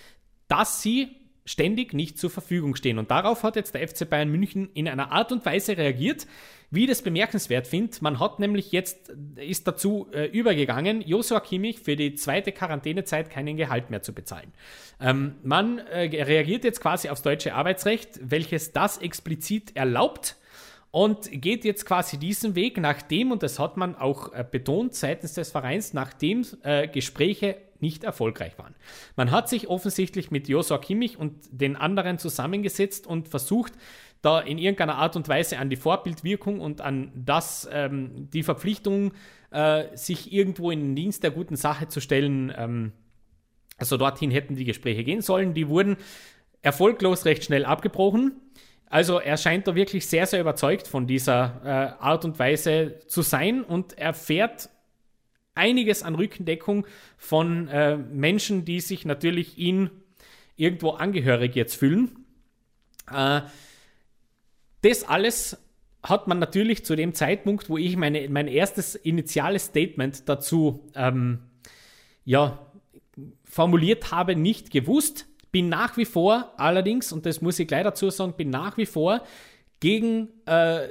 dass 0.48 0.82
sie 0.82 1.08
ständig 1.44 1.92
nicht 1.92 2.18
zur 2.18 2.30
Verfügung 2.30 2.74
stehen. 2.74 2.98
Und 2.98 3.10
darauf 3.10 3.42
hat 3.42 3.56
jetzt 3.56 3.74
der 3.74 3.86
FC 3.86 4.08
Bayern 4.08 4.30
München 4.30 4.70
in 4.74 4.88
einer 4.88 5.12
Art 5.12 5.30
und 5.30 5.44
Weise 5.46 5.76
reagiert, 5.76 6.26
wie 6.70 6.84
ich 6.84 6.88
das 6.88 7.02
bemerkenswert 7.02 7.68
finde. 7.68 7.96
Man 8.00 8.18
hat 8.18 8.40
nämlich 8.40 8.72
jetzt, 8.72 9.14
ist 9.36 9.68
dazu 9.68 10.08
äh, 10.12 10.26
übergegangen, 10.26 11.02
Joshua 11.02 11.40
Kimmich 11.40 11.78
für 11.78 11.94
die 11.94 12.14
zweite 12.14 12.50
Quarantänezeit 12.50 13.30
keinen 13.30 13.56
Gehalt 13.56 13.90
mehr 13.90 14.02
zu 14.02 14.12
bezahlen. 14.12 14.52
Ähm, 15.00 15.36
man 15.44 15.78
äh, 15.78 16.22
reagiert 16.24 16.64
jetzt 16.64 16.80
quasi 16.80 17.08
aufs 17.08 17.22
deutsche 17.22 17.54
Arbeitsrecht, 17.54 18.18
welches 18.22 18.72
das 18.72 18.98
explizit 18.98 19.76
erlaubt 19.76 20.36
und 20.96 21.30
geht 21.30 21.66
jetzt 21.66 21.84
quasi 21.84 22.16
diesen 22.16 22.54
Weg, 22.54 22.78
nachdem, 22.78 23.30
und 23.30 23.42
das 23.42 23.58
hat 23.58 23.76
man 23.76 23.96
auch 23.96 24.32
äh, 24.32 24.42
betont 24.50 24.94
seitens 24.94 25.34
des 25.34 25.50
Vereins, 25.50 25.92
nachdem 25.92 26.42
äh, 26.62 26.88
Gespräche 26.88 27.58
nicht 27.80 28.02
erfolgreich 28.02 28.58
waren. 28.58 28.74
Man 29.14 29.30
hat 29.30 29.50
sich 29.50 29.68
offensichtlich 29.68 30.30
mit 30.30 30.48
Joshua 30.48 30.78
Kimmich 30.78 31.18
und 31.18 31.34
den 31.50 31.76
anderen 31.76 32.18
zusammengesetzt 32.18 33.06
und 33.06 33.28
versucht, 33.28 33.74
da 34.22 34.40
in 34.40 34.56
irgendeiner 34.56 34.94
Art 34.94 35.16
und 35.16 35.28
Weise 35.28 35.58
an 35.58 35.68
die 35.68 35.76
Vorbildwirkung 35.76 36.60
und 36.60 36.80
an 36.80 37.12
das, 37.14 37.68
ähm, 37.70 38.30
die 38.32 38.42
Verpflichtung, 38.42 39.12
äh, 39.50 39.94
sich 39.98 40.32
irgendwo 40.32 40.70
in 40.70 40.80
den 40.80 40.96
Dienst 40.96 41.22
der 41.22 41.30
guten 41.30 41.56
Sache 41.56 41.88
zu 41.88 42.00
stellen, 42.00 42.50
ähm, 42.56 42.92
also 43.76 43.98
dorthin 43.98 44.30
hätten 44.30 44.54
die 44.54 44.64
Gespräche 44.64 45.04
gehen 45.04 45.20
sollen. 45.20 45.52
Die 45.52 45.68
wurden 45.68 45.98
erfolglos 46.62 47.26
recht 47.26 47.44
schnell 47.44 47.66
abgebrochen. 47.66 48.40
Also 48.88 49.18
er 49.18 49.36
scheint 49.36 49.66
da 49.66 49.74
wirklich 49.74 50.06
sehr, 50.06 50.26
sehr 50.26 50.40
überzeugt 50.40 50.86
von 50.86 51.06
dieser 51.06 51.60
äh, 51.64 52.02
Art 52.02 52.24
und 52.24 52.38
Weise 52.38 53.00
zu 53.08 53.22
sein 53.22 53.64
und 53.64 53.98
er 53.98 54.14
fährt 54.14 54.68
einiges 55.54 56.02
an 56.02 56.14
Rückendeckung 56.14 56.86
von 57.16 57.68
äh, 57.68 57.96
Menschen, 57.96 58.64
die 58.64 58.80
sich 58.80 59.04
natürlich 59.04 59.58
ihn 59.58 59.90
irgendwo 60.56 60.90
angehörig 60.90 61.56
jetzt 61.56 61.74
fühlen. 61.74 62.26
Äh, 63.12 63.42
das 64.82 65.04
alles 65.04 65.58
hat 66.02 66.28
man 66.28 66.38
natürlich 66.38 66.84
zu 66.84 66.94
dem 66.94 67.14
Zeitpunkt, 67.14 67.68
wo 67.68 67.78
ich 67.78 67.96
meine, 67.96 68.28
mein 68.28 68.46
erstes 68.46 68.94
initiales 68.94 69.66
Statement 69.66 70.28
dazu 70.28 70.88
ähm, 70.94 71.40
ja, 72.24 72.58
formuliert 73.44 74.12
habe, 74.12 74.36
nicht 74.36 74.70
gewusst. 74.70 75.25
Bin 75.52 75.68
nach 75.68 75.96
wie 75.96 76.04
vor 76.04 76.52
allerdings, 76.56 77.12
und 77.12 77.26
das 77.26 77.40
muss 77.40 77.58
ich 77.58 77.68
gleich 77.68 77.84
dazu 77.84 78.10
sagen, 78.10 78.34
bin 78.36 78.50
nach 78.50 78.76
wie 78.76 78.86
vor 78.86 79.22
gegen, 79.80 80.28
äh, 80.46 80.88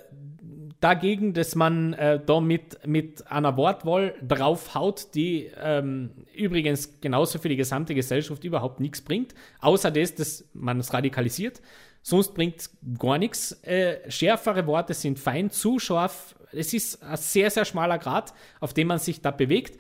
dagegen, 0.79 1.33
dass 1.33 1.55
man 1.55 1.93
äh, 1.93 2.19
da 2.23 2.39
mit, 2.39 2.85
mit 2.85 3.29
einer 3.31 3.57
Wortwahl 3.57 4.13
draufhaut, 4.21 5.15
die 5.15 5.49
ähm, 5.61 6.11
übrigens 6.35 6.99
genauso 7.01 7.39
für 7.39 7.49
die 7.49 7.55
gesamte 7.55 7.95
Gesellschaft 7.95 8.43
überhaupt 8.43 8.79
nichts 8.79 9.01
bringt, 9.01 9.33
außer 9.61 9.91
das, 9.91 10.15
dass 10.15 10.49
man 10.53 10.79
es 10.79 10.93
radikalisiert. 10.93 11.61
Sonst 12.03 12.35
bringt 12.35 12.59
es 12.59 12.77
gar 12.99 13.17
nichts. 13.17 13.51
Äh, 13.63 14.11
schärfere 14.11 14.67
Worte 14.67 14.93
sind 14.93 15.17
fein, 15.17 15.49
zu 15.49 15.79
scharf. 15.79 16.35
Es 16.51 16.71
ist 16.71 17.01
ein 17.01 17.17
sehr, 17.17 17.49
sehr 17.49 17.65
schmaler 17.65 17.97
Grad, 17.97 18.33
auf 18.59 18.75
dem 18.75 18.87
man 18.89 18.99
sich 18.99 19.21
da 19.21 19.31
bewegt. 19.31 19.79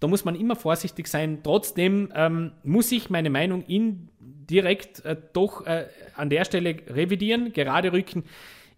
Da 0.00 0.08
muss 0.08 0.24
man 0.24 0.34
immer 0.34 0.56
vorsichtig 0.56 1.06
sein. 1.06 1.40
Trotzdem 1.42 2.10
ähm, 2.14 2.52
muss 2.64 2.90
ich 2.90 3.10
meine 3.10 3.30
Meinung 3.30 3.62
in 3.66 4.08
direkt 4.18 5.04
äh, 5.04 5.16
doch 5.32 5.66
äh, 5.66 5.86
an 6.16 6.30
der 6.30 6.44
Stelle 6.44 6.76
revidieren, 6.88 7.52
gerade 7.52 7.92
rücken. 7.92 8.24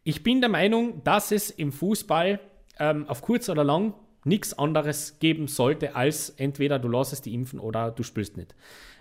Ich 0.05 0.23
bin 0.23 0.41
der 0.41 0.51
Meinung, 0.51 1.03
dass 1.05 1.31
es 1.31 1.51
im 1.51 1.73
Fußball 1.73 2.41
ähm, 2.79 3.09
auf 3.09 3.23
kurz 3.23 3.49
oder 3.49 3.65
lang 3.65 3.95
nichts 4.25 4.57
anderes 4.59 5.19
geben 5.21 5.49
sollte, 5.49 5.97
als 5.97 6.31
entweder 6.31 6.79
du 6.79 6.89
lässt 6.89 7.25
die 7.25 7.35
impfen 7.35 7.61
oder 7.61 7.91
du 7.91 8.03
spielst 8.03 8.37
nicht. 8.37 8.55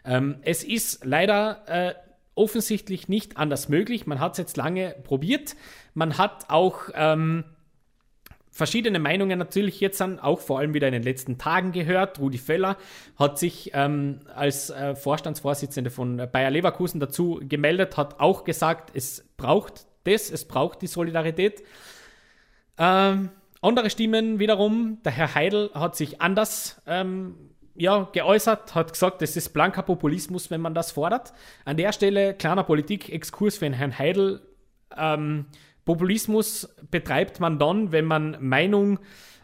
Ähm, 0.05 0.37
es 0.41 0.63
ist 0.63 1.05
leider 1.05 1.63
äh, 1.67 1.93
offensichtlich 2.35 3.07
nicht 3.07 3.37
anders 3.37 3.69
möglich. 3.69 4.07
Man 4.07 4.19
hat 4.19 4.33
es 4.33 4.37
jetzt 4.37 4.57
lange 4.57 4.95
probiert. 5.03 5.55
Man 5.93 6.17
hat 6.17 6.49
auch 6.49 6.89
ähm, 6.93 7.43
verschiedene 8.51 8.99
Meinungen 8.99 9.39
natürlich 9.39 9.79
jetzt 9.79 10.01
an, 10.01 10.19
auch 10.19 10.39
vor 10.39 10.59
allem 10.59 10.73
wieder 10.73 10.87
in 10.87 10.93
den 10.93 11.03
letzten 11.03 11.37
Tagen 11.37 11.71
gehört. 11.71 12.19
Rudi 12.19 12.37
Feller 12.37 12.77
hat 13.17 13.39
sich 13.39 13.71
ähm, 13.73 14.19
als 14.35 14.69
äh, 14.69 14.95
Vorstandsvorsitzende 14.95 15.89
von 15.89 16.17
Bayer 16.31 16.51
Leverkusen 16.51 16.99
dazu 16.99 17.39
gemeldet, 17.41 17.97
hat 17.97 18.19
auch 18.19 18.43
gesagt, 18.43 18.91
es 18.93 19.25
braucht 19.37 19.85
das, 20.03 20.29
es 20.29 20.45
braucht 20.45 20.81
die 20.81 20.87
Solidarität. 20.87 21.63
Ähm, 22.77 23.29
andere 23.61 23.89
Stimmen 23.89 24.39
wiederum, 24.39 24.99
der 25.05 25.11
Herr 25.13 25.35
Heidel 25.35 25.69
hat 25.73 25.95
sich 25.95 26.19
anders 26.19 26.81
ähm, 26.87 27.35
ja, 27.75 28.09
geäußert, 28.11 28.75
hat 28.75 28.91
gesagt, 28.91 29.21
das 29.21 29.37
ist 29.37 29.49
blanker 29.49 29.83
Populismus, 29.83 30.51
wenn 30.51 30.61
man 30.61 30.73
das 30.73 30.91
fordert. 30.91 31.31
An 31.63 31.77
der 31.77 31.93
Stelle 31.93 32.33
kleiner 32.33 32.63
Politik-Exkurs 32.63 33.57
für 33.57 33.65
den 33.65 33.73
Herrn 33.73 33.97
Heidel. 33.97 34.41
Ähm, 34.97 35.45
Populismus 35.85 36.69
betreibt 36.89 37.39
man 37.39 37.59
dann, 37.59 37.91
wenn 37.91 38.05
man 38.05 38.37
Meinung 38.39 38.99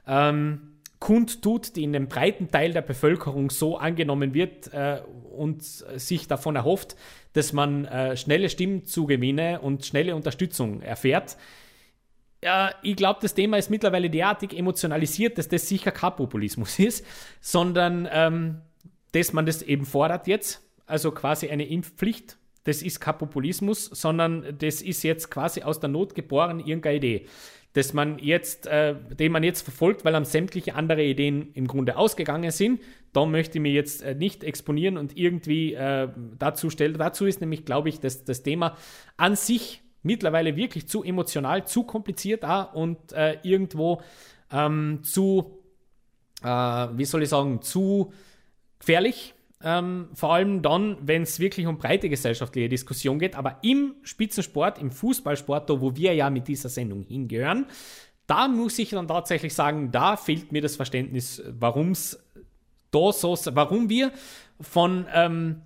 ähm, 0.08 0.78
kundtut, 1.00 1.76
die 1.76 1.84
in 1.84 1.94
dem 1.94 2.08
breiten 2.08 2.50
Teil 2.50 2.74
der 2.74 2.82
Bevölkerung 2.82 3.50
so 3.50 3.78
angenommen 3.78 4.34
wird 4.34 4.74
äh, 4.74 5.02
und 5.32 5.64
sich 5.64 6.28
davon 6.28 6.56
erhofft, 6.56 6.96
dass 7.34 7.54
man 7.54 7.86
äh, 7.86 8.18
schnelle 8.18 8.50
Stimmzugewinne 8.50 9.62
und 9.62 9.86
schnelle 9.86 10.16
Unterstützung 10.16 10.82
erfährt. 10.82 11.38
Ja, 12.44 12.72
ich 12.82 12.96
glaube, 12.96 13.20
das 13.22 13.34
Thema 13.34 13.58
ist 13.58 13.70
mittlerweile 13.70 14.10
derartig 14.10 14.58
emotionalisiert, 14.58 15.38
dass 15.38 15.50
das 15.50 15.68
sicher 15.68 15.92
kein 15.92 16.16
Populismus 16.16 16.80
ist, 16.80 17.06
sondern 17.42 18.08
ähm, 18.12 18.62
dass 19.12 19.34
man 19.34 19.46
das 19.46 19.62
eben 19.62 19.86
fordert 19.86 20.28
jetzt, 20.28 20.68
also 20.86 21.12
quasi 21.12 21.50
eine 21.50 21.66
Impfpflicht 21.66 22.37
das 22.68 22.82
ist 22.82 23.00
kein 23.00 23.18
Populismus, 23.18 23.86
sondern 23.86 24.58
das 24.60 24.82
ist 24.82 25.02
jetzt 25.04 25.32
quasi 25.32 25.62
aus 25.62 25.80
der 25.80 25.88
Not 25.88 26.16
geboren 26.16 26.60
irgendeine 26.60 26.98
Idee, 26.98 27.26
dass 27.72 27.94
man 27.94 28.20
jetzt, 28.20 28.68
äh, 28.68 28.94
den 29.18 29.32
man 29.32 29.42
jetzt 29.42 29.62
verfolgt, 29.62 30.04
weil 30.04 30.14
am 30.16 30.26
sämtliche 30.26 30.76
andere 30.76 31.02
Ideen 31.02 31.54
im 31.54 31.68
Grunde 31.68 31.96
ausgegangen 31.96 32.52
sind. 32.52 32.82
Da 33.14 33.26
möchte 33.26 33.58
ich 33.58 33.62
mich 33.62 33.74
jetzt 33.74 34.02
äh, 34.02 34.16
nicht 34.16 34.44
exponieren 34.44 34.98
und 34.98 35.18
irgendwie 35.18 35.76
äh, 35.76 36.10
dazu 36.38 36.70
stellen. 36.70 36.98
Dazu 36.98 37.26
ist 37.26 37.40
nämlich, 37.40 37.64
glaube 37.64 37.88
ich, 37.88 38.02
dass 38.02 38.26
das 38.26 38.44
Thema 38.44 38.76
an 39.16 39.38
sich 39.38 39.82
mittlerweile 40.04 40.58
wirklich 40.58 40.90
zu 40.90 41.06
emotional, 41.06 41.66
zu 41.66 41.84
kompliziert 41.84 42.44
auch 42.44 42.74
und 42.74 43.14
äh, 43.14 43.38
irgendwo 43.44 44.02
ähm, 44.52 45.00
zu, 45.04 45.62
äh, 46.44 46.48
wie 46.48 47.06
soll 47.06 47.24
ich 47.24 47.30
sagen, 47.30 47.62
zu 47.62 48.12
gefährlich 48.78 49.36
ähm, 49.64 50.10
vor 50.14 50.34
allem 50.34 50.62
dann, 50.62 50.98
wenn 51.02 51.24
es 51.24 51.40
wirklich 51.40 51.66
um 51.66 51.78
breite 51.78 52.10
gesellschaftliche 52.10 52.70
Diskussion 52.70 53.20
geht. 53.20 53.36
Aber 53.36 53.58
im 53.64 53.96
Spitzensport, 54.04 54.80
im 54.80 54.92
Fußballsport, 54.92 55.70
da 55.70 55.82
wo 55.82 55.96
wir 55.96 56.14
ja 56.14 56.30
mit 56.30 56.48
dieser 56.48 56.70
Sendung 56.70 57.02
hingehören, 57.02 57.66
da 58.28 58.48
muss 58.48 58.78
ich 58.78 58.90
dann 58.90 59.08
tatsächlich 59.08 59.54
sagen, 59.54 59.92
da 59.92 60.18
fehlt 60.18 60.52
mir 60.52 60.62
das 60.62 60.76
Verständnis, 60.76 61.42
warum 61.48 61.92
es 61.92 62.22
da 62.92 63.12
so, 63.12 63.38
warum 63.54 63.90
wir 63.90 64.12
von 64.60 65.08
ähm, 65.14 65.62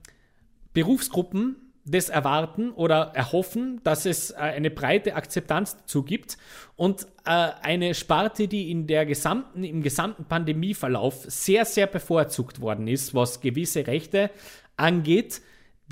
Berufsgruppen 0.74 1.56
das 1.86 2.10
erwarten 2.10 2.72
oder 2.72 3.12
erhoffen, 3.16 3.82
dass 3.84 4.06
es 4.06 4.32
äh, 4.32 4.36
eine 4.36 4.70
breite 4.70 5.16
Akzeptanz 5.16 5.78
dazu 5.78 6.04
gibt 6.04 6.38
und 6.76 7.08
äh, 7.26 7.50
eine 7.62 7.94
Sparte, 7.94 8.48
die 8.48 8.72
in 8.72 8.88
der 8.88 9.06
gesamten, 9.06 9.64
im 9.64 9.82
gesamten 9.82 10.26
Pandemieverlauf 10.26 11.26
sehr, 11.28 11.66
sehr 11.66 11.88
bevorzugt 11.88 12.62
worden 12.62 12.88
ist, 12.88 13.16
was 13.16 13.42
gewisse 13.42 13.88
Rechte 13.88 14.30
angeht, 14.78 15.42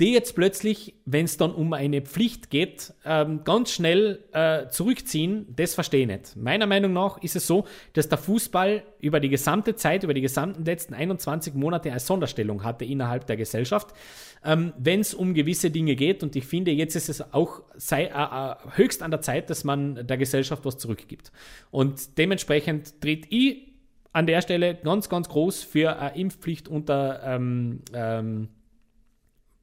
die 0.00 0.12
jetzt 0.14 0.34
plötzlich, 0.34 0.94
wenn 1.04 1.26
es 1.26 1.36
dann 1.36 1.52
um 1.52 1.74
eine 1.74 2.00
Pflicht 2.00 2.48
geht, 2.48 2.94
ähm, 3.04 3.44
ganz 3.44 3.72
schnell 3.72 4.24
äh, 4.32 4.68
zurückziehen, 4.68 5.46
das 5.54 5.74
verstehe 5.74 6.02
ich 6.02 6.06
nicht. 6.06 6.36
Meiner 6.36 6.66
Meinung 6.66 6.94
nach 6.94 7.22
ist 7.22 7.36
es 7.36 7.46
so, 7.46 7.66
dass 7.92 8.08
der 8.08 8.16
Fußball 8.16 8.82
über 9.00 9.20
die 9.20 9.28
gesamte 9.28 9.76
Zeit, 9.76 10.02
über 10.02 10.14
die 10.14 10.22
gesamten 10.22 10.64
letzten 10.64 10.94
21 10.94 11.54
Monate 11.54 11.90
eine 11.90 12.00
Sonderstellung 12.00 12.64
hatte 12.64 12.86
innerhalb 12.86 13.26
der 13.26 13.36
Gesellschaft, 13.36 13.94
ähm, 14.42 14.72
wenn 14.78 15.00
es 15.00 15.12
um 15.12 15.34
gewisse 15.34 15.70
Dinge 15.70 15.94
geht. 15.96 16.22
Und 16.22 16.34
ich 16.34 16.46
finde, 16.46 16.70
jetzt 16.70 16.96
ist 16.96 17.10
es 17.10 17.34
auch 17.34 17.62
sei, 17.76 18.04
äh, 18.04 18.08
äh, 18.08 18.54
höchst 18.76 19.02
an 19.02 19.10
der 19.10 19.20
Zeit, 19.20 19.50
dass 19.50 19.64
man 19.64 20.06
der 20.06 20.16
Gesellschaft 20.16 20.64
was 20.64 20.78
zurückgibt. 20.78 21.30
Und 21.70 22.16
dementsprechend 22.16 23.02
tritt 23.02 23.26
ich 23.28 23.68
an 24.12 24.26
der 24.26 24.40
Stelle 24.40 24.76
ganz, 24.76 25.08
ganz 25.10 25.28
groß 25.28 25.62
für 25.62 25.98
eine 25.98 26.16
Impfpflicht 26.16 26.68
unter 26.68 27.22
ähm, 27.22 27.80
ähm, 27.92 28.48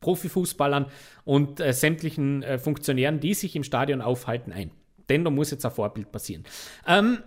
Profifußballern 0.07 0.85
und 1.25 1.59
äh, 1.59 1.73
sämtlichen 1.73 2.41
äh, 2.41 2.57
Funktionären, 2.59 3.19
die 3.19 3.33
sich 3.33 3.57
im 3.57 3.65
Stadion 3.65 3.99
aufhalten, 3.99 4.53
ein. 4.53 4.71
Denn 5.09 5.25
da 5.25 5.29
muss 5.29 5.51
jetzt 5.51 5.65
ein 5.65 5.71
Vorbild 5.71 6.13
passieren. 6.13 6.45
Ähm, 6.87 7.17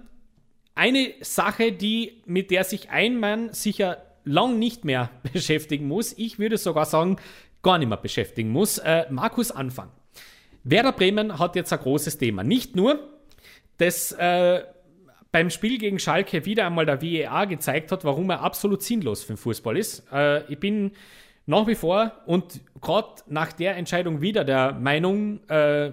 eine 0.75 1.13
Sache, 1.21 1.73
die, 1.73 2.23
mit 2.25 2.51
der 2.51 2.65
sich 2.65 2.89
ein 2.89 3.21
Mann 3.21 3.53
sicher 3.53 3.99
lang 4.25 4.59
nicht 4.59 4.87
mehr 4.87 5.11
beschäftigen 5.35 5.89
muss, 5.89 6.15
ich 6.17 6.39
würde 6.39 6.57
sogar 6.57 6.87
sagen, 6.87 7.17
gar 7.63 7.77
nicht 7.77 7.89
mehr 7.89 7.99
beschäftigen 7.99 8.49
muss, 8.49 8.79
äh, 8.79 9.05
Markus 9.11 9.51
Anfang. 9.51 9.91
Werder 10.65 10.93
Bremen 10.93 11.39
hat 11.39 11.57
jetzt 11.57 11.75
ein 11.75 11.81
großes 11.81 12.17
Thema. 12.17 12.45
Nicht 12.45 12.77
nur, 12.77 13.11
das 13.77 14.13
äh, 14.13 14.63
beim 15.33 15.51
Spiel 15.51 15.77
gegen 15.77 15.99
Schalke 15.99 16.47
wieder 16.47 16.65
einmal 16.65 16.87
der 16.87 17.03
VAR 17.03 17.47
gezeigt 17.47 17.93
hat, 17.93 18.07
warum 18.07 18.31
er 18.31 18.41
absolut 18.41 18.83
sinnlos 18.83 19.23
für 19.23 19.35
den 19.35 19.37
Fußball 19.37 19.77
ist. 19.77 20.11
Äh, 20.11 20.51
ich 20.51 20.59
bin 20.59 20.93
nach 21.51 21.67
wie 21.67 21.75
vor 21.75 22.13
und 22.27 22.61
gerade 22.81 23.23
nach 23.27 23.53
der 23.53 23.77
Entscheidung 23.77 24.21
wieder 24.21 24.45
der 24.45 24.73
Meinung, 24.73 25.41
äh, 25.49 25.93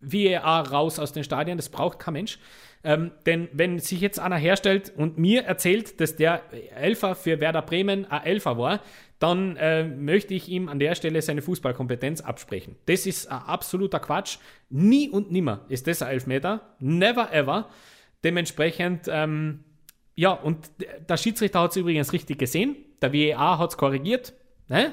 VAR 0.00 0.70
raus 0.70 0.98
aus 0.98 1.12
den 1.12 1.24
Stadien, 1.24 1.56
das 1.56 1.70
braucht 1.70 1.98
kein 1.98 2.14
Mensch. 2.14 2.38
Ähm, 2.84 3.10
denn 3.26 3.48
wenn 3.52 3.80
sich 3.80 4.00
jetzt 4.00 4.20
einer 4.20 4.36
herstellt 4.36 4.92
und 4.96 5.18
mir 5.18 5.44
erzählt, 5.44 6.00
dass 6.00 6.14
der 6.14 6.42
Elfer 6.76 7.16
für 7.16 7.40
Werder 7.40 7.62
Bremen 7.62 8.04
ein 8.08 8.24
Elfer 8.24 8.56
war, 8.56 8.80
dann 9.18 9.56
äh, 9.56 9.82
möchte 9.82 10.34
ich 10.34 10.48
ihm 10.48 10.68
an 10.68 10.78
der 10.78 10.94
Stelle 10.94 11.20
seine 11.20 11.42
Fußballkompetenz 11.42 12.20
absprechen. 12.20 12.76
Das 12.86 13.04
ist 13.06 13.26
ein 13.26 13.38
absoluter 13.38 13.98
Quatsch. 13.98 14.38
Nie 14.70 15.08
und 15.08 15.32
nimmer 15.32 15.64
ist 15.68 15.88
das 15.88 16.02
ein 16.02 16.12
Elfmeter. 16.12 16.76
Never 16.78 17.32
ever. 17.32 17.68
Dementsprechend, 18.22 19.08
ähm, 19.08 19.64
ja, 20.14 20.30
und 20.30 20.70
der 21.08 21.16
Schiedsrichter 21.16 21.60
hat 21.60 21.72
es 21.72 21.78
übrigens 21.78 22.12
richtig 22.12 22.38
gesehen. 22.38 22.76
Der 23.02 23.12
WEA 23.12 23.58
hat 23.58 23.70
es 23.70 23.76
korrigiert. 23.76 24.34
Ne? 24.68 24.92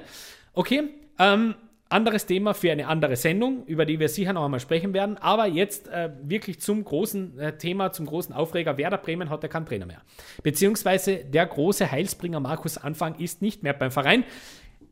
Okay, 0.53 0.89
ähm, 1.19 1.55
anderes 1.89 2.25
Thema 2.25 2.53
für 2.53 2.71
eine 2.71 2.87
andere 2.87 3.15
Sendung, 3.15 3.65
über 3.67 3.85
die 3.85 3.99
wir 3.99 4.09
sicher 4.09 4.33
noch 4.33 4.43
einmal 4.43 4.59
sprechen 4.59 4.93
werden. 4.93 5.17
Aber 5.17 5.45
jetzt 5.45 5.87
äh, 5.87 6.11
wirklich 6.23 6.59
zum 6.59 6.83
großen 6.83 7.39
äh, 7.39 7.57
Thema, 7.57 7.91
zum 7.91 8.05
großen 8.05 8.33
Aufreger. 8.33 8.77
Werder 8.77 8.97
Bremen 8.97 9.29
hat 9.29 9.43
ja 9.43 9.49
keinen 9.49 9.65
Trainer 9.65 9.85
mehr. 9.85 10.01
Beziehungsweise 10.41 11.23
der 11.23 11.45
große 11.45 11.91
Heilsbringer 11.91 12.39
Markus 12.39 12.77
Anfang 12.77 13.15
ist 13.15 13.41
nicht 13.41 13.63
mehr 13.63 13.73
beim 13.73 13.91
Verein. 13.91 14.23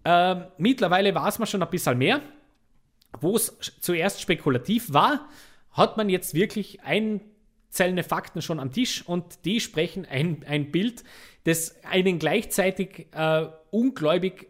Äh, 0.04 0.36
mittlerweile 0.58 1.16
war 1.16 1.28
es 1.28 1.40
mal 1.40 1.46
schon 1.46 1.64
ein 1.64 1.70
bisschen 1.70 1.98
mehr. 1.98 2.22
Wo 3.20 3.36
es 3.36 3.58
zuerst 3.80 4.22
spekulativ 4.22 4.94
war, 4.94 5.30
hat 5.72 5.98
man 5.98 6.10
jetzt 6.10 6.34
wirklich 6.36 6.82
einzelne 6.84 8.04
Fakten 8.04 8.42
schon 8.42 8.60
am 8.60 8.72
Tisch 8.72 9.04
und 9.08 9.46
die 9.46 9.60
sprechen 9.60 10.06
ein, 10.10 10.44
ein 10.48 10.72
Bild, 10.72 11.04
das 11.44 11.84
einen 11.84 12.20
gleichzeitig 12.20 13.08
äh, 13.14 13.48
ungläubig 13.72 14.48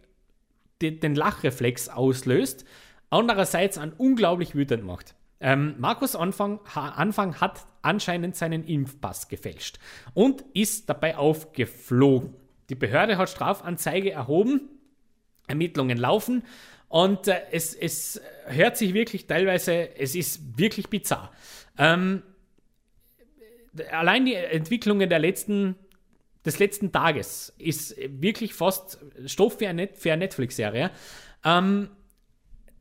den 0.92 1.16
Lachreflex 1.16 1.90
auslöst, 1.90 2.66
andererseits 3.10 3.78
an 3.78 3.94
unglaublich 3.98 4.56
wütend 4.56 4.84
macht. 4.84 5.16
Ähm, 5.40 5.76
Markus 5.78 6.16
Anfang, 6.16 6.60
Anfang 6.74 7.42
hat 7.42 7.66
anscheinend 7.82 8.36
seinen 8.36 8.64
Impfpass 8.64 9.28
gefälscht 9.28 9.78
und 10.14 10.46
ist 10.54 10.90
dabei 10.90 11.18
aufgeflogen. 11.18 12.34
Die 12.70 12.76
Behörde 12.76 13.18
hat 13.18 13.30
Strafanzeige 13.30 14.12
erhoben, 14.12 14.70
Ermittlungen 15.48 15.98
laufen 15.98 16.44
und 16.88 17.28
äh, 17.28 17.42
es, 17.52 17.76
es 17.76 18.22
hört 18.46 18.78
sich 18.78 18.94
wirklich 18.94 19.28
teilweise, 19.28 19.98
es 19.98 20.16
ist 20.16 20.58
wirklich 20.58 20.90
bizarr. 20.90 21.32
Ähm, 21.78 22.24
allein 23.92 24.26
die 24.26 24.36
Entwicklungen 24.36 25.10
der 25.10 25.20
letzten 25.20 25.76
des 26.46 26.60
letzten 26.60 26.92
Tages 26.92 27.54
ist 27.58 27.96
wirklich 28.22 28.54
fast 28.54 29.00
Stoff 29.26 29.58
für, 29.60 29.68
eine, 29.68 29.90
eine 30.04 30.18
Netflix-Serie. 30.18 30.92
Ähm, 31.44 31.90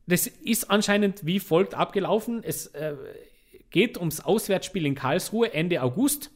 das 0.05 0.27
ist 0.27 0.69
anscheinend 0.69 1.25
wie 1.25 1.39
folgt 1.39 1.73
abgelaufen. 1.73 2.43
Es 2.43 2.67
äh, 2.67 2.95
geht 3.69 3.97
ums 3.97 4.19
Auswärtsspiel 4.19 4.85
in 4.85 4.95
Karlsruhe 4.95 5.53
Ende 5.53 5.81
August. 5.81 6.29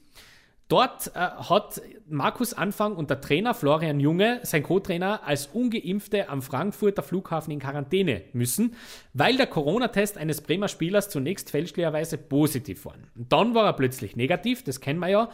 Dort 0.70 1.08
äh, 1.16 1.20
hat 1.20 1.82
Markus 2.10 2.54
Anfang 2.54 2.96
und 2.96 3.10
der 3.10 3.22
Trainer 3.22 3.54
Florian 3.54 4.02
Junge, 4.02 4.42
sein 4.44 4.64
Co-Trainer, 4.64 5.22
als 5.26 5.48
Ungeimpfte 5.48 6.28
am 6.28 6.42
Frankfurter 6.42 7.04
Flughafen 7.04 7.52
in 7.52 7.60
Quarantäne 7.60 8.24
müssen, 8.34 8.76
weil 9.14 9.38
der 9.38 9.48
Corona-Test 9.48 10.18
eines 10.18 10.42
Bremer 10.42 10.68
Spielers 10.68 11.10
zunächst 11.10 11.52
fälschlicherweise 11.52 12.18
positiv 12.18 12.84
war. 12.86 12.96
Dann 13.16 13.56
war 13.56 13.66
er 13.66 13.74
plötzlich 13.74 14.18
negativ, 14.18 14.64
das 14.64 14.82
kennen 14.82 15.00
wir 15.00 15.08
ja. 15.08 15.30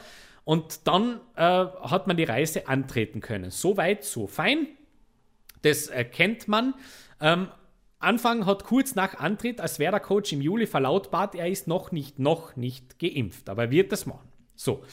Und 0.45 0.87
dann 0.87 1.21
äh, 1.35 1.41
hat 1.41 2.07
man 2.07 2.17
die 2.17 2.25
Reise 2.25 2.67
antreten 2.67 3.21
können. 3.21 3.49
So 3.49 3.77
weit, 3.77 4.03
so 4.03 4.27
fein. 4.27 4.67
Das 5.61 5.87
äh, 5.87 6.03
kennt 6.03 6.47
man. 6.47 6.73
Ähm, 7.21 7.47
Anfang 7.99 8.45
hat 8.45 8.65
kurz 8.65 8.95
nach 8.95 9.19
Antritt 9.19 9.61
als 9.61 9.79
Werder-Coach 9.79 10.33
im 10.33 10.41
Juli 10.41 10.67
verlautbart, 10.67 11.35
er 11.35 11.47
ist 11.47 11.67
noch 11.67 11.91
nicht, 11.93 12.19
noch 12.19 12.57
nicht 12.57 12.99
geimpft, 12.99 13.49
aber 13.49 13.63
er 13.63 13.71
wird 13.71 13.91
das 13.93 14.05
machen. 14.05 14.27
So. 14.55 14.83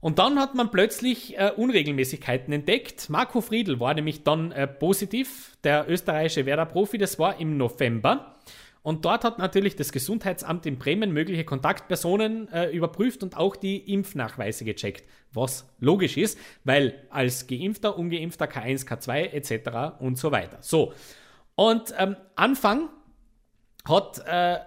Und 0.00 0.20
dann 0.20 0.38
hat 0.38 0.54
man 0.54 0.70
plötzlich 0.70 1.36
äh, 1.36 1.50
Unregelmäßigkeiten 1.56 2.52
entdeckt. 2.52 3.10
Marco 3.10 3.40
Friedl 3.40 3.80
war 3.80 3.94
nämlich 3.94 4.22
dann 4.22 4.52
äh, 4.52 4.68
positiv, 4.68 5.56
der 5.64 5.90
österreichische 5.90 6.46
Werder-Profi, 6.46 6.98
das 6.98 7.18
war 7.18 7.40
im 7.40 7.56
November. 7.56 8.36
Und 8.82 9.04
dort 9.04 9.24
hat 9.24 9.38
natürlich 9.38 9.76
das 9.76 9.92
Gesundheitsamt 9.92 10.64
in 10.66 10.78
Bremen 10.78 11.12
mögliche 11.12 11.44
Kontaktpersonen 11.44 12.48
äh, 12.52 12.70
überprüft 12.70 13.22
und 13.22 13.36
auch 13.36 13.56
die 13.56 13.92
Impfnachweise 13.92 14.64
gecheckt. 14.64 15.08
Was 15.32 15.68
logisch 15.80 16.16
ist, 16.16 16.38
weil 16.64 16.94
als 17.10 17.46
Geimpfter, 17.46 17.98
Ungeimpfter, 17.98 18.46
K1, 18.46 18.86
K2 18.86 19.32
etc. 19.32 20.00
und 20.00 20.16
so 20.16 20.32
weiter. 20.32 20.58
So. 20.60 20.92
Und 21.54 21.92
ähm, 21.98 22.16
Anfang 22.36 22.88
hat 23.84 24.22
äh, 24.26 24.58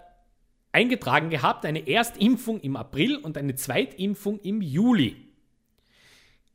eingetragen 0.71 1.29
gehabt 1.29 1.65
eine 1.65 1.87
Erstimpfung 1.87 2.59
im 2.59 2.75
April 2.75 3.17
und 3.17 3.37
eine 3.37 3.55
Zweitimpfung 3.55 4.39
im 4.39 4.61
Juli. 4.61 5.31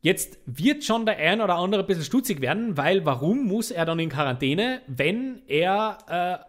Jetzt 0.01 0.39
wird 0.45 0.83
schon 0.83 1.05
der 1.05 1.17
ein 1.17 1.41
oder 1.41 1.55
andere 1.55 1.81
ein 1.81 1.87
bisschen 1.87 2.03
stutzig 2.03 2.39
werden, 2.39 2.77
weil 2.77 3.03
warum 3.05 3.45
muss 3.45 3.71
er 3.71 3.85
dann 3.85 3.99
in 3.99 4.09
Quarantäne, 4.09 4.81
wenn 4.87 5.41
er 5.47 5.97
äh, 6.07 6.46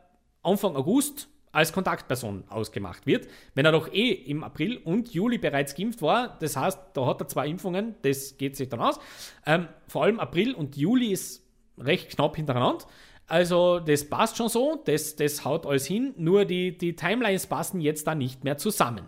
Anfang 0.48 0.76
August 0.76 1.28
als 1.52 1.72
Kontaktperson 1.72 2.44
ausgemacht 2.48 3.06
wird, 3.06 3.26
wenn 3.54 3.64
er 3.64 3.72
doch 3.72 3.92
eh 3.92 4.10
im 4.10 4.44
April 4.44 4.76
und 4.76 5.12
Juli 5.12 5.38
bereits 5.38 5.74
geimpft 5.74 6.02
war. 6.02 6.38
Das 6.40 6.56
heißt, 6.56 6.78
da 6.94 7.06
hat 7.06 7.20
er 7.20 7.28
zwei 7.28 7.48
Impfungen, 7.48 7.94
das 8.02 8.36
geht 8.36 8.56
sich 8.56 8.68
dann 8.68 8.80
aus. 8.80 9.00
Ähm, 9.46 9.68
vor 9.86 10.04
allem 10.04 10.20
April 10.20 10.54
und 10.54 10.76
Juli 10.76 11.12
ist 11.12 11.42
recht 11.78 12.10
knapp 12.10 12.36
hintereinander. 12.36 12.84
Also 13.26 13.80
das 13.80 14.08
passt 14.08 14.36
schon 14.36 14.48
so, 14.48 14.82
das, 14.84 15.16
das 15.16 15.44
haut 15.44 15.66
alles 15.66 15.86
hin, 15.86 16.14
nur 16.16 16.44
die, 16.44 16.76
die 16.76 16.96
Timelines 16.96 17.46
passen 17.46 17.80
jetzt 17.80 18.06
da 18.06 18.14
nicht 18.14 18.44
mehr 18.44 18.56
zusammen. 18.56 19.06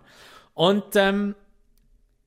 Und 0.55 0.95
ähm, 0.95 1.35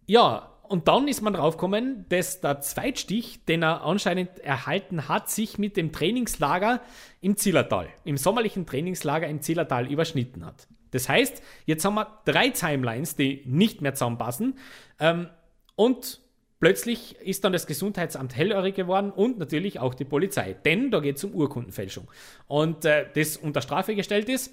ja, 0.07 0.52
und 0.73 0.87
dann 0.87 1.07
ist 1.07 1.21
man 1.21 1.33
draufgekommen, 1.33 2.07
dass 2.09 2.41
der 2.41 2.59
Zweitstich, 2.61 3.45
den 3.45 3.61
er 3.61 3.83
anscheinend 3.83 4.39
erhalten 4.39 5.07
hat, 5.07 5.29
sich 5.29 5.59
mit 5.59 5.77
dem 5.77 5.91
Trainingslager 5.91 6.81
im 7.21 7.37
Zillertal, 7.37 7.89
im 8.05 8.17
sommerlichen 8.17 8.65
Trainingslager 8.65 9.27
im 9.27 9.39
Zillertal 9.39 9.85
überschnitten 9.85 10.43
hat. 10.43 10.67
Das 10.89 11.07
heißt, 11.07 11.43
jetzt 11.67 11.85
haben 11.85 11.93
wir 11.93 12.07
drei 12.25 12.49
Timelines, 12.49 13.15
die 13.15 13.43
nicht 13.45 13.83
mehr 13.83 13.93
zusammenpassen. 13.93 14.57
Ähm, 14.99 15.27
und 15.75 16.21
plötzlich 16.59 17.17
ist 17.17 17.43
dann 17.43 17.53
das 17.53 17.67
Gesundheitsamt 17.67 18.35
hellhörig 18.35 18.73
geworden 18.73 19.11
und 19.11 19.37
natürlich 19.37 19.79
auch 19.79 19.93
die 19.93 20.05
Polizei. 20.05 20.53
Denn 20.65 20.89
da 20.89 21.01
geht 21.01 21.17
es 21.17 21.23
um 21.23 21.35
Urkundenfälschung. 21.35 22.07
Und 22.47 22.83
äh, 22.85 23.05
das 23.13 23.37
unter 23.37 23.61
Strafe 23.61 23.93
gestellt 23.93 24.27
ist, 24.27 24.51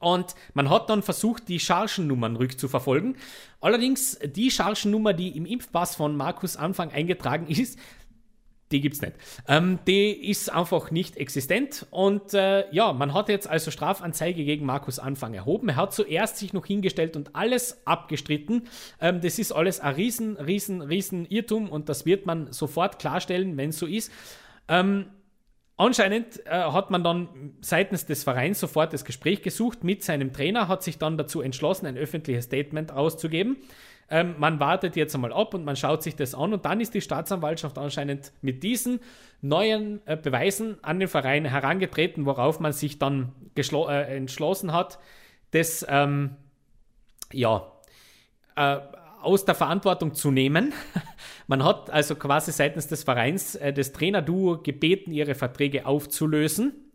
und 0.00 0.34
man 0.54 0.70
hat 0.70 0.90
dann 0.90 1.02
versucht, 1.02 1.48
die 1.48 1.60
Chargennummern 1.60 2.36
rückzuverfolgen. 2.36 3.16
Allerdings 3.60 4.18
die 4.24 4.50
Chargennummer, 4.50 5.12
die 5.12 5.36
im 5.36 5.46
Impfpass 5.46 5.96
von 5.96 6.16
Markus 6.16 6.56
Anfang 6.56 6.90
eingetragen 6.90 7.46
ist, 7.48 7.78
die 8.72 8.80
gibt 8.80 8.96
es 8.96 9.02
nicht. 9.02 9.14
Ähm, 9.46 9.78
die 9.86 10.10
ist 10.10 10.52
einfach 10.52 10.90
nicht 10.90 11.16
existent. 11.16 11.86
Und 11.90 12.34
äh, 12.34 12.68
ja, 12.72 12.92
man 12.92 13.14
hat 13.14 13.28
jetzt 13.28 13.48
also 13.48 13.70
Strafanzeige 13.70 14.44
gegen 14.44 14.66
Markus 14.66 14.98
Anfang 14.98 15.34
erhoben. 15.34 15.68
Er 15.68 15.76
hat 15.76 15.94
zuerst 15.94 16.38
sich 16.38 16.52
noch 16.52 16.66
hingestellt 16.66 17.16
und 17.16 17.36
alles 17.36 17.86
abgestritten. 17.86 18.68
Ähm, 19.00 19.20
das 19.20 19.38
ist 19.38 19.52
alles 19.52 19.78
ein 19.78 19.94
riesen, 19.94 20.36
riesen, 20.36 20.82
riesen 20.82 21.26
Irrtum 21.26 21.68
und 21.68 21.88
das 21.88 22.06
wird 22.06 22.26
man 22.26 22.52
sofort 22.52 22.98
klarstellen, 22.98 23.56
wenn 23.56 23.70
es 23.70 23.78
so 23.78 23.86
ist. 23.86 24.10
Ähm, 24.68 25.06
Anscheinend 25.78 26.44
äh, 26.46 26.50
hat 26.50 26.90
man 26.90 27.04
dann 27.04 27.54
seitens 27.60 28.06
des 28.06 28.24
Vereins 28.24 28.60
sofort 28.60 28.94
das 28.94 29.04
Gespräch 29.04 29.42
gesucht 29.42 29.84
mit 29.84 30.02
seinem 30.02 30.32
Trainer, 30.32 30.68
hat 30.68 30.82
sich 30.82 30.96
dann 30.96 31.18
dazu 31.18 31.42
entschlossen, 31.42 31.86
ein 31.86 31.98
öffentliches 31.98 32.46
Statement 32.46 32.92
auszugeben. 32.92 33.58
Ähm, 34.08 34.36
man 34.38 34.58
wartet 34.58 34.96
jetzt 34.96 35.14
einmal 35.14 35.32
ab 35.32 35.52
und 35.52 35.64
man 35.64 35.76
schaut 35.76 36.02
sich 36.02 36.16
das 36.16 36.34
an 36.34 36.52
und 36.52 36.64
dann 36.64 36.80
ist 36.80 36.94
die 36.94 37.00
Staatsanwaltschaft 37.00 37.76
anscheinend 37.76 38.32
mit 38.40 38.62
diesen 38.62 39.00
neuen 39.42 40.00
äh, 40.06 40.16
Beweisen 40.16 40.78
an 40.82 40.98
den 40.98 41.08
Verein 41.08 41.44
herangetreten, 41.44 42.24
worauf 42.24 42.58
man 42.60 42.72
sich 42.72 42.98
dann 42.98 43.32
äh, 43.56 44.16
entschlossen 44.16 44.72
hat, 44.72 44.98
das 45.50 45.84
ähm, 45.88 46.36
ja, 47.32 47.70
äh, 48.54 48.78
aus 49.20 49.44
der 49.44 49.56
Verantwortung 49.56 50.14
zu 50.14 50.30
nehmen. 50.30 50.72
Man 51.46 51.62
hat 51.64 51.90
also 51.90 52.16
quasi 52.16 52.52
seitens 52.52 52.88
des 52.88 53.04
Vereins 53.04 53.54
äh, 53.54 53.72
das 53.72 53.92
Trainerduo 53.92 54.58
gebeten, 54.58 55.12
ihre 55.12 55.34
Verträge 55.34 55.86
aufzulösen. 55.86 56.92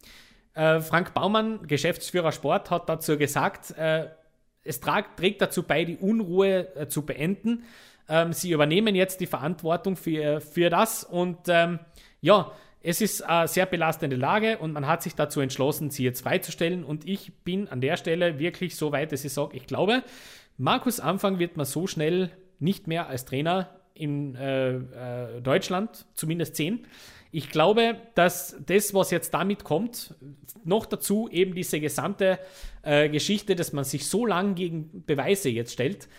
Äh, 0.53 0.81
Frank 0.81 1.13
Baumann, 1.13 1.65
Geschäftsführer 1.67 2.31
Sport, 2.31 2.69
hat 2.69 2.89
dazu 2.89 3.17
gesagt, 3.17 3.71
äh, 3.77 4.09
es 4.63 4.79
trag, 4.79 5.15
trägt 5.17 5.41
dazu 5.41 5.63
bei, 5.63 5.85
die 5.85 5.97
Unruhe 5.97 6.75
äh, 6.75 6.87
zu 6.87 7.05
beenden. 7.05 7.63
Ähm, 8.09 8.33
sie 8.33 8.51
übernehmen 8.51 8.95
jetzt 8.95 9.21
die 9.21 9.27
Verantwortung 9.27 9.95
für, 9.95 10.41
für 10.41 10.69
das 10.69 11.03
und 11.03 11.37
ähm, 11.47 11.79
ja, 12.19 12.51
es 12.83 12.99
ist 12.99 13.21
eine 13.21 13.47
sehr 13.47 13.67
belastende 13.67 14.15
Lage 14.15 14.57
und 14.57 14.73
man 14.73 14.87
hat 14.87 15.03
sich 15.03 15.15
dazu 15.15 15.39
entschlossen, 15.39 15.91
sie 15.91 16.03
jetzt 16.03 16.21
freizustellen. 16.21 16.83
Und 16.83 17.07
ich 17.07 17.31
bin 17.43 17.67
an 17.67 17.79
der 17.79 17.95
Stelle 17.95 18.39
wirklich 18.39 18.75
so 18.75 18.91
weit, 18.91 19.11
dass 19.11 19.23
ich 19.23 19.33
sage, 19.33 19.55
ich 19.55 19.67
glaube, 19.67 20.03
Markus 20.57 20.99
Anfang 20.99 21.37
wird 21.37 21.57
man 21.57 21.67
so 21.67 21.85
schnell 21.85 22.31
nicht 22.59 22.87
mehr 22.87 23.07
als 23.07 23.25
Trainer 23.25 23.80
in 24.01 24.35
äh, 24.35 24.75
äh, 24.75 25.41
Deutschland, 25.41 26.05
zumindest 26.15 26.55
sehen. 26.55 26.87
Ich 27.31 27.49
glaube, 27.49 27.95
dass 28.15 28.57
das, 28.65 28.93
was 28.93 29.11
jetzt 29.11 29.33
damit 29.33 29.63
kommt, 29.63 30.15
noch 30.65 30.85
dazu 30.85 31.29
eben 31.31 31.55
diese 31.55 31.79
gesamte 31.79 32.39
äh, 32.81 33.07
Geschichte, 33.09 33.55
dass 33.55 33.71
man 33.71 33.85
sich 33.85 34.07
so 34.07 34.25
lange 34.25 34.55
gegen 34.55 35.05
Beweise 35.05 35.49
jetzt 35.49 35.73
stellt, 35.73 36.09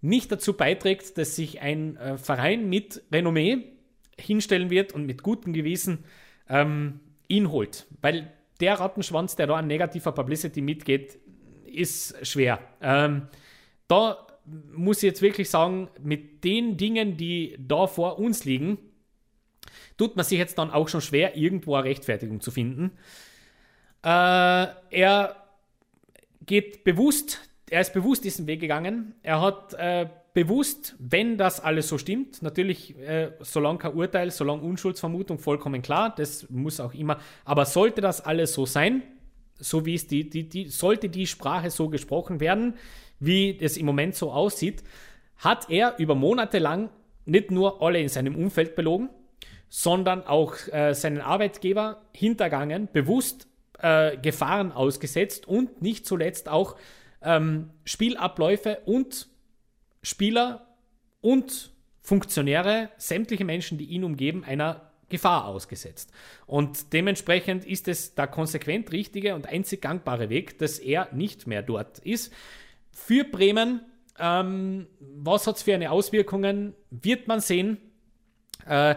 nicht 0.00 0.30
dazu 0.30 0.52
beiträgt, 0.52 1.16
dass 1.16 1.36
sich 1.36 1.60
ein 1.60 1.96
äh, 1.96 2.18
Verein 2.18 2.68
mit 2.68 3.02
Renommee 3.10 3.72
hinstellen 4.18 4.68
wird 4.68 4.92
und 4.92 5.06
mit 5.06 5.22
gutem 5.22 5.52
Gewissen 5.52 6.04
ähm, 6.48 7.00
ihn 7.28 7.50
holt. 7.50 7.86
Weil 8.02 8.32
der 8.60 8.74
Rattenschwanz, 8.74 9.36
der 9.36 9.46
da 9.46 9.56
an 9.56 9.68
negativer 9.68 10.12
Publicity 10.12 10.60
mitgeht, 10.60 11.18
ist 11.64 12.26
schwer. 12.26 12.60
Ähm, 12.82 13.28
da 13.86 14.27
muss 14.72 14.98
ich 14.98 15.04
jetzt 15.04 15.22
wirklich 15.22 15.50
sagen, 15.50 15.88
mit 16.02 16.44
den 16.44 16.76
Dingen, 16.76 17.16
die 17.16 17.56
da 17.58 17.86
vor 17.86 18.18
uns 18.18 18.44
liegen, 18.44 18.78
tut 19.96 20.16
man 20.16 20.24
sich 20.24 20.38
jetzt 20.38 20.58
dann 20.58 20.70
auch 20.70 20.88
schon 20.88 21.00
schwer, 21.00 21.36
irgendwo 21.36 21.74
eine 21.74 21.84
Rechtfertigung 21.84 22.40
zu 22.40 22.50
finden. 22.50 22.92
Äh, 24.02 24.66
er 24.90 25.36
geht 26.46 26.84
bewusst, 26.84 27.48
er 27.68 27.80
ist 27.80 27.92
bewusst 27.92 28.24
diesen 28.24 28.46
Weg 28.46 28.60
gegangen. 28.60 29.14
Er 29.22 29.40
hat 29.40 29.74
äh, 29.74 30.08
bewusst, 30.32 30.94
wenn 30.98 31.36
das 31.36 31.60
alles 31.60 31.88
so 31.88 31.98
stimmt, 31.98 32.42
natürlich, 32.42 32.96
äh, 32.98 33.32
solange 33.40 33.78
kein 33.78 33.94
Urteil, 33.94 34.30
solange 34.30 34.62
Unschuldsvermutung, 34.62 35.38
vollkommen 35.38 35.82
klar, 35.82 36.14
das 36.14 36.48
muss 36.48 36.78
auch 36.78 36.94
immer, 36.94 37.18
aber 37.44 37.66
sollte 37.66 38.00
das 38.00 38.20
alles 38.20 38.54
so 38.54 38.64
sein, 38.64 39.02
so 39.58 39.84
wie 39.84 39.94
es 39.94 40.06
die, 40.06 40.30
die, 40.30 40.48
die, 40.48 40.68
sollte 40.68 41.08
die 41.08 41.26
Sprache 41.26 41.70
so 41.70 41.88
gesprochen 41.88 42.38
werden, 42.38 42.74
wie 43.20 43.58
es 43.60 43.76
im 43.76 43.86
Moment 43.86 44.14
so 44.14 44.32
aussieht, 44.32 44.82
hat 45.36 45.70
er 45.70 45.98
über 45.98 46.14
Monate 46.14 46.58
lang 46.58 46.90
nicht 47.24 47.50
nur 47.50 47.82
alle 47.82 48.00
in 48.00 48.08
seinem 48.08 48.34
Umfeld 48.34 48.74
belogen, 48.74 49.10
sondern 49.68 50.26
auch 50.26 50.54
äh, 50.72 50.94
seinen 50.94 51.20
Arbeitgeber 51.20 52.02
hintergangen, 52.12 52.88
bewusst 52.92 53.48
äh, 53.80 54.16
Gefahren 54.16 54.72
ausgesetzt 54.72 55.46
und 55.46 55.82
nicht 55.82 56.06
zuletzt 56.06 56.48
auch 56.48 56.76
ähm, 57.22 57.70
Spielabläufe 57.84 58.78
und 58.86 59.28
Spieler 60.02 60.66
und 61.20 61.72
Funktionäre, 62.00 62.88
sämtliche 62.96 63.44
Menschen, 63.44 63.76
die 63.76 63.84
ihn 63.84 64.04
umgeben, 64.04 64.44
einer 64.44 64.90
Gefahr 65.10 65.46
ausgesetzt. 65.46 66.12
Und 66.46 66.92
dementsprechend 66.92 67.64
ist 67.64 67.88
es 67.88 68.14
der 68.14 68.26
konsequent 68.26 68.92
richtige 68.92 69.34
und 69.34 69.46
einzig 69.46 69.82
gangbare 69.82 70.28
Weg, 70.28 70.58
dass 70.58 70.78
er 70.78 71.08
nicht 71.12 71.46
mehr 71.46 71.62
dort 71.62 71.98
ist. 71.98 72.32
Für 73.06 73.24
Bremen, 73.24 73.80
ähm, 74.18 74.86
was 75.00 75.46
hat 75.46 75.56
es 75.56 75.62
für 75.62 75.74
eine 75.74 75.90
Auswirkungen, 75.90 76.74
wird 76.90 77.28
man 77.28 77.40
sehen. 77.40 77.78
Äh, 78.66 78.96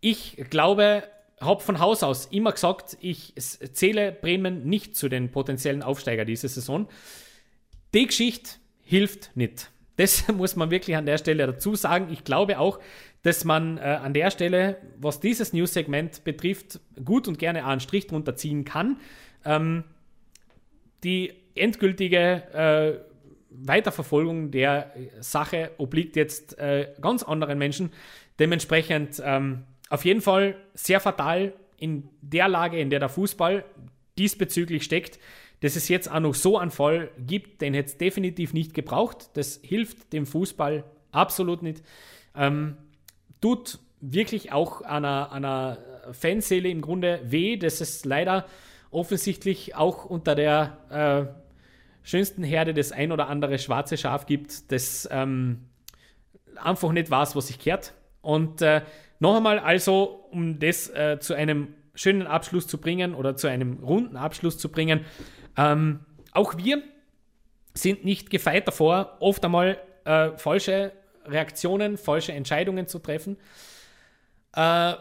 ich 0.00 0.36
glaube, 0.48 1.02
habe 1.40 1.60
von 1.60 1.78
Haus 1.78 2.02
aus 2.02 2.26
immer 2.26 2.52
gesagt, 2.52 2.96
ich 3.00 3.34
zähle 3.36 4.12
Bremen 4.12 4.64
nicht 4.66 4.96
zu 4.96 5.08
den 5.08 5.30
potenziellen 5.30 5.82
Aufsteiger 5.82 6.24
diese 6.24 6.48
Saison. 6.48 6.88
Die 7.92 8.06
Geschichte 8.06 8.52
hilft 8.82 9.36
nicht. 9.36 9.70
Das 9.96 10.28
muss 10.32 10.56
man 10.56 10.70
wirklich 10.70 10.96
an 10.96 11.04
der 11.06 11.18
Stelle 11.18 11.46
dazu 11.46 11.74
sagen. 11.74 12.08
Ich 12.10 12.24
glaube 12.24 12.58
auch, 12.58 12.78
dass 13.22 13.44
man 13.44 13.78
äh, 13.78 13.80
an 13.80 14.14
der 14.14 14.30
Stelle, 14.30 14.76
was 14.96 15.20
dieses 15.20 15.52
News-Segment 15.52 16.24
betrifft, 16.24 16.80
gut 17.04 17.28
und 17.28 17.38
gerne 17.38 17.66
einen 17.66 17.80
Strich 17.80 18.06
drunter 18.06 18.36
ziehen 18.36 18.64
kann. 18.64 18.98
Ähm, 19.44 19.84
die 21.04 21.34
endgültige 21.54 23.00
äh, 23.04 23.09
Weiterverfolgung 23.50 24.50
der 24.50 24.92
Sache 25.20 25.72
obliegt 25.78 26.16
jetzt 26.16 26.58
äh, 26.58 26.92
ganz 27.00 27.22
anderen 27.22 27.58
Menschen. 27.58 27.92
Dementsprechend 28.38 29.20
ähm, 29.24 29.64
auf 29.88 30.04
jeden 30.04 30.20
Fall 30.20 30.56
sehr 30.74 31.00
fatal 31.00 31.52
in 31.76 32.08
der 32.20 32.48
Lage, 32.48 32.78
in 32.78 32.90
der 32.90 33.00
der 33.00 33.08
Fußball 33.08 33.64
diesbezüglich 34.18 34.84
steckt, 34.84 35.18
dass 35.60 35.76
es 35.76 35.88
jetzt 35.88 36.10
auch 36.10 36.20
noch 36.20 36.34
so 36.34 36.58
einen 36.58 36.70
Fall 36.70 37.10
gibt, 37.18 37.60
den 37.60 37.74
hätte 37.74 37.90
es 37.90 37.98
definitiv 37.98 38.52
nicht 38.54 38.72
gebraucht. 38.72 39.30
Das 39.34 39.60
hilft 39.62 40.12
dem 40.12 40.26
Fußball 40.26 40.84
absolut 41.12 41.62
nicht. 41.62 41.82
Ähm, 42.34 42.76
tut 43.40 43.78
wirklich 44.00 44.52
auch 44.52 44.80
einer, 44.82 45.32
einer 45.32 45.78
Fanseele 46.12 46.68
im 46.68 46.80
Grunde 46.80 47.20
weh, 47.24 47.56
dass 47.56 47.80
es 47.80 48.04
leider 48.04 48.46
offensichtlich 48.90 49.74
auch 49.74 50.04
unter 50.04 50.34
der 50.34 51.30
äh, 51.34 51.49
schönsten 52.02 52.42
Herde 52.42 52.74
das 52.74 52.92
ein 52.92 53.12
oder 53.12 53.28
andere 53.28 53.58
schwarze 53.58 53.96
Schaf 53.96 54.26
gibt, 54.26 54.72
das 54.72 55.08
ähm, 55.10 55.66
einfach 56.56 56.92
nicht 56.92 57.10
weiß, 57.10 57.36
was 57.36 57.48
sich 57.48 57.58
kehrt. 57.58 57.94
Und 58.22 58.62
äh, 58.62 58.82
noch 59.18 59.36
einmal 59.36 59.58
also, 59.58 60.26
um 60.30 60.58
das 60.58 60.88
äh, 60.90 61.18
zu 61.20 61.34
einem 61.34 61.74
schönen 61.94 62.26
Abschluss 62.26 62.66
zu 62.66 62.78
bringen 62.78 63.14
oder 63.14 63.36
zu 63.36 63.46
einem 63.46 63.82
runden 63.82 64.16
Abschluss 64.16 64.58
zu 64.58 64.70
bringen, 64.70 65.04
ähm, 65.56 66.00
auch 66.32 66.56
wir 66.56 66.82
sind 67.74 68.04
nicht 68.04 68.30
gefeit 68.30 68.66
davor, 68.66 69.16
oft 69.20 69.44
einmal 69.44 69.78
äh, 70.04 70.30
falsche 70.36 70.92
Reaktionen, 71.24 71.98
falsche 71.98 72.32
Entscheidungen 72.32 72.86
zu 72.86 72.98
treffen. 72.98 73.36
Äh, 74.54 74.94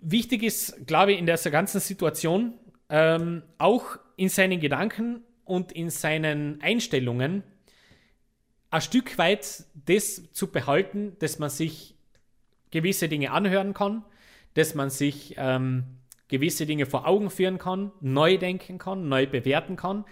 wichtig 0.00 0.42
ist, 0.42 0.86
glaube 0.86 1.12
ich, 1.12 1.18
in 1.18 1.26
dieser 1.26 1.50
ganzen 1.50 1.80
Situation 1.80 2.54
ähm, 2.88 3.42
auch 3.58 3.98
in 4.16 4.28
seinen 4.28 4.60
Gedanken 4.60 5.22
und 5.46 5.72
in 5.72 5.88
seinen 5.88 6.60
Einstellungen 6.60 7.42
ein 8.70 8.80
Stück 8.82 9.16
weit 9.16 9.64
das 9.86 10.30
zu 10.32 10.48
behalten, 10.48 11.16
dass 11.20 11.38
man 11.38 11.48
sich 11.48 11.94
gewisse 12.70 13.08
Dinge 13.08 13.30
anhören 13.30 13.72
kann, 13.72 14.04
dass 14.54 14.74
man 14.74 14.90
sich 14.90 15.34
ähm, 15.38 15.84
gewisse 16.28 16.66
Dinge 16.66 16.86
vor 16.86 17.06
Augen 17.06 17.30
führen 17.30 17.58
kann, 17.58 17.92
neu 18.00 18.36
denken 18.36 18.78
kann, 18.78 19.08
neu 19.08 19.26
bewerten 19.26 19.76
kann. 19.76 20.04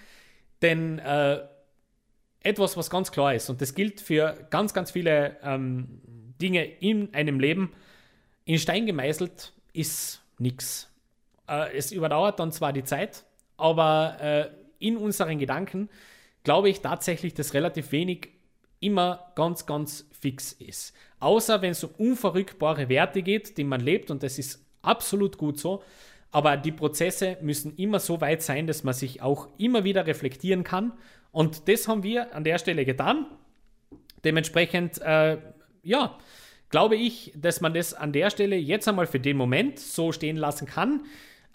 Denn 0.63 0.99
äh, 1.01 1.41
etwas, 2.41 2.77
was 2.77 2.91
ganz 2.91 3.11
klar 3.11 3.35
ist, 3.35 3.51
und 3.51 3.61
das 3.61 3.75
gilt 3.75 4.01
für 4.01 4.47
ganz, 4.51 4.73
ganz 4.73 4.93
viele 4.93 5.37
ähm, 5.43 6.01
Dinge 6.41 6.65
in 6.65 7.13
einem 7.13 7.41
Leben, 7.41 7.73
in 8.45 8.59
Stein 8.59 8.87
gemeißelt 8.87 9.53
ist 9.73 10.23
nichts. 10.39 10.91
Äh, 11.49 11.77
es 11.77 11.91
überdauert 11.91 12.39
dann 12.39 12.53
zwar 12.53 12.73
die 12.73 12.85
Zeit, 12.85 13.25
aber 13.57 14.17
äh, 14.21 14.64
in 14.79 14.97
unseren 14.97 15.39
Gedanken 15.39 15.89
glaube 16.43 16.69
ich 16.69 16.81
tatsächlich, 16.81 17.35
dass 17.35 17.55
relativ 17.55 17.91
wenig 17.93 18.29
immer 18.81 19.33
ganz, 19.35 19.67
ganz 19.67 20.07
fix 20.21 20.53
ist. 20.53 20.95
Außer 21.19 21.63
wenn 21.63 21.71
es 21.71 21.83
um 21.85 21.91
unverrückbare 21.97 22.89
Werte 22.89 23.23
geht, 23.23 23.57
die 23.57 23.65
man 23.65 23.81
lebt, 23.81 24.11
und 24.11 24.23
das 24.23 24.39
ist 24.39 24.65
absolut 24.83 25.39
gut 25.39 25.59
so. 25.59 25.83
Aber 26.31 26.57
die 26.57 26.73
Prozesse 26.73 27.39
müssen 27.41 27.77
immer 27.77 27.99
so 27.99 28.21
weit 28.21 28.43
sein, 28.43 28.67
dass 28.67 28.85
man 28.85 28.93
sich 28.93 29.23
auch 29.23 29.49
immer 29.57 29.85
wieder 29.85 30.07
reflektieren 30.07 30.65
kann. 30.65 30.93
Und 31.33 31.69
das 31.69 31.89
haben 31.89 32.03
wir 32.03 32.35
an 32.35 32.45
der 32.45 32.59
Stelle 32.59 32.85
getan. 32.85 33.27
Dementsprechend, 34.25 35.01
äh, 35.01 35.39
ja, 35.83 36.19
glaube 36.71 36.97
ich, 36.97 37.33
dass 37.37 37.61
man 37.61 37.73
das 37.73 37.95
an 37.95 38.13
der 38.13 38.31
Stelle 38.31 38.57
jetzt 38.57 38.89
einmal 38.89 39.07
für 39.07 39.21
den 39.21 39.37
Moment 39.37 39.79
so 39.79 40.13
stehen 40.13 40.37
lassen 40.37 40.67
kann, 40.67 41.05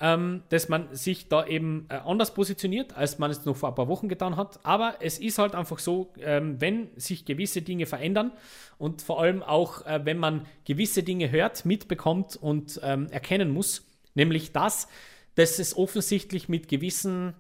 ähm, 0.02 0.44
dass 0.50 0.70
man 0.70 0.96
sich 0.96 1.28
da 1.28 1.46
eben 1.46 1.86
äh, 1.90 1.96
anders 1.96 2.34
positioniert, 2.34 2.96
als 2.96 3.20
man 3.20 3.32
es 3.32 3.46
noch 3.46 3.56
vor 3.56 3.70
ein 3.70 3.76
paar 3.76 3.88
Wochen 3.90 4.08
getan 4.08 4.38
hat. 4.38 4.60
Aber 4.64 4.96
es 5.02 5.20
ist 5.20 5.38
halt 5.38 5.56
einfach 5.56 5.80
so, 5.80 6.14
ähm, 6.20 6.62
wenn 6.62 6.90
sich 6.96 7.26
gewisse 7.26 7.62
Dinge 7.62 7.86
verändern 7.86 8.32
und 8.78 9.02
vor 9.02 9.22
allem 9.22 9.44
auch, 9.44 9.86
äh, 9.86 10.00
wenn 10.06 10.18
man 10.18 10.46
gewisse 10.66 11.04
Dinge 11.04 11.32
hört, 11.32 11.66
mitbekommt 11.66 12.38
und 12.38 12.80
ähm, 12.84 13.08
erkennen 13.12 13.52
muss, 13.52 13.86
nämlich 14.16 14.54
das, 14.54 14.88
dass 15.36 15.60
es 15.60 15.76
offensichtlich 15.76 16.48
mit 16.48 16.68
gewissen 16.70 17.34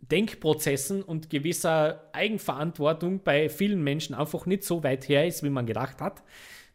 Denkprozessen 0.00 1.02
und 1.02 1.30
gewisser 1.30 2.08
Eigenverantwortung 2.12 3.22
bei 3.24 3.48
vielen 3.48 3.82
Menschen 3.82 4.14
einfach 4.14 4.46
nicht 4.46 4.64
so 4.64 4.82
weit 4.84 5.08
her 5.08 5.26
ist, 5.26 5.42
wie 5.42 5.50
man 5.50 5.66
gedacht 5.66 6.00
hat, 6.00 6.22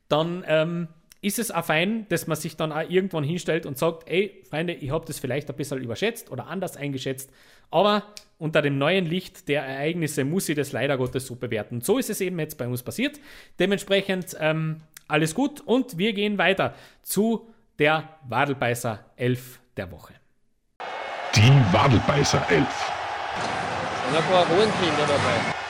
dann 0.08 0.44
ähm, 0.48 0.88
ist 1.22 1.38
es 1.38 1.52
auch 1.52 1.66
fein, 1.66 2.08
dass 2.10 2.26
man 2.28 2.36
sich 2.36 2.58
dann 2.58 2.72
auch 2.72 2.90
irgendwann 2.90 3.24
hinstellt 3.24 3.66
und 3.66 3.78
sagt, 3.78 4.10
ey, 4.10 4.44
Freunde, 4.50 4.74
ich 4.74 4.90
habe 4.90 5.06
das 5.06 5.20
vielleicht 5.20 5.50
ein 5.50 5.56
bisschen 5.56 5.82
überschätzt 5.82 6.32
oder 6.32 6.48
anders 6.48 6.78
eingeschätzt, 6.78 7.32
aber 7.70 8.04
unter 8.40 8.64
dem 8.64 8.80
neuen 8.80 9.06
Licht 9.06 9.48
der 9.48 9.64
Ereignisse 9.64 10.26
muss 10.26 10.50
ich 10.50 10.56
das 10.56 10.72
leider 10.72 10.98
Gottes 10.98 11.28
so 11.28 11.36
bewerten. 11.36 11.82
So 11.82 12.00
ist 12.00 12.10
es 12.10 12.22
eben 12.22 12.40
jetzt 12.40 12.58
bei 12.58 12.68
uns 12.68 12.82
passiert. 12.82 13.20
Dementsprechend 13.60 14.36
ähm, 14.40 14.78
alles 15.08 15.36
gut 15.36 15.62
und 15.62 16.00
wir 16.00 16.14
gehen 16.14 16.40
weiter 16.40 16.74
zu 17.04 17.48
der 17.78 18.10
Wadelbeißer 18.28 19.06
11 19.16 19.60
der 19.78 19.92
Woche. 19.92 20.14
Die 21.36 21.74
Wadelbeißer 21.74 22.44
11. 22.50 22.68
Und 24.10 24.18
ein 24.18 24.24
paar 24.24 24.46
Rohenkinder 24.48 25.08
dabei. 25.08 25.61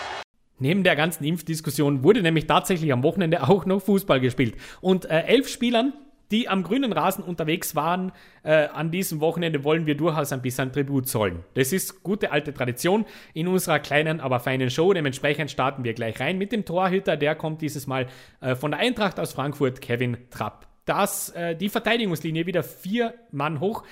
Neben 0.61 0.83
der 0.83 0.95
ganzen 0.95 1.23
Impfdiskussion 1.23 2.03
wurde 2.03 2.21
nämlich 2.21 2.45
tatsächlich 2.45 2.93
am 2.93 3.01
Wochenende 3.01 3.41
auch 3.49 3.65
noch 3.65 3.81
Fußball 3.81 4.19
gespielt. 4.19 4.55
Und 4.79 5.05
äh, 5.05 5.23
elf 5.23 5.49
Spielern, 5.49 5.91
die 6.29 6.47
am 6.47 6.61
grünen 6.61 6.93
Rasen 6.93 7.23
unterwegs 7.23 7.75
waren, 7.75 8.11
äh, 8.43 8.67
an 8.67 8.91
diesem 8.91 9.21
Wochenende 9.21 9.63
wollen 9.63 9.87
wir 9.87 9.97
durchaus 9.97 10.31
ein 10.31 10.43
bisschen 10.43 10.71
Tribut 10.71 11.07
zollen. 11.07 11.39
Das 11.55 11.73
ist 11.73 12.03
gute 12.03 12.31
alte 12.31 12.53
Tradition 12.53 13.05
in 13.33 13.47
unserer 13.47 13.79
kleinen, 13.79 14.19
aber 14.19 14.39
feinen 14.39 14.69
Show. 14.69 14.93
Dementsprechend 14.93 15.49
starten 15.49 15.83
wir 15.83 15.95
gleich 15.95 16.19
rein 16.19 16.37
mit 16.37 16.51
dem 16.51 16.63
Torhüter. 16.63 17.17
Der 17.17 17.33
kommt 17.33 17.63
dieses 17.63 17.87
Mal 17.87 18.05
äh, 18.39 18.53
von 18.53 18.69
der 18.69 18.81
Eintracht 18.81 19.19
aus 19.19 19.33
Frankfurt, 19.33 19.81
Kevin 19.81 20.17
Trapp. 20.29 20.67
Das, 20.85 21.29
äh, 21.29 21.55
die 21.55 21.69
Verteidigungslinie 21.69 22.45
wieder 22.45 22.61
vier 22.61 23.15
Mann 23.31 23.59
hoch. 23.59 23.83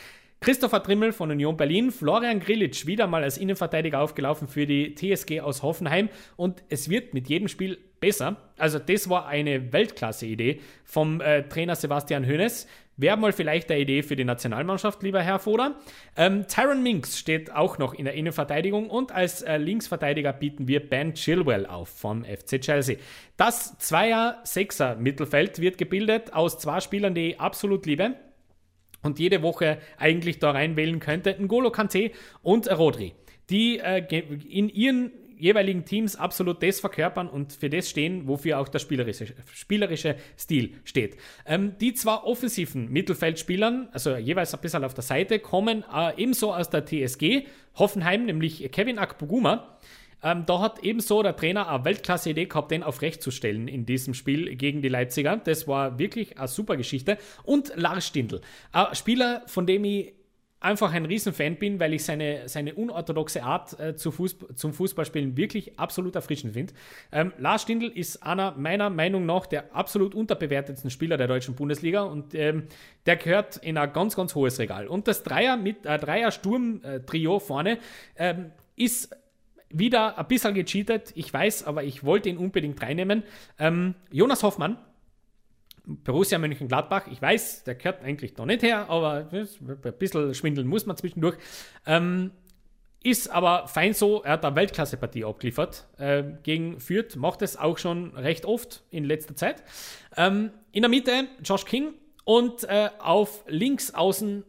Christopher 0.41 0.81
Trimmel 0.81 1.11
von 1.11 1.31
Union 1.31 1.57
Berlin, 1.57 1.91
Florian 1.91 2.39
Grillitsch 2.39 2.85
wieder 2.85 3.07
mal 3.07 3.23
als 3.23 3.37
Innenverteidiger 3.37 3.99
aufgelaufen 3.99 4.47
für 4.47 4.65
die 4.65 4.95
TSG 4.95 5.41
aus 5.41 5.63
Hoffenheim 5.63 6.07
und 6.37 6.63
es 6.69 6.89
wird 6.89 7.13
mit 7.13 7.27
jedem 7.27 7.49
Spiel 7.49 7.77
besser. 7.99 8.37
Also 8.57 8.79
das 8.79 9.09
war 9.09 9.27
eine 9.27 9.73
Weltklasse-Idee 9.73 10.61
vom 10.85 11.19
äh, 11.19 11.43
Trainer 11.43 11.75
Sebastian 11.75 12.25
Hoeneß. 12.25 12.67
Wäre 12.95 13.17
mal 13.17 13.33
vielleicht 13.33 13.69
eine 13.69 13.81
Idee 13.81 14.01
für 14.01 14.15
die 14.15 14.23
Nationalmannschaft, 14.23 15.03
lieber 15.03 15.21
Herr 15.21 15.39
Foder. 15.39 15.75
Ähm, 16.15 16.45
Tyron 16.47 16.83
Minks 16.83 17.19
steht 17.19 17.53
auch 17.53 17.77
noch 17.77 17.93
in 17.93 18.05
der 18.05 18.13
Innenverteidigung 18.13 18.89
und 18.89 19.11
als 19.11 19.41
äh, 19.41 19.57
Linksverteidiger 19.57 20.31
bieten 20.31 20.69
wir 20.69 20.79
Ben 20.87 21.15
Chilwell 21.15 21.65
auf 21.65 21.89
vom 21.89 22.23
FC 22.23 22.61
Chelsea. 22.61 22.95
Das 23.35 23.77
Zweier-Sechser-Mittelfeld 23.77 25.59
wird 25.59 25.77
gebildet 25.77 26.33
aus 26.33 26.59
zwei 26.59 26.79
Spielern, 26.79 27.13
die 27.13 27.31
ich 27.31 27.41
absolut 27.41 27.85
liebe 27.85 28.15
und 29.01 29.19
jede 29.19 29.41
Woche 29.41 29.79
eigentlich 29.97 30.39
da 30.39 30.51
reinwählen 30.51 30.99
könnte, 30.99 31.31
N'Golo 31.33 31.71
Kante 31.71 32.11
und 32.41 32.69
Rodri, 32.69 33.13
die 33.49 33.79
äh, 33.79 34.03
in 34.49 34.69
ihren 34.69 35.11
jeweiligen 35.39 35.85
Teams 35.85 36.17
absolut 36.17 36.61
das 36.61 36.81
verkörpern 36.81 37.29
und 37.29 37.53
für 37.53 37.69
das 37.69 37.89
stehen, 37.89 38.27
wofür 38.27 38.59
auch 38.59 38.67
der 38.67 38.79
spielerische, 38.79 39.27
spielerische 39.53 40.17
Stil 40.37 40.73
steht. 40.83 41.15
Ähm, 41.45 41.77
die 41.79 41.93
zwei 41.93 42.15
offensiven 42.15 42.91
Mittelfeldspielern, 42.91 43.87
also 43.93 44.17
jeweils 44.17 44.53
ein 44.53 44.59
bisschen 44.59 44.83
auf 44.83 44.93
der 44.93 45.03
Seite, 45.03 45.39
kommen 45.39 45.85
äh, 45.91 46.21
ebenso 46.21 46.53
aus 46.53 46.69
der 46.69 46.85
TSG 46.85 47.47
Hoffenheim, 47.75 48.25
nämlich 48.25 48.69
Kevin 48.71 48.99
Akpoguma, 48.99 49.79
ähm, 50.23 50.45
da 50.45 50.59
hat 50.59 50.83
ebenso 50.83 51.23
der 51.23 51.35
Trainer 51.35 51.69
eine 51.69 51.85
Weltklasse-Idee 51.85 52.45
gehabt, 52.45 52.71
den 52.71 52.83
auf 52.83 53.01
Recht 53.01 53.21
zu 53.21 53.31
stellen 53.31 53.67
in 53.67 53.85
diesem 53.85 54.13
Spiel 54.13 54.55
gegen 54.55 54.81
die 54.81 54.89
Leipziger. 54.89 55.37
Das 55.37 55.67
war 55.67 55.99
wirklich 55.99 56.37
eine 56.37 56.47
super 56.47 56.77
Geschichte. 56.77 57.17
Und 57.43 57.73
Lars 57.75 58.07
Stindl, 58.07 58.41
ein 58.71 58.95
Spieler, 58.95 59.43
von 59.47 59.65
dem 59.65 59.83
ich 59.85 60.13
einfach 60.61 60.93
ein 60.93 61.05
Riesenfan 61.05 61.55
bin, 61.55 61.79
weil 61.79 61.93
ich 61.93 62.03
seine, 62.03 62.49
seine 62.49 62.75
unorthodoxe 62.75 63.43
Art 63.43 63.79
äh, 63.79 63.95
zu 63.95 64.11
Fußball, 64.11 64.55
zum 64.55 64.73
Fußballspielen 64.73 65.37
wirklich 65.37 65.79
absolut 65.79 66.15
erfrischend 66.15 66.53
finde. 66.53 66.73
Ähm, 67.11 67.31
Lars 67.37 67.61
Stindl 67.61 67.87
ist 67.87 68.23
einer 68.23 68.51
meiner 68.57 68.89
Meinung 68.89 69.25
nach 69.25 69.45
der 69.45 69.73
absolut 69.73 70.13
unterbewertetsten 70.13 70.91
Spieler 70.91 71.17
der 71.17 71.27
deutschen 71.27 71.55
Bundesliga 71.55 72.01
und 72.03 72.35
ähm, 72.35 72.67
der 73.05 73.15
gehört 73.15 73.57
in 73.57 73.77
ein 73.77 73.93
ganz, 73.93 74.15
ganz 74.15 74.35
hohes 74.35 74.59
Regal. 74.59 74.87
Und 74.87 75.07
das 75.07 75.23
Dreier 75.23 75.55
mit 75.55 75.85
äh, 75.85 75.97
Dreier-Sturm-Trio 75.97 77.39
vorne 77.39 77.77
ähm, 78.17 78.51
ist 78.75 79.15
wieder 79.69 80.17
ein 80.17 80.27
bisschen 80.27 80.53
gecheatet, 80.53 81.11
ich 81.15 81.31
weiß, 81.33 81.65
aber 81.65 81.83
ich 81.83 82.03
wollte 82.03 82.29
ihn 82.29 82.37
unbedingt 82.37 82.81
reinnehmen. 82.81 83.23
Ähm, 83.57 83.95
Jonas 84.11 84.43
Hoffmann, 84.43 84.77
Borussia 85.85 86.37
Mönchengladbach, 86.37 87.07
ich 87.07 87.21
weiß, 87.21 87.63
der 87.63 87.75
gehört 87.75 88.03
eigentlich 88.03 88.37
noch 88.37 88.45
nicht 88.45 88.63
her, 88.63 88.89
aber 88.89 89.29
ein 89.31 89.93
bisschen 89.97 90.33
schwindeln 90.33 90.67
muss 90.67 90.85
man 90.85 90.97
zwischendurch. 90.97 91.37
Ähm, 91.85 92.31
ist 93.01 93.29
aber 93.29 93.67
fein 93.67 93.93
so, 93.93 94.23
er 94.23 94.33
hat 94.33 94.45
eine 94.45 94.55
Weltklasse-Partie 94.55 95.23
abgeliefert 95.23 95.87
äh, 95.97 96.23
gegen 96.43 96.79
Fürth, 96.79 97.15
macht 97.15 97.41
es 97.41 97.55
auch 97.55 97.77
schon 97.77 98.15
recht 98.15 98.45
oft 98.45 98.83
in 98.89 99.05
letzter 99.05 99.35
Zeit. 99.35 99.63
Ähm, 100.17 100.51
in 100.73 100.81
der 100.81 100.89
Mitte 100.89 101.27
Josh 101.43 101.65
King 101.65 101.93
und 102.25 102.65
äh, 102.65 102.89
auf 102.99 103.45
links 103.47 103.93
außen 103.93 104.43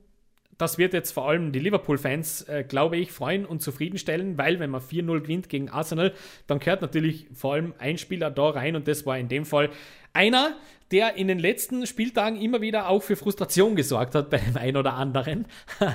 das 0.60 0.78
wird 0.78 0.92
jetzt 0.92 1.12
vor 1.12 1.28
allem 1.28 1.52
die 1.52 1.58
Liverpool-Fans, 1.58 2.42
äh, 2.42 2.64
glaube 2.68 2.96
ich, 2.96 3.12
freuen 3.12 3.46
und 3.46 3.62
zufriedenstellen, 3.62 4.36
weil 4.36 4.60
wenn 4.60 4.70
man 4.70 4.80
4-0 4.80 5.20
gewinnt 5.20 5.48
gegen 5.48 5.70
Arsenal, 5.70 6.12
dann 6.46 6.58
gehört 6.58 6.82
natürlich 6.82 7.26
vor 7.32 7.54
allem 7.54 7.74
ein 7.78 7.98
Spieler 7.98 8.30
da 8.30 8.50
rein 8.50 8.76
und 8.76 8.86
das 8.86 9.06
war 9.06 9.18
in 9.18 9.28
dem 9.28 9.44
Fall 9.44 9.70
einer, 10.12 10.56
der 10.90 11.16
in 11.16 11.28
den 11.28 11.38
letzten 11.38 11.86
Spieltagen 11.86 12.40
immer 12.40 12.60
wieder 12.60 12.88
auch 12.88 13.02
für 13.02 13.16
Frustration 13.16 13.76
gesorgt 13.76 14.14
hat 14.14 14.30
bei 14.30 14.38
dem 14.38 14.56
einen 14.56 14.76
oder 14.76 14.94
anderen. 14.94 15.46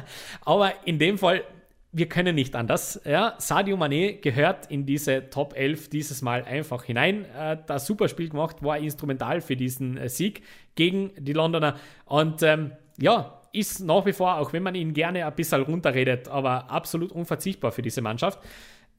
Aber 0.46 0.74
in 0.86 1.00
dem 1.00 1.18
Fall, 1.18 1.44
wir 1.92 2.10
können 2.10 2.36
nicht 2.36 2.56
anders. 2.56 3.00
Ja, 3.06 3.36
Sadio 3.38 3.78
Mané 3.78 4.20
gehört 4.20 4.70
in 4.72 4.86
diese 4.86 5.30
Top 5.30 5.56
11 5.56 5.90
dieses 5.90 6.22
Mal 6.22 6.44
einfach 6.44 6.84
hinein. 6.84 7.26
Äh, 7.38 7.58
das 7.68 7.86
super 7.86 8.10
Spiel 8.10 8.30
gemacht, 8.30 8.64
war 8.64 8.78
instrumental 8.78 9.42
für 9.42 9.56
diesen 9.56 9.98
äh, 9.98 10.10
Sieg 10.10 10.42
gegen 10.76 11.12
die 11.18 11.34
Londoner. 11.34 11.76
Und 12.06 12.42
ähm, 12.44 12.72
ja, 12.98 13.42
ist 13.56 13.80
nach 13.82 14.06
wie 14.06 14.14
vor, 14.14 14.38
auch 14.38 14.54
wenn 14.54 14.64
man 14.64 14.76
ihn 14.76 14.94
gerne 14.94 15.26
ein 15.26 15.34
bisschen 15.34 15.62
runterredet, 15.64 16.28
aber 16.28 16.70
absolut 16.70 17.12
unverzichtbar 17.12 17.72
für 17.72 17.82
diese 17.82 18.02
Mannschaft. 18.02 18.40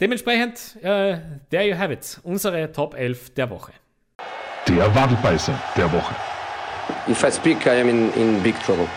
Dementsprechend, 0.01 0.77
äh, 0.83 1.19
there 1.51 1.69
you 1.69 1.77
have 1.77 1.93
it, 1.93 2.21
unsere 2.23 2.71
Top 2.73 2.95
11 2.95 3.35
der 3.35 3.49
Woche. 3.51 3.73
Der 4.69 4.95
Wadelbeißer 4.95 5.59
der 5.77 5.93
Woche. 5.93 6.15
If 7.09 7.23
I 7.23 7.31
speak, 7.31 7.67
I 7.67 7.81
am 7.81 7.89
in, 7.89 8.13
in 8.15 8.43
big 8.43 8.59
trouble. 8.65 8.89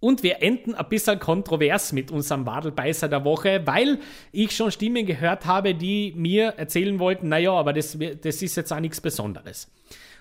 Und 0.00 0.22
wir 0.22 0.42
enden 0.42 0.74
ein 0.74 0.88
bisschen 0.88 1.18
kontrovers 1.18 1.92
mit 1.92 2.10
unserem 2.10 2.44
Wadelbeißer 2.44 3.08
der 3.08 3.24
Woche, 3.24 3.62
weil 3.64 4.00
ich 4.32 4.54
schon 4.54 4.70
Stimmen 4.70 5.06
gehört 5.06 5.46
habe, 5.46 5.74
die 5.74 6.12
mir 6.16 6.54
erzählen 6.58 6.98
wollten, 6.98 7.28
naja, 7.28 7.52
aber 7.52 7.72
das, 7.72 7.96
das 8.20 8.42
ist 8.42 8.56
jetzt 8.56 8.70
auch 8.70 8.80
nichts 8.80 9.00
Besonderes. 9.00 9.70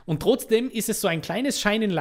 Und 0.05 0.21
trotzdem 0.21 0.69
ist 0.69 0.89
es 0.89 1.01
so 1.01 1.07
ein 1.07 1.21
kleines 1.21 1.61
Shining 1.61 1.91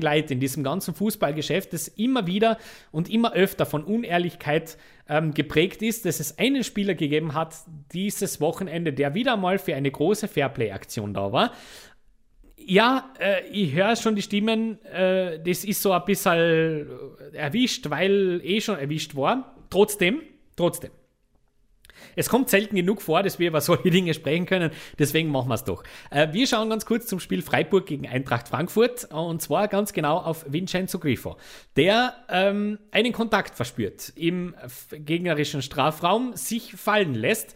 Light 0.00 0.30
in 0.30 0.40
diesem 0.40 0.64
ganzen 0.64 0.94
Fußballgeschäft, 0.94 1.72
das 1.72 1.88
immer 1.88 2.26
wieder 2.26 2.58
und 2.90 3.10
immer 3.10 3.32
öfter 3.32 3.66
von 3.66 3.84
Unehrlichkeit 3.84 4.76
ähm, 5.08 5.34
geprägt 5.34 5.82
ist, 5.82 6.04
dass 6.04 6.20
es 6.20 6.38
einen 6.38 6.64
Spieler 6.64 6.94
gegeben 6.94 7.34
hat 7.34 7.54
dieses 7.92 8.40
Wochenende, 8.40 8.92
der 8.92 9.14
wieder 9.14 9.36
mal 9.36 9.58
für 9.58 9.74
eine 9.74 9.90
große 9.90 10.28
Fairplay-Aktion 10.28 11.14
da 11.14 11.32
war. 11.32 11.52
Ja, 12.56 13.12
äh, 13.20 13.46
ich 13.48 13.74
höre 13.74 13.96
schon 13.96 14.16
die 14.16 14.22
Stimmen, 14.22 14.82
äh, 14.84 15.38
das 15.42 15.64
ist 15.64 15.82
so 15.82 15.92
ein 15.92 16.04
bisschen 16.06 16.88
erwischt, 17.32 17.90
weil 17.90 18.40
eh 18.42 18.60
schon 18.60 18.78
erwischt 18.78 19.14
war. 19.14 19.54
Trotzdem, 19.68 20.22
trotzdem. 20.56 20.90
Es 22.16 22.28
kommt 22.28 22.50
selten 22.50 22.76
genug 22.76 23.02
vor, 23.02 23.22
dass 23.22 23.38
wir 23.38 23.48
über 23.48 23.60
solche 23.62 23.90
Dinge 23.90 24.14
sprechen 24.14 24.46
können, 24.46 24.70
deswegen 24.98 25.30
machen 25.30 25.48
wir 25.48 25.54
es 25.54 25.64
doch. 25.64 25.82
Äh, 26.10 26.32
wir 26.32 26.46
schauen 26.46 26.70
ganz 26.70 26.86
kurz 26.86 27.06
zum 27.06 27.20
Spiel 27.20 27.42
Freiburg 27.42 27.86
gegen 27.86 28.06
Eintracht 28.06 28.48
Frankfurt 28.48 29.08
und 29.12 29.42
zwar 29.42 29.68
ganz 29.68 29.92
genau 29.92 30.18
auf 30.18 30.44
Vincenzo 30.48 30.98
Grifo, 30.98 31.36
der 31.76 32.14
ähm, 32.28 32.78
einen 32.90 33.12
Kontakt 33.12 33.54
verspürt 33.54 34.12
im 34.16 34.54
gegnerischen 34.92 35.62
Strafraum, 35.62 36.34
sich 36.36 36.74
fallen 36.74 37.14
lässt. 37.14 37.54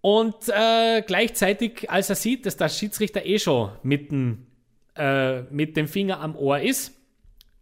Und 0.00 0.34
äh, 0.48 1.02
gleichzeitig, 1.06 1.88
als 1.88 2.10
er 2.10 2.16
sieht, 2.16 2.44
dass 2.44 2.56
der 2.56 2.68
Schiedsrichter 2.68 3.24
eh 3.24 3.38
schon 3.38 3.70
mit 3.84 4.10
dem, 4.10 4.46
äh, 4.96 5.42
mit 5.42 5.76
dem 5.76 5.86
Finger 5.86 6.20
am 6.20 6.34
Ohr 6.34 6.58
ist, 6.58 6.92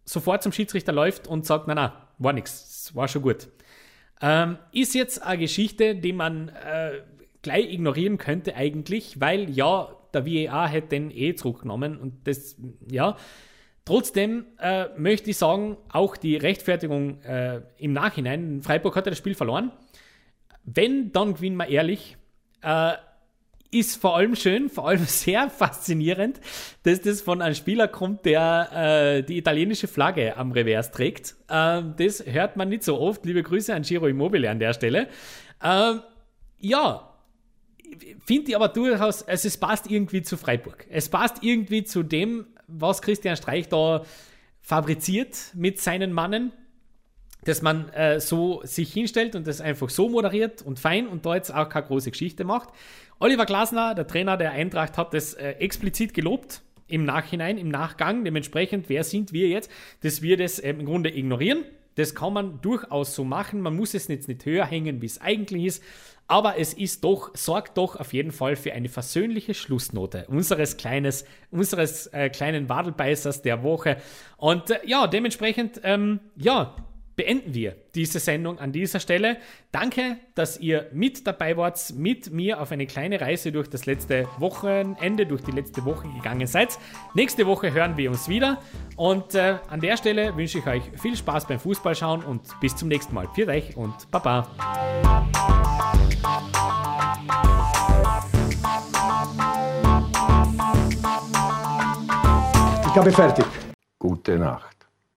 sofort 0.06 0.42
zum 0.42 0.52
Schiedsrichter 0.52 0.92
läuft 0.92 1.28
und 1.28 1.46
sagt, 1.46 1.68
na 1.68 1.74
na, 1.74 2.08
war 2.18 2.32
nix, 2.32 2.90
war 2.94 3.08
schon 3.08 3.22
gut. 3.22 3.48
Ähm, 4.22 4.58
ist 4.72 4.94
jetzt 4.94 5.22
eine 5.22 5.38
Geschichte, 5.38 5.94
die 5.94 6.12
man 6.12 6.48
äh, 6.48 7.00
gleich 7.42 7.72
ignorieren 7.72 8.18
könnte 8.18 8.54
eigentlich, 8.54 9.20
weil 9.20 9.50
ja, 9.50 9.96
der 10.12 10.26
VAR 10.26 10.68
hätte 10.68 10.88
den 10.88 11.10
eh 11.10 11.34
zurückgenommen 11.34 11.98
und 11.98 12.26
das, 12.26 12.56
ja. 12.90 13.16
Trotzdem 13.86 14.44
äh, 14.58 14.86
möchte 14.96 15.30
ich 15.30 15.38
sagen, 15.38 15.76
auch 15.88 16.16
die 16.16 16.36
Rechtfertigung 16.36 17.22
äh, 17.22 17.62
im 17.78 17.92
Nachhinein, 17.92 18.62
Freiburg 18.62 18.94
hat 18.94 19.06
ja 19.06 19.10
das 19.10 19.18
Spiel 19.18 19.34
verloren. 19.34 19.72
Wenn, 20.64 21.12
dann 21.12 21.34
gewinnen 21.34 21.56
wir 21.56 21.68
ehrlich. 21.68 22.16
Äh, 22.62 22.92
ist 23.70 24.00
vor 24.00 24.16
allem 24.16 24.34
schön, 24.34 24.68
vor 24.68 24.88
allem 24.88 25.04
sehr 25.06 25.48
faszinierend, 25.50 26.40
dass 26.82 27.00
das 27.00 27.20
von 27.20 27.42
einem 27.42 27.54
Spieler 27.54 27.88
kommt, 27.88 28.24
der 28.24 28.70
äh, 28.72 29.22
die 29.22 29.38
italienische 29.38 29.88
Flagge 29.88 30.36
am 30.36 30.52
Revers 30.52 30.90
trägt. 30.90 31.36
Äh, 31.48 31.82
das 31.96 32.24
hört 32.26 32.56
man 32.56 32.68
nicht 32.68 32.82
so 32.82 32.98
oft. 32.98 33.24
Liebe 33.24 33.42
Grüße 33.42 33.74
an 33.74 33.82
Giro 33.82 34.06
Immobile 34.06 34.50
an 34.50 34.58
der 34.58 34.74
Stelle. 34.74 35.08
Äh, 35.62 35.94
ja, 36.58 37.14
finde 38.24 38.50
ich 38.50 38.56
aber 38.56 38.68
durchaus, 38.68 39.22
also 39.22 39.48
es 39.48 39.56
passt 39.56 39.90
irgendwie 39.90 40.22
zu 40.22 40.36
Freiburg. 40.36 40.86
Es 40.90 41.08
passt 41.08 41.42
irgendwie 41.42 41.84
zu 41.84 42.02
dem, 42.02 42.46
was 42.66 43.02
Christian 43.02 43.36
Streich 43.36 43.68
da 43.68 44.04
fabriziert 44.60 45.36
mit 45.54 45.80
seinen 45.80 46.12
Mannen 46.12 46.52
dass 47.44 47.62
man 47.62 47.88
äh, 47.90 48.20
so 48.20 48.60
sich 48.64 48.92
hinstellt 48.92 49.34
und 49.34 49.46
das 49.46 49.60
einfach 49.60 49.88
so 49.88 50.08
moderiert 50.08 50.62
und 50.62 50.78
fein 50.78 51.08
und 51.08 51.24
da 51.24 51.34
jetzt 51.34 51.54
auch 51.54 51.68
keine 51.68 51.86
große 51.86 52.10
Geschichte 52.10 52.44
macht. 52.44 52.68
Oliver 53.22 53.44
Glasner, 53.44 53.94
der 53.94 54.06
Trainer 54.06 54.38
der 54.38 54.52
Eintracht, 54.52 54.96
hat 54.96 55.12
das 55.12 55.34
äh, 55.34 55.50
explizit 55.58 56.14
gelobt 56.14 56.62
im 56.88 57.04
Nachhinein, 57.04 57.58
im 57.58 57.68
Nachgang. 57.68 58.24
Dementsprechend, 58.24 58.88
wer 58.88 59.04
sind 59.04 59.34
wir 59.34 59.48
jetzt, 59.48 59.70
dass 60.02 60.22
wir 60.22 60.38
das 60.38 60.58
äh, 60.58 60.70
im 60.70 60.86
Grunde 60.86 61.14
ignorieren? 61.14 61.64
Das 61.96 62.14
kann 62.14 62.32
man 62.32 62.62
durchaus 62.62 63.14
so 63.14 63.22
machen. 63.22 63.60
Man 63.60 63.76
muss 63.76 63.92
es 63.92 64.08
jetzt 64.08 64.26
nicht 64.26 64.46
höher 64.46 64.64
hängen, 64.64 65.02
wie 65.02 65.06
es 65.06 65.20
eigentlich 65.20 65.66
ist. 65.66 65.84
Aber 66.28 66.58
es 66.58 66.72
ist 66.72 67.04
doch, 67.04 67.36
sorgt 67.36 67.76
doch 67.76 67.96
auf 67.96 68.14
jeden 68.14 68.32
Fall 68.32 68.56
für 68.56 68.72
eine 68.72 68.88
versöhnliche 68.88 69.52
Schlussnote 69.52 70.24
unseres, 70.28 70.78
kleines, 70.78 71.26
unseres 71.50 72.06
äh, 72.06 72.30
kleinen 72.30 72.70
Wadelbeißers 72.70 73.42
der 73.42 73.62
Woche. 73.62 73.98
Und 74.38 74.70
äh, 74.70 74.78
ja, 74.86 75.06
dementsprechend, 75.06 75.82
ähm, 75.84 76.20
ja, 76.36 76.74
beenden 77.20 77.52
wir 77.52 77.76
diese 77.94 78.18
Sendung 78.18 78.58
an 78.60 78.72
dieser 78.72 78.98
Stelle. 78.98 79.36
Danke, 79.72 80.16
dass 80.34 80.58
ihr 80.58 80.88
mit 80.94 81.26
dabei 81.26 81.54
wart, 81.54 81.92
mit 81.94 82.32
mir 82.32 82.62
auf 82.62 82.72
eine 82.72 82.86
kleine 82.86 83.20
Reise 83.20 83.52
durch 83.52 83.68
das 83.68 83.84
letzte 83.84 84.26
Wochenende, 84.38 85.26
durch 85.26 85.42
die 85.42 85.50
letzte 85.50 85.84
Woche 85.84 86.08
gegangen 86.08 86.46
seid. 86.46 86.78
Nächste 87.12 87.46
Woche 87.46 87.74
hören 87.74 87.98
wir 87.98 88.10
uns 88.10 88.26
wieder 88.26 88.62
und 88.96 89.34
äh, 89.34 89.58
an 89.68 89.80
der 89.80 89.98
Stelle 89.98 90.34
wünsche 90.34 90.60
ich 90.60 90.66
euch 90.66 90.82
viel 90.98 91.14
Spaß 91.14 91.46
beim 91.46 91.60
Fußballschauen 91.60 92.24
und 92.24 92.58
bis 92.62 92.74
zum 92.74 92.88
nächsten 92.88 93.14
Mal. 93.14 93.28
Für 93.34 93.46
euch 93.48 93.76
und 93.76 94.10
Baba. 94.10 94.48
Ich 102.86 102.96
habe 102.96 103.12
fertig. 103.12 103.44
Gute 103.98 104.38
Nacht. 104.38 104.79